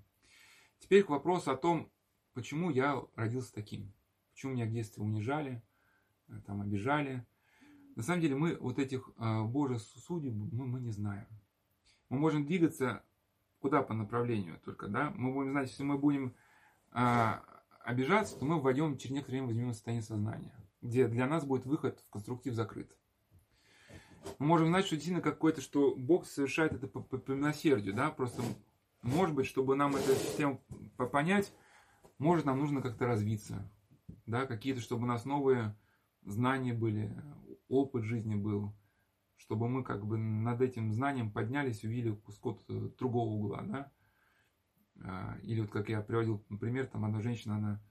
[0.78, 1.92] Теперь к вопросу о том,
[2.32, 3.92] почему я родился таким.
[4.32, 5.62] Почему меня в детстве унижали,
[6.28, 7.26] э, там, обижали.
[7.94, 11.26] На самом деле мы вот этих э, Божьих судеб мы, мы не знаем.
[12.08, 13.04] Мы можем двигаться
[13.58, 15.10] куда по направлению только, да?
[15.10, 16.34] Мы будем знать, если мы будем
[16.92, 17.34] э,
[17.88, 22.04] обижаться, то мы вводим через некоторое время возьмем состояние сознания, где для нас будет выход
[22.06, 22.94] в конструктив закрыт.
[24.38, 28.10] Мы можем знать, что действительно какое-то, что Бог совершает это по, по, по милосердию, да,
[28.10, 28.42] просто
[29.00, 30.60] может быть, чтобы нам эту систему
[31.10, 31.50] понять,
[32.18, 33.66] может нам нужно как-то развиться,
[34.26, 35.74] да, какие-то, чтобы у нас новые
[36.26, 37.10] знания были,
[37.70, 38.74] опыт жизни был,
[39.38, 43.92] чтобы мы как бы над этим знанием поднялись, увидели кусок другого угла, да.
[45.04, 47.82] А, или вот как я приводил пример, там одна женщина, она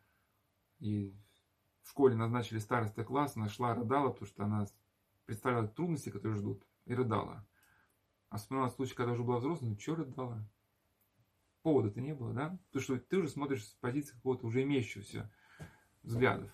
[0.80, 1.16] ей
[1.84, 4.66] в школе назначили староста класс, она шла, рыдала, потому что она
[5.26, 7.48] представляла трудности, которые ждут, и рыдала.
[8.30, 10.50] А вспоминала случай, когда уже была взрослая, ну что рыдала?
[11.62, 12.60] Повода-то не было, да?
[12.68, 15.32] Потому что ты уже смотришь с позиции какого-то уже имеющегося
[16.04, 16.52] взглядов.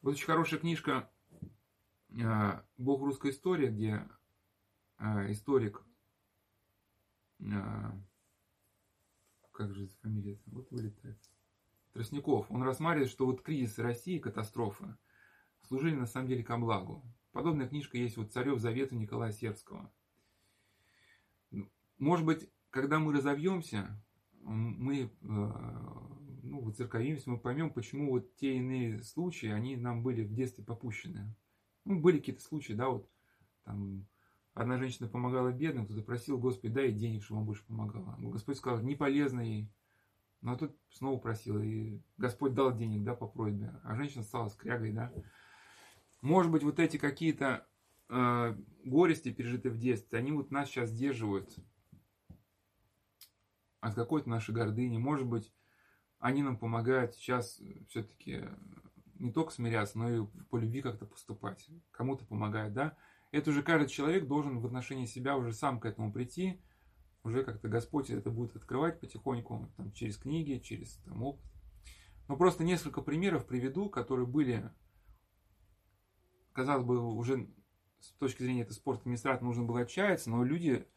[0.00, 1.10] Вот очень хорошая книжка
[2.22, 4.08] а, «Бог русской истории», где
[4.96, 5.82] а, историк,
[9.58, 11.18] как же фамилия, вот вылетает,
[11.92, 14.96] Тростников, он рассматривает, что вот кризис России, катастрофы,
[15.62, 17.02] служили на самом деле ко благу.
[17.32, 19.92] Подобная книжка есть вот «Царев Завета» Николая Сербского.
[21.98, 24.00] Может быть, когда мы разовьемся,
[24.42, 30.32] мы э, ну, выцерковимся, мы поймем, почему вот те иные случаи, они нам были в
[30.32, 31.34] детстве попущены.
[31.84, 33.10] Ну, были какие-то случаи, да, вот
[33.64, 34.06] там
[34.58, 38.16] одна женщина помогала бедным, кто-то просил, Господи, дай денег, чтобы он больше помогала.
[38.18, 39.72] Господь сказал, не полезно ей.
[40.40, 43.72] Но тут снова просила, и Господь дал денег, да, по просьбе.
[43.82, 45.12] А женщина стала скрягой, да.
[46.20, 47.66] Может быть, вот эти какие-то
[48.08, 51.56] э, горести, пережитые в детстве, они вот нас сейчас сдерживают
[53.80, 54.98] от какой-то нашей гордыни.
[54.98, 55.52] Может быть,
[56.18, 58.44] они нам помогают сейчас все-таки
[59.18, 61.68] не только смиряться, но и по любви как-то поступать.
[61.90, 62.96] Кому-то помогает, да?
[63.30, 66.60] Это уже каждый человек должен в отношении себя уже сам к этому прийти.
[67.24, 71.44] Уже как-то Господь это будет открывать потихоньку, там, через книги, через там, опыт.
[72.26, 74.70] Но просто несколько примеров приведу, которые были
[76.58, 77.48] казалось бы, уже
[78.00, 80.88] с точки зрения этого спорта администратора нужно было отчаяться, но люди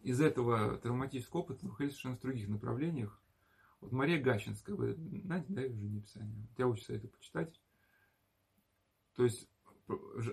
[0.00, 3.22] из этого травматического опыта находились совершенно в других направлениях.
[3.82, 6.48] Вот Мария Гачинская, вы знаете, да, ее жизнеописание?
[6.56, 7.60] Я очень советую почитать.
[9.14, 9.46] То есть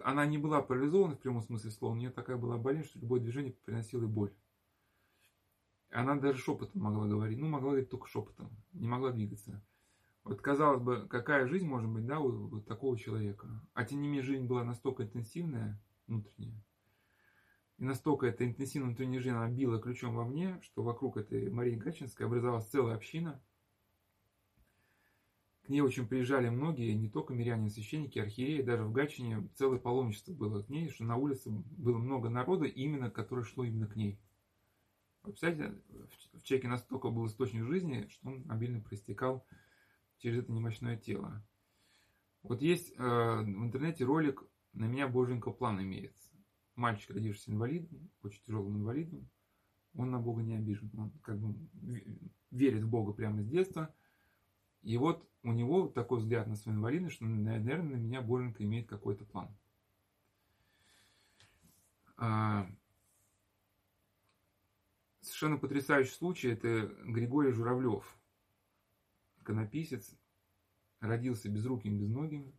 [0.04, 3.20] она не была парализована в прямом смысле слова, у нее такая была болезнь, что любое
[3.20, 4.34] движение приносило ей боль.
[5.90, 9.64] Она даже шепотом могла говорить, ну, могла говорить только шепотом, не могла двигаться.
[10.24, 13.48] Вот казалось бы, какая жизнь может быть, да, у, у такого человека.
[13.74, 16.60] А тем не менее жизнь была настолько интенсивная, внутренняя,
[17.78, 22.26] и настолько эта интенсивная внутренняя жизнь, она била ключом вовне, что вокруг этой Марии Гачинской
[22.26, 23.42] образовалась целая община.
[25.66, 30.32] К ней очень приезжали многие, не только миряне, священники, архиереи, даже в Гатчине целое паломничество
[30.32, 34.20] было к ней, что на улице было много народа, именно которое шло именно к ней.
[35.24, 35.82] Вы представляете,
[36.34, 39.44] в человеке настолько был источник жизни, что он обильно проистекал
[40.20, 41.44] через это немощное тело.
[42.44, 44.44] Вот есть э, в интернете ролик
[44.74, 46.30] «На меня боженька план имеется».
[46.76, 49.28] Мальчик, родившийся инвалидом, очень тяжелым инвалидом,
[49.96, 50.92] он на Бога не обижен.
[50.96, 51.56] Он как бы
[52.52, 53.94] верит в Бога прямо с детства.
[54.86, 58.88] И вот у него такой взгляд на свою инвалидность, что, наверное, на меня боженька имеет
[58.88, 59.50] какой-то план.
[62.18, 62.70] А,
[65.22, 68.16] совершенно потрясающий случай– это Григорий Журавлев–
[69.42, 70.16] иконописец,
[71.00, 72.54] родился безруким, безногим,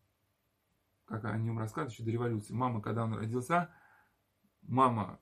[1.05, 2.55] как о нем рассказывают еще до революции.
[2.55, 3.73] Мама, когда он родился,
[4.63, 5.21] мама,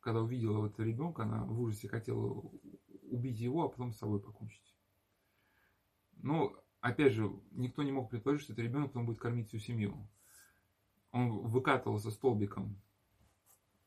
[0.00, 2.42] когда увидела этого ребенка, она в ужасе хотела
[3.04, 4.77] убить его, а потом с собой покончить.
[6.18, 10.08] Но, опять же, никто не мог предположить, что этот ребенок потом будет кормить всю семью.
[11.10, 12.80] Он выкатывался столбиком,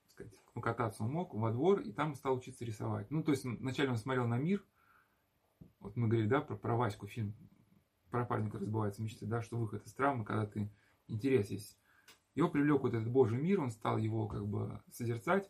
[0.07, 3.09] сказать, кататься он мог во двор, и там стал учиться рисовать.
[3.11, 4.63] Ну, то есть, вначале он смотрел на мир,
[5.79, 7.35] вот мы говорили, да, про, про Ваську, фильм
[8.11, 10.69] про парня, который сбывается мечты, да, что выход из травмы, когда ты
[11.07, 11.79] интерес есть.
[12.35, 15.49] Его привлек вот этот Божий мир, он стал его как бы созерцать,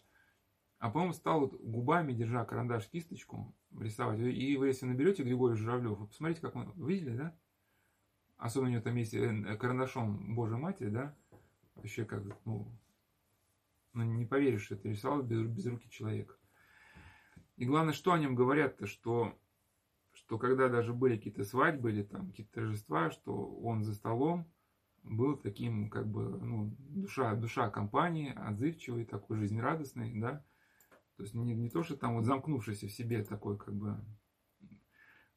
[0.78, 4.20] а потом стал вот губами, держа карандаш, кисточку, рисовать.
[4.20, 7.36] И вы, если наберете Григория Журавлев, вы посмотрите, как он, видели, да?
[8.38, 11.16] Особенно у него там есть э, карандашом Божьей Матери, да?
[11.76, 12.68] Вообще как, ну,
[13.94, 16.38] ну не поверишь, что это рисовал без, без руки человек.
[17.58, 19.38] И главное, что о нем говорят-то, что
[20.14, 24.46] что когда даже были какие-то свадьбы или там какие-то торжества, что он за столом
[25.04, 30.46] был таким, как бы, ну, душа, душа компании, отзывчивый, такой жизнерадостный, да.
[31.22, 33.96] То есть не, не то, что там вот замкнувшийся в себе такой, как бы,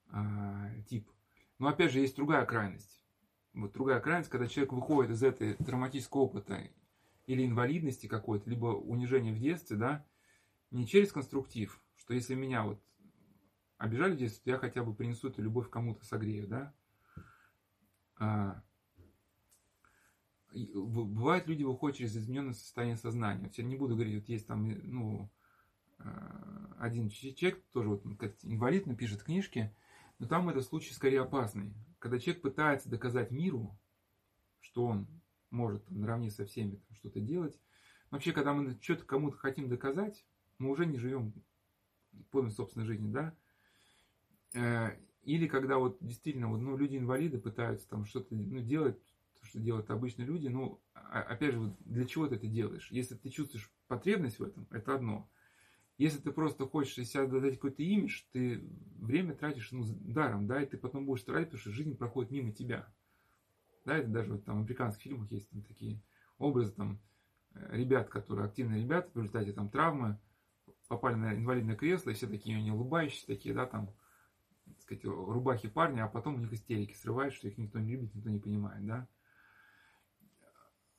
[0.06, 1.10] а, тип.
[1.58, 3.04] Но опять же, есть другая крайность.
[3.52, 6.58] Вот другая крайность, когда человек выходит из этой травматического опыта
[7.26, 10.06] или инвалидности какой-то, либо унижения в детстве, да,
[10.70, 12.82] не через конструктив, что если меня вот
[13.76, 16.74] обижали в детстве, я хотя бы принесу эту любовь кому-то, согрею, да.
[18.16, 18.62] А,
[20.54, 23.44] бывает, люди выходят через измененное состояние сознания.
[23.44, 25.30] Вот я не буду говорить, вот есть там, ну,
[26.78, 29.74] один человек, тоже вот как инвалид, напишет книжки,
[30.18, 31.74] но там этот случай скорее опасный.
[31.98, 33.78] Когда человек пытается доказать миру,
[34.60, 35.08] что он
[35.50, 37.58] может там, наравне со всеми что-то делать.
[38.10, 40.26] Вообще, когда мы что-то кому-то хотим доказать,
[40.58, 41.32] мы уже не живем
[42.30, 43.34] полной собственной жизнью, да.
[44.54, 48.98] Э, или когда вот действительно вот, ну, люди-инвалиды пытаются там что-то ну, делать,
[49.40, 52.88] то, что делают обычные люди, ну, а, опять же, вот для чего ты это делаешь?
[52.90, 55.30] Если ты чувствуешь потребность в этом, это одно.
[55.96, 58.68] Если ты просто хочешь себя дать какой-то имидж, ты
[58.98, 62.52] время тратишь ну, даром, да, и ты потом будешь страдать, потому что жизнь проходит мимо
[62.52, 62.92] тебя.
[63.84, 66.02] Да, это даже вот там в американских фильмах есть там такие
[66.38, 67.00] образы, там,
[67.54, 70.18] э, ребят, которые активные ребята, в результате там травмы,
[70.88, 73.94] попали на инвалидное кресло, и все такие они улыбающиеся, такие, да, там,
[74.66, 78.14] так сказать, рубахи парня, а потом у них истерики срывают, что их никто не любит,
[78.14, 79.08] никто не понимает, да.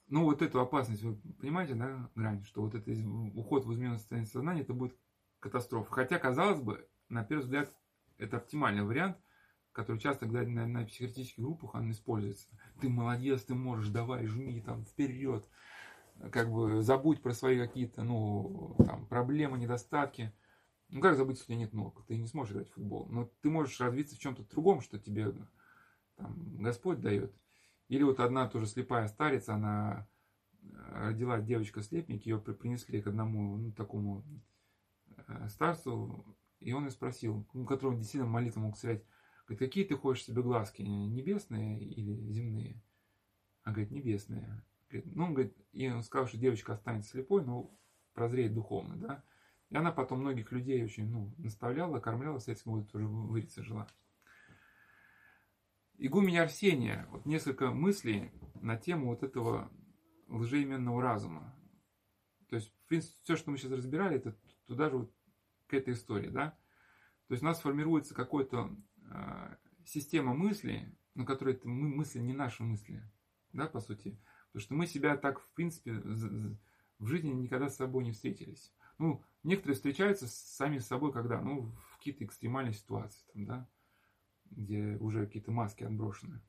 [0.08, 2.92] Ну, вот эту опасность, вы понимаете, да, грань, что вот это
[3.34, 4.96] уход в измененное состояние сознания, это будет
[5.40, 5.92] катастрофа.
[5.92, 7.74] Хотя, казалось бы, на первый взгляд,
[8.18, 9.18] это оптимальный вариант,
[9.72, 12.48] который часто, глядя на, на психотерапевтических группах, он используется.
[12.80, 15.48] Ты молодец, ты можешь, давай, жми там вперед,
[16.32, 20.34] как бы забудь про свои какие-то, ну, там, проблемы, недостатки–
[20.90, 22.06] ну как забыть, если у тебя нет ног?
[22.08, 23.08] Ты не сможешь играть в футбол.
[23.10, 25.34] Но ты можешь развиться в чем-то другом, что тебе
[26.16, 27.34] там, Господь дает.
[27.88, 30.08] Или вот одна тоже слепая старица, она
[30.62, 30.68] э,
[31.08, 34.24] родила девочка-слепник, ее принесли к одному ну, такому
[35.28, 36.26] э, старцу,
[36.60, 39.04] и он ее спросил, у которого действительно молитва мог сказать,
[39.48, 42.82] говорит, какие ты хочешь себе глазки, небесные или земные?
[43.62, 44.64] А говорит, небесные.
[44.90, 47.72] Говорит, ну, он говорит, и он сказал, что девочка останется слепой, но
[48.14, 49.24] прозреет духовно, да.
[49.70, 53.64] И она потом многих людей очень ну, наставляла, кормляла, с этим вот тоже в Ирице
[53.64, 53.88] жила.
[55.98, 58.32] Игуменя Арсения, вот несколько мыслей
[58.62, 59.72] на тему вот этого
[60.28, 61.56] лжеименного разума.
[62.50, 65.14] То есть, в принципе, все, что мы сейчас разбирали, это туда же вот
[65.68, 66.52] к этой истории, да.
[67.28, 68.76] То есть у нас формируется какая-то
[69.10, 69.56] э,
[69.86, 73.02] система мыслей, на которой это мы мысли не наши мысли,
[73.54, 74.20] да, по сути.
[74.48, 78.74] Потому что мы себя так, в принципе, в жизни никогда с собой не встретились.
[78.98, 83.70] Ну, некоторые встречаются сами с собой, когда, ну, в какие-то экстремальные ситуации, там, да,
[84.52, 86.42] где уже какие-то маски отброшены.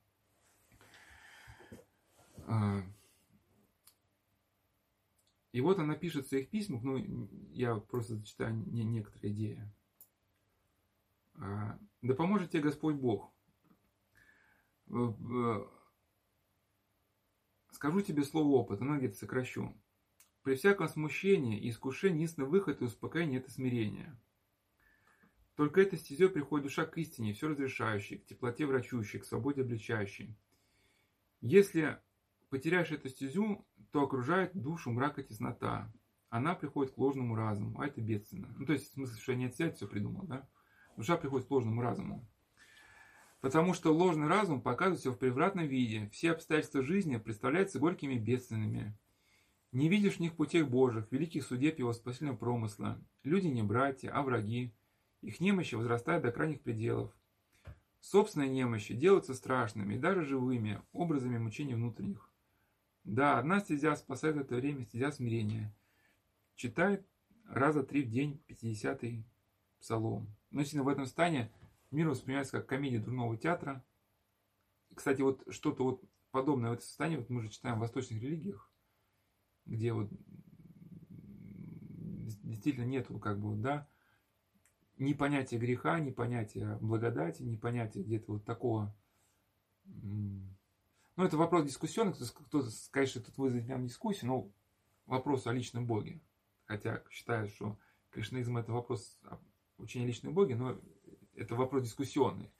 [2.47, 2.83] А,
[5.53, 9.73] и вот она пишет в своих письмах, ну, я просто зачитаю не некоторые идеи.
[11.35, 13.33] А, да поможет тебе Господь Бог.
[17.73, 19.77] Скажу тебе слово опыта, но где-то сокращу.
[20.43, 24.17] При всяком смущении и искушении единственный выход и успокоение– это смирение.
[25.57, 30.37] Только этой стезей приходит душа к истине, все разрешающей, к теплоте врачующей, к свободе обличающей.
[31.41, 31.99] Если
[32.51, 35.91] потеряешь эту стезю, то окружает душу мрак и теснота.
[36.29, 38.55] Она приходит к ложному разуму, а это бедственно.
[38.59, 40.47] Ну, то есть, в смысле, что я не от себя все придумал, да?
[40.97, 42.29] Душа приходит к ложному разуму.
[43.41, 46.11] Потому что ложный разум показывает все в превратном виде.
[46.13, 48.99] Все обстоятельства жизни представляются горькими бедственными.
[49.73, 53.03] Не видишь в них путей Божьих, великих судеб его спасительного промысла.
[53.23, 54.75] Люди не братья, а враги.
[55.23, 57.13] Их немощи возрастают до крайних пределов.
[58.01, 62.31] Собственные немощи делаются страшными и даже живыми образами мучений внутренних.
[63.05, 65.75] Да, одна стезя спасает это время, стезя смирения.
[66.55, 67.07] Читает
[67.49, 69.25] раза три в день 50-й
[69.79, 70.29] псалом.
[70.51, 71.51] Но если в этом стане
[71.91, 73.85] мир воспринимается как комедия дурного театра.
[74.95, 78.71] Кстати, вот что-то вот подобное в этом состоянии, вот мы же читаем в восточных религиях,
[79.65, 80.09] где вот
[82.43, 83.89] действительно нету как бы, да,
[84.99, 88.95] ни понятия греха, ни понятия благодати, ни понятия где-то вот такого.
[89.85, 94.51] Ну, это вопрос дискуссионный, кто-то, конечно, тут вызовет прям дискуссию, но
[95.07, 96.21] вопрос о личном Боге.
[96.65, 97.79] Хотя считаю, что
[98.11, 99.19] кришнаизм это вопрос
[99.79, 100.79] учения о личном Боге, но
[101.35, 102.51] это вопрос дискуссионный.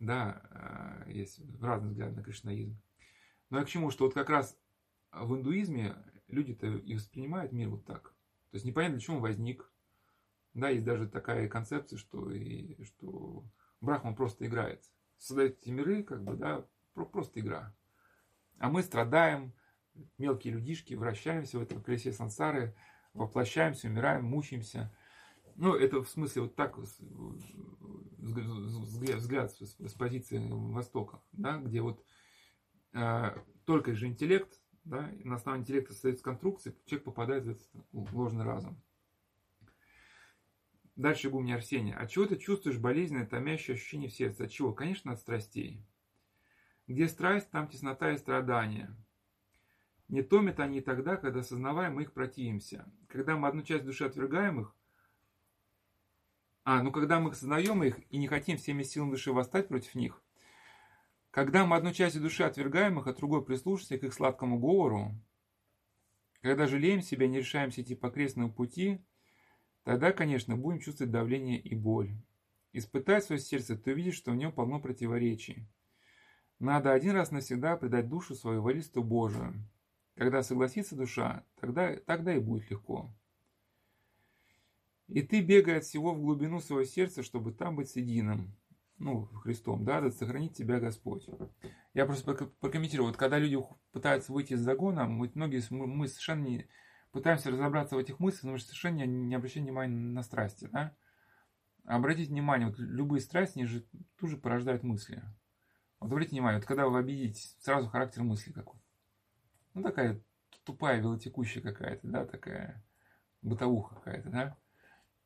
[0.00, 2.76] Да, а, есть разные взгляды на кришнаизм.
[3.50, 4.58] Но я к чему, что вот как раз
[5.12, 5.96] в индуизме
[6.28, 8.14] люди-то и воспринимают мир вот так.
[8.50, 9.71] То есть непонятно, для чего он возник.
[10.54, 13.44] Да, есть даже такая концепция, что, и, что
[13.80, 14.84] Брахма просто играет.
[15.18, 17.74] Создает эти миры, как бы, да, просто игра.
[18.58, 19.54] А мы страдаем,
[20.18, 22.74] мелкие людишки, вращаемся в этом колесе сансары,
[23.14, 24.94] воплощаемся, умираем, мучаемся.
[25.56, 26.78] Ну, это в смысле вот так
[28.18, 32.04] взгляд, взгляд с позиции Востока, да, где вот
[32.92, 38.44] э, только же интеллект, да, на основании интеллекта создается конструкция, человек попадает в этот ложный
[38.44, 38.80] разум.
[40.96, 41.96] Дальше гумни Арсения.
[41.96, 44.44] От чего ты чувствуешь болезненное, томящее ощущение в сердце?
[44.44, 44.72] От чего?
[44.72, 45.82] Конечно, от страстей.
[46.86, 48.94] Где страсть, там теснота и страдания.
[50.08, 52.84] Не томят они и тогда, когда осознаваем, мы их противимся.
[53.08, 54.76] Когда мы одну часть души отвергаем их,
[56.64, 60.22] а, ну когда мы осознаем их и не хотим всеми силами души восстать против них,
[61.30, 65.14] когда мы одну часть души отвергаем их, а другой прислушаемся к их сладкому говору,
[66.42, 69.02] когда жалеем себя, не решаемся идти по крестному пути,
[69.84, 72.10] тогда, конечно, будем чувствовать давление и боль.
[72.72, 75.66] Испытай свое сердце, ты увидишь, что в нем полно противоречий.
[76.58, 79.54] Надо один раз навсегда предать душу свою волисту Божию.
[80.14, 83.14] Когда согласится душа, тогда, тогда и будет легко.
[85.08, 88.54] И ты бегай от всего в глубину своего сердца, чтобы там быть с единым
[89.02, 91.28] ну, Христом, да, да сохранит тебя Господь.
[91.92, 93.58] Я просто прокомментирую, вот когда люди
[93.90, 96.68] пытаются выйти из загона, многие мы совершенно не
[97.12, 100.96] пытаемся разобраться в этих мыслях, но мы совершенно не, не обращаем внимания на страсти, да.
[101.84, 103.86] Обратите внимание, вот любые страсти, они же
[104.18, 105.22] тоже порождают мысли.
[106.00, 108.80] Вот обратите внимание, вот когда вы обидитесь, сразу характер мысли какой.
[109.74, 110.20] Ну, такая
[110.64, 112.84] тупая, велотекущая какая-то, да, такая
[113.42, 114.56] бытовуха какая-то, да.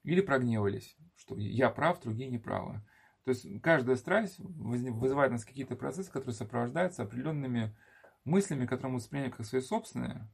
[0.02, 2.82] Или прогневались, что я прав, другие неправы.
[3.24, 7.76] То есть каждая страсть вызывает у нас какие-то процессы, которые сопровождаются определенными
[8.24, 10.28] мыслями, которые мы воспринимаем как свои собственные.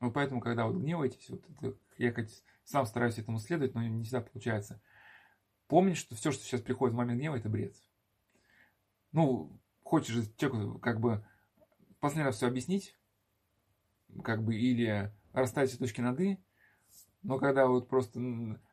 [0.00, 4.04] Вот поэтому, когда вот гневаетесь, вот это, я хоть сам стараюсь этому следовать, но не
[4.04, 4.80] всегда получается.
[5.66, 7.74] Помнить, что все, что сейчас приходит в момент гнева, это бред.
[9.12, 11.24] Ну, хочешь же человеку как бы
[12.00, 12.96] последний раз все объяснить,
[14.22, 16.38] как бы, или расставить все точки над «и»,
[17.22, 18.20] но когда вот просто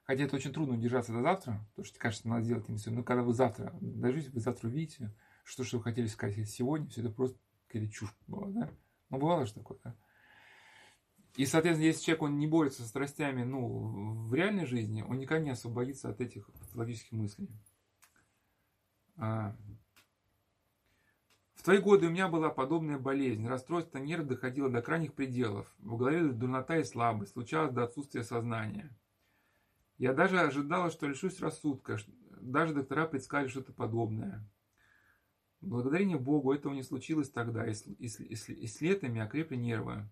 [0.05, 2.91] Хотя это очень трудно удержаться до завтра, потому что кажется, надо сделать им все.
[2.91, 5.11] Но когда вы завтра дождетесь, вы завтра увидите,
[5.43, 8.69] что, что вы хотели сказать сегодня, все это просто какая-то чушь была, да?
[9.09, 9.95] Ну, бывало же такое, да?
[11.35, 15.43] И, соответственно, если человек он не борется со страстями ну, в реальной жизни, он никогда
[15.43, 17.49] не освободится от этих патологических мыслей.
[19.17, 19.55] А...
[21.55, 23.47] В твои годы у меня была подобная болезнь.
[23.47, 25.73] Расстройство нервов доходило до крайних пределов.
[25.79, 27.33] В голове дурнота и слабость.
[27.33, 28.95] Случалось до отсутствия сознания.
[29.97, 31.97] Я даже ожидала, что лишусь рассудка.
[32.39, 34.47] Даже доктора предсказали что-то подобное.
[35.59, 40.07] Благодарение Богу этого не случилось тогда, и с, и, с, и с летами окрепли нервы.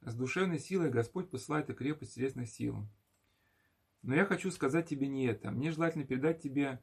[0.00, 2.88] С душевной силой Господь посылает и крепость телесных сил.
[4.02, 5.50] Но я хочу сказать тебе не это.
[5.50, 6.82] Мне желательно передать тебе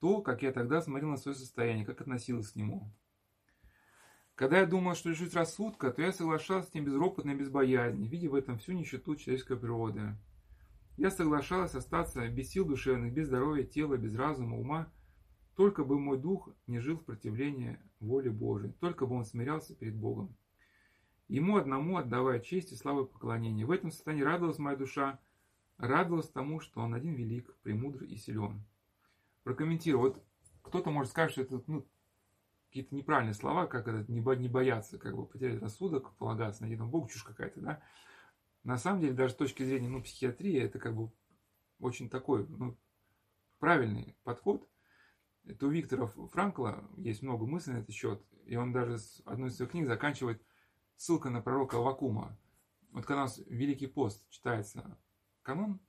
[0.00, 2.92] то, как я тогда смотрел на свое состояние, как относилась к нему.
[4.34, 8.06] Когда я думал, что лишусь рассудка, то я соглашался с ним безропотно и без боязни,
[8.06, 10.14] видя в этом всю нищету человеческой природы.
[10.98, 14.92] Я соглашалась остаться без сил душевных, без здоровья тела, без разума, ума,
[15.54, 19.96] только бы мой дух не жил в противлении воле Божией, только бы он смирялся перед
[19.96, 20.36] Богом.
[21.28, 23.66] Ему одному отдавая честь и славу и поклонение.
[23.66, 25.18] В этом состоянии радовалась моя душа,
[25.76, 28.62] радовалась тому, что он один велик, премудр и силен.
[29.42, 30.00] Прокомментирую.
[30.00, 30.24] Вот
[30.62, 31.86] кто-то может сказать, что это ну,
[32.68, 37.10] какие-то неправильные слова, как это не, бояться, как бы потерять рассудок, полагаться на единого Бога,
[37.10, 37.82] чушь какая-то, да.
[38.62, 41.10] На самом деле, даже с точки зрения ну, психиатрии, это как бы
[41.80, 42.76] очень такой ну,
[43.58, 44.68] правильный подход.
[45.44, 49.48] Это у Виктора Франкла есть много мыслей на этот счет, и он даже с одной
[49.48, 50.42] из своих книг заканчивает
[50.96, 52.38] ссылкой на пророка Вакума.
[52.90, 54.98] Вот когда у нас Великий пост читается
[55.42, 55.80] канон,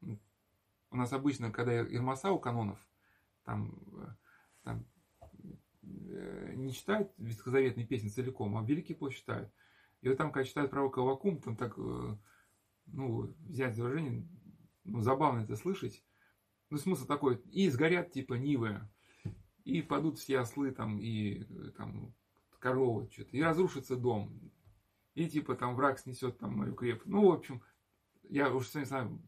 [0.00, 2.78] у нас обычно, когда Ирмаса у канонов,
[3.44, 4.16] там,
[4.62, 4.86] там
[5.82, 9.52] не читают ветхозаветные песни целиком, а Великий пост читают.
[10.00, 14.26] И вот там, когда читают пророка Авакум, там так, ну, взять выражение,
[14.84, 16.04] ну, забавно это слышать.
[16.70, 18.80] Ну, смысл такой, и сгорят, типа, Нивы,
[19.64, 22.14] и падут все ослы там, и там
[22.64, 24.32] коровы, что-то, и разрушится дом.
[25.14, 27.06] И типа там враг снесет там мою крепость.
[27.06, 27.62] Ну, в общем,
[28.30, 29.20] я уж не знаю,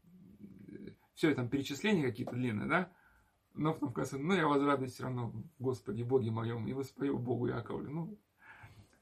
[1.13, 2.91] все там перечисления какие-то длинные, да?
[3.53, 7.47] Но в том конце, ну, я возрадуюсь все равно, Господи, Боге моем, и воспою Богу
[7.47, 7.91] Яковлю.
[7.91, 8.19] Ну,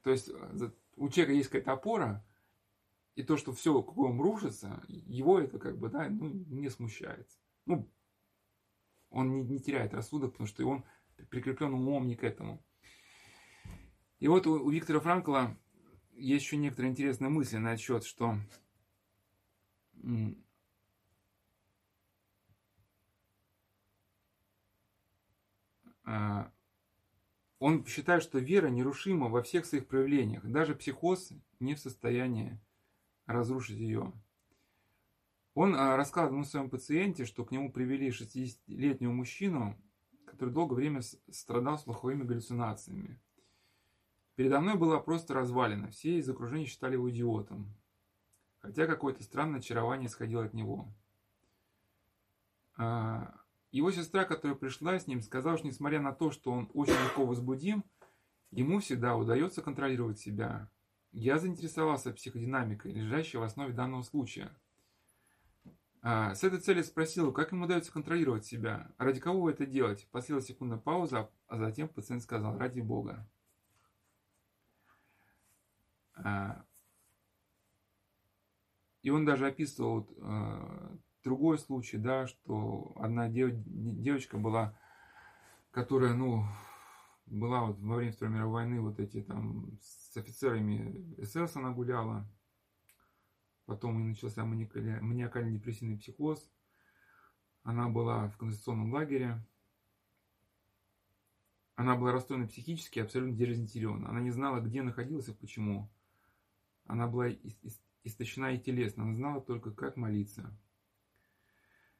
[0.03, 0.29] то есть
[0.97, 2.25] у человека есть какая-то опора,
[3.15, 7.29] и то, что все кругом рушится, его это как бы, да, ну, не смущает.
[7.65, 7.89] Ну,
[9.09, 10.83] он не, не теряет рассудок, потому что он
[11.29, 12.61] прикреплен умом не к этому.
[14.19, 15.57] И вот у, у Виктора Франкла
[16.13, 18.37] есть еще некоторые интересные мысли на счет, что
[26.05, 26.51] а,
[27.59, 30.45] он считает, что вера нерушима во всех своих проявлениях.
[30.45, 32.59] Даже психоз не в состоянии
[33.25, 34.13] разрушить ее.
[35.53, 39.77] Он а, рассказывал о своем пациенте, что к нему привели 60-летнего мужчину,
[40.25, 41.01] который долгое время
[41.31, 43.19] страдал слуховыми галлюцинациями.
[44.35, 47.73] Передо мной была просто развалина, все из окружения считали его идиотом,
[48.59, 50.93] хотя какое-то странное очарование исходило от него.
[52.77, 53.33] А,
[53.71, 57.25] его сестра, которая пришла с ним, сказала, что несмотря на то, что он очень легко
[57.25, 57.85] возбудим,
[58.51, 60.69] ему всегда удается контролировать себя.
[61.13, 64.51] Я заинтересовался психодинамикой, лежащей в основе данного случая.
[66.01, 70.07] А, с этой целью спросил, как ему удается контролировать себя, ради кого вы это делать.
[70.11, 73.25] Последовала секундная пауза, а затем пациент сказал, ради Бога.
[76.15, 76.65] А,
[79.01, 84.77] и он даже описывал вот, э, другой случай, да, что одна дев, девочка была,
[85.71, 86.45] которая, ну,
[87.25, 92.27] была вот во время Второй мировой войны, вот эти там с офицерами СС она гуляла,
[93.65, 96.49] потом нее начался маниакально-депрессивный психоз,
[97.63, 99.43] она была в концентрационном лагере,
[101.75, 104.09] она была расстроена психически, абсолютно дезориентирована.
[104.09, 105.89] Она не знала, где находилась и почему.
[106.85, 107.31] Она была
[108.03, 110.55] истощена и телесно, она знала только, как молиться.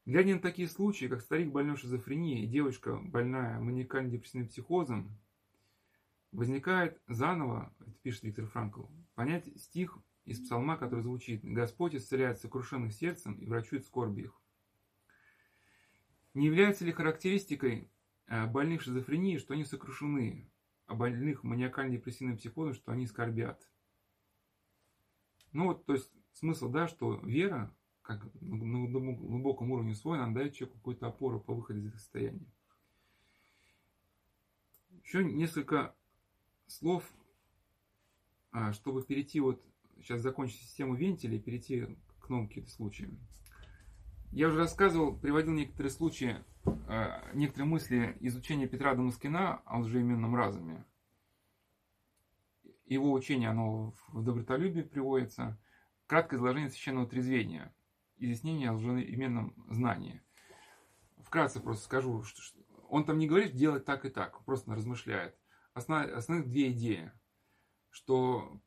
[0.06, 5.18] Глядя на такие случаи, как старик больной шизофренией и девочка больная маниакально-депрессивным психозом,
[6.32, 8.86] возникает заново, пишет Виктор Франкл,
[9.16, 14.41] понять стих из псалма, который звучит «Господь исцеляет сокрушенных сердцем и врачует скорби их».
[16.36, 17.90] Не является ли характеристикой
[18.28, 20.52] э, больных шизофрении, что они сокрушены,
[20.86, 23.68] а больных маниакально-депрессивным психозом, что они скорбят?
[25.56, 30.53] Ну вот, то есть смысл, да, что вера, как на глубоком уровне усвоена, она дает
[30.53, 32.45] человеку какую-то опору по выходу из этого состояния.
[35.02, 35.95] Еще несколько
[36.68, 37.10] слов,
[38.52, 39.64] а, чтобы перейти вот,
[40.02, 41.88] сейчас закончить систему вентилей, перейти
[42.19, 43.18] к новым каким-то случаям.
[44.34, 50.84] Я уже рассказывал, приводил некоторые случаи, а, некоторые мысли изучения Петра Дамаскина о лжеименном разуме
[52.86, 55.60] его учение, оно в добротолюбии приводится.
[56.07, 57.74] Краткое изложение священного трезвения,
[58.18, 60.22] изъяснение о лжеименном знании.
[61.18, 62.60] Вкратце просто скажу, что
[62.90, 65.36] он там не говорит делать так и так, просто размышляет.
[65.74, 67.12] Основ, две идеи,
[67.90, 68.62] что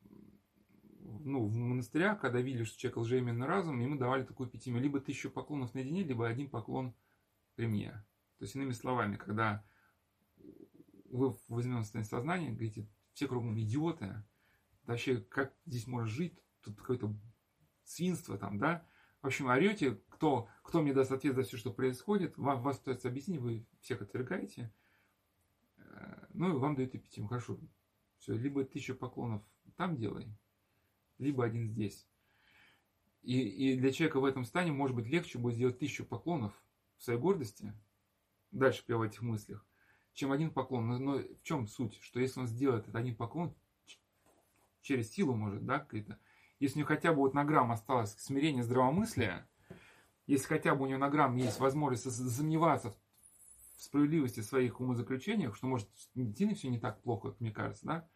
[1.01, 5.31] ну, в монастырях, когда видели, что человек лжеименный разум, ему давали такую пятимя, либо тысячу
[5.31, 6.95] поклонов наедине, либо один поклон
[7.55, 7.91] при мне.
[8.39, 9.65] То есть, иными словами, когда
[11.11, 12.89] вы возьмем сознание, говорите,
[13.19, 14.23] все кругом идиоты.
[14.85, 16.41] Вообще, как здесь можно жить?
[16.61, 17.13] Тут какое-то
[17.83, 18.87] свинство там, да?
[19.23, 23.09] В общем, орете, кто, кто мне даст ответ за все, что происходит, вам, вас пытаются
[23.09, 24.73] объяснить, вы всех отвергаете.
[25.79, 27.27] Э, ну, и вам дают эпитем.
[27.27, 27.59] Хорошо,
[28.19, 29.43] все, либо тысячу поклонов
[29.77, 30.33] там делай,
[31.19, 32.07] либо один здесь.
[33.23, 36.53] И, и для человека в этом стане, может быть, легче будет сделать тысячу поклонов
[36.99, 37.75] в своей гордости,
[38.53, 39.67] дальше при этих мыслях,
[40.19, 40.89] чем один поклон.
[40.89, 41.97] Но, но в чем суть?
[42.03, 43.55] Что если он сделает этот один поклон,
[44.83, 46.19] через силу может, да, какая-то,
[46.59, 49.49] если у него хотя бы вот на грамм осталось смирение здравомыслия,
[50.27, 55.69] если хотя бы у него на грамм есть возможность сомневаться в справедливости своих умозаключениях, что
[55.69, 58.09] может действительно все не так плохо, как мне кажется, да,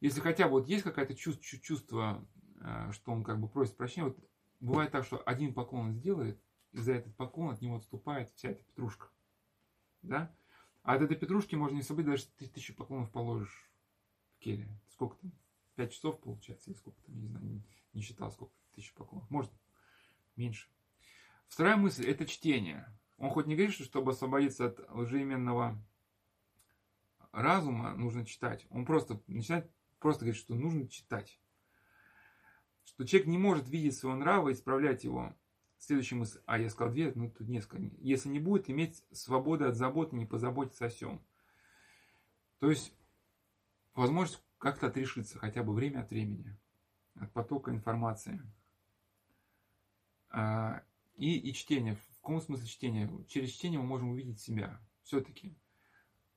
[0.00, 2.28] если хотя бы вот есть какое-то чувство, чувство,
[2.60, 4.18] э, что он как бы просит прощения, вот
[4.60, 6.40] бывает так, что один поклон он сделает,
[6.70, 9.08] и за этот поклон от него отступает вся эта петрушка,
[10.02, 10.32] да,
[10.88, 13.70] а от этой петрушки можно не собой даже тысячу поклонов положишь
[14.32, 14.66] в келе.
[14.88, 15.32] Сколько там?
[15.74, 17.62] Пять часов получается, или сколько там, не знаю, не,
[17.92, 19.28] не считал, сколько тысяч поклонов.
[19.28, 19.52] Может,
[20.34, 20.66] меньше.
[21.46, 22.88] Вторая мысль– это чтение.
[23.18, 25.78] Он хоть не говорит, что чтобы освободиться от лжеименного
[27.32, 28.66] разума, нужно читать.
[28.70, 31.38] Он просто начинает просто говорить, что нужно читать.
[32.84, 35.36] Что человек не может видеть своего нрава и исправлять его.
[35.78, 37.82] Следующий мысль, а я сказал две, ну тут несколько.
[37.98, 41.24] Если не будет иметь свободы от заботы, не позаботиться о всем.
[42.58, 42.92] То есть,
[43.94, 46.58] возможность как-то отрешиться, хотя бы время от времени,
[47.14, 48.42] от потока информации.
[50.30, 50.82] А,
[51.16, 51.94] и, и чтение.
[51.94, 53.10] В каком смысле чтения?
[53.28, 54.80] Через чтение мы можем увидеть себя.
[55.04, 55.56] Все-таки.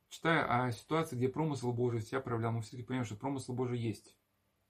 [0.09, 4.15] Читая о ситуации, где промысл Божий себя проявлял, мы все-таки понимаем, что промысл Божий есть.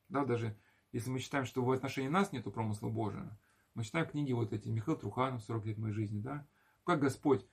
[0.07, 0.57] Да, даже
[0.91, 3.37] если мы считаем, что в отношении нас нету промысла Божия,
[3.73, 6.45] мы читаем книги вот эти, Михаил Труханов, 40 лет моей жизни, да,
[6.83, 7.45] как Господь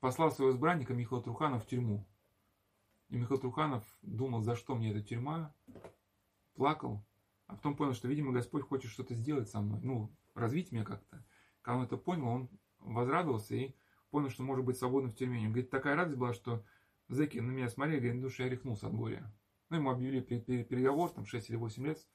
[0.00, 2.06] послал своего избранника Михаила Труханова в тюрьму.
[3.08, 5.54] И Михаил Труханов думал, за что мне эта тюрьма,
[6.54, 7.04] плакал,
[7.46, 11.24] а потом понял, что, видимо, Господь хочет что-то сделать со мной, ну, развить меня как-то.
[11.62, 13.74] Когда он это понял, он возрадовался и
[14.10, 15.40] понял, что может быть свободным в тюрьме.
[15.40, 16.64] Он говорит, такая радость была, что
[17.08, 19.32] зэки на меня смотрели, говорят, ну, что я рехнулся от горя.
[19.70, 22.06] Ну, ему объявили переговор, там, 6 или 8 лет,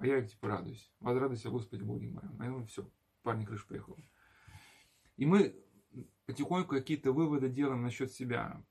[0.00, 0.90] а я, типа, радуюсь.
[1.00, 2.36] Возрадуйся, Господи, Боги моем.
[2.40, 2.90] А ну, все,
[3.22, 3.98] парни крыша поехала.
[5.16, 5.54] И мы
[6.24, 8.64] потихоньку какие-то выводы делаем насчет себя.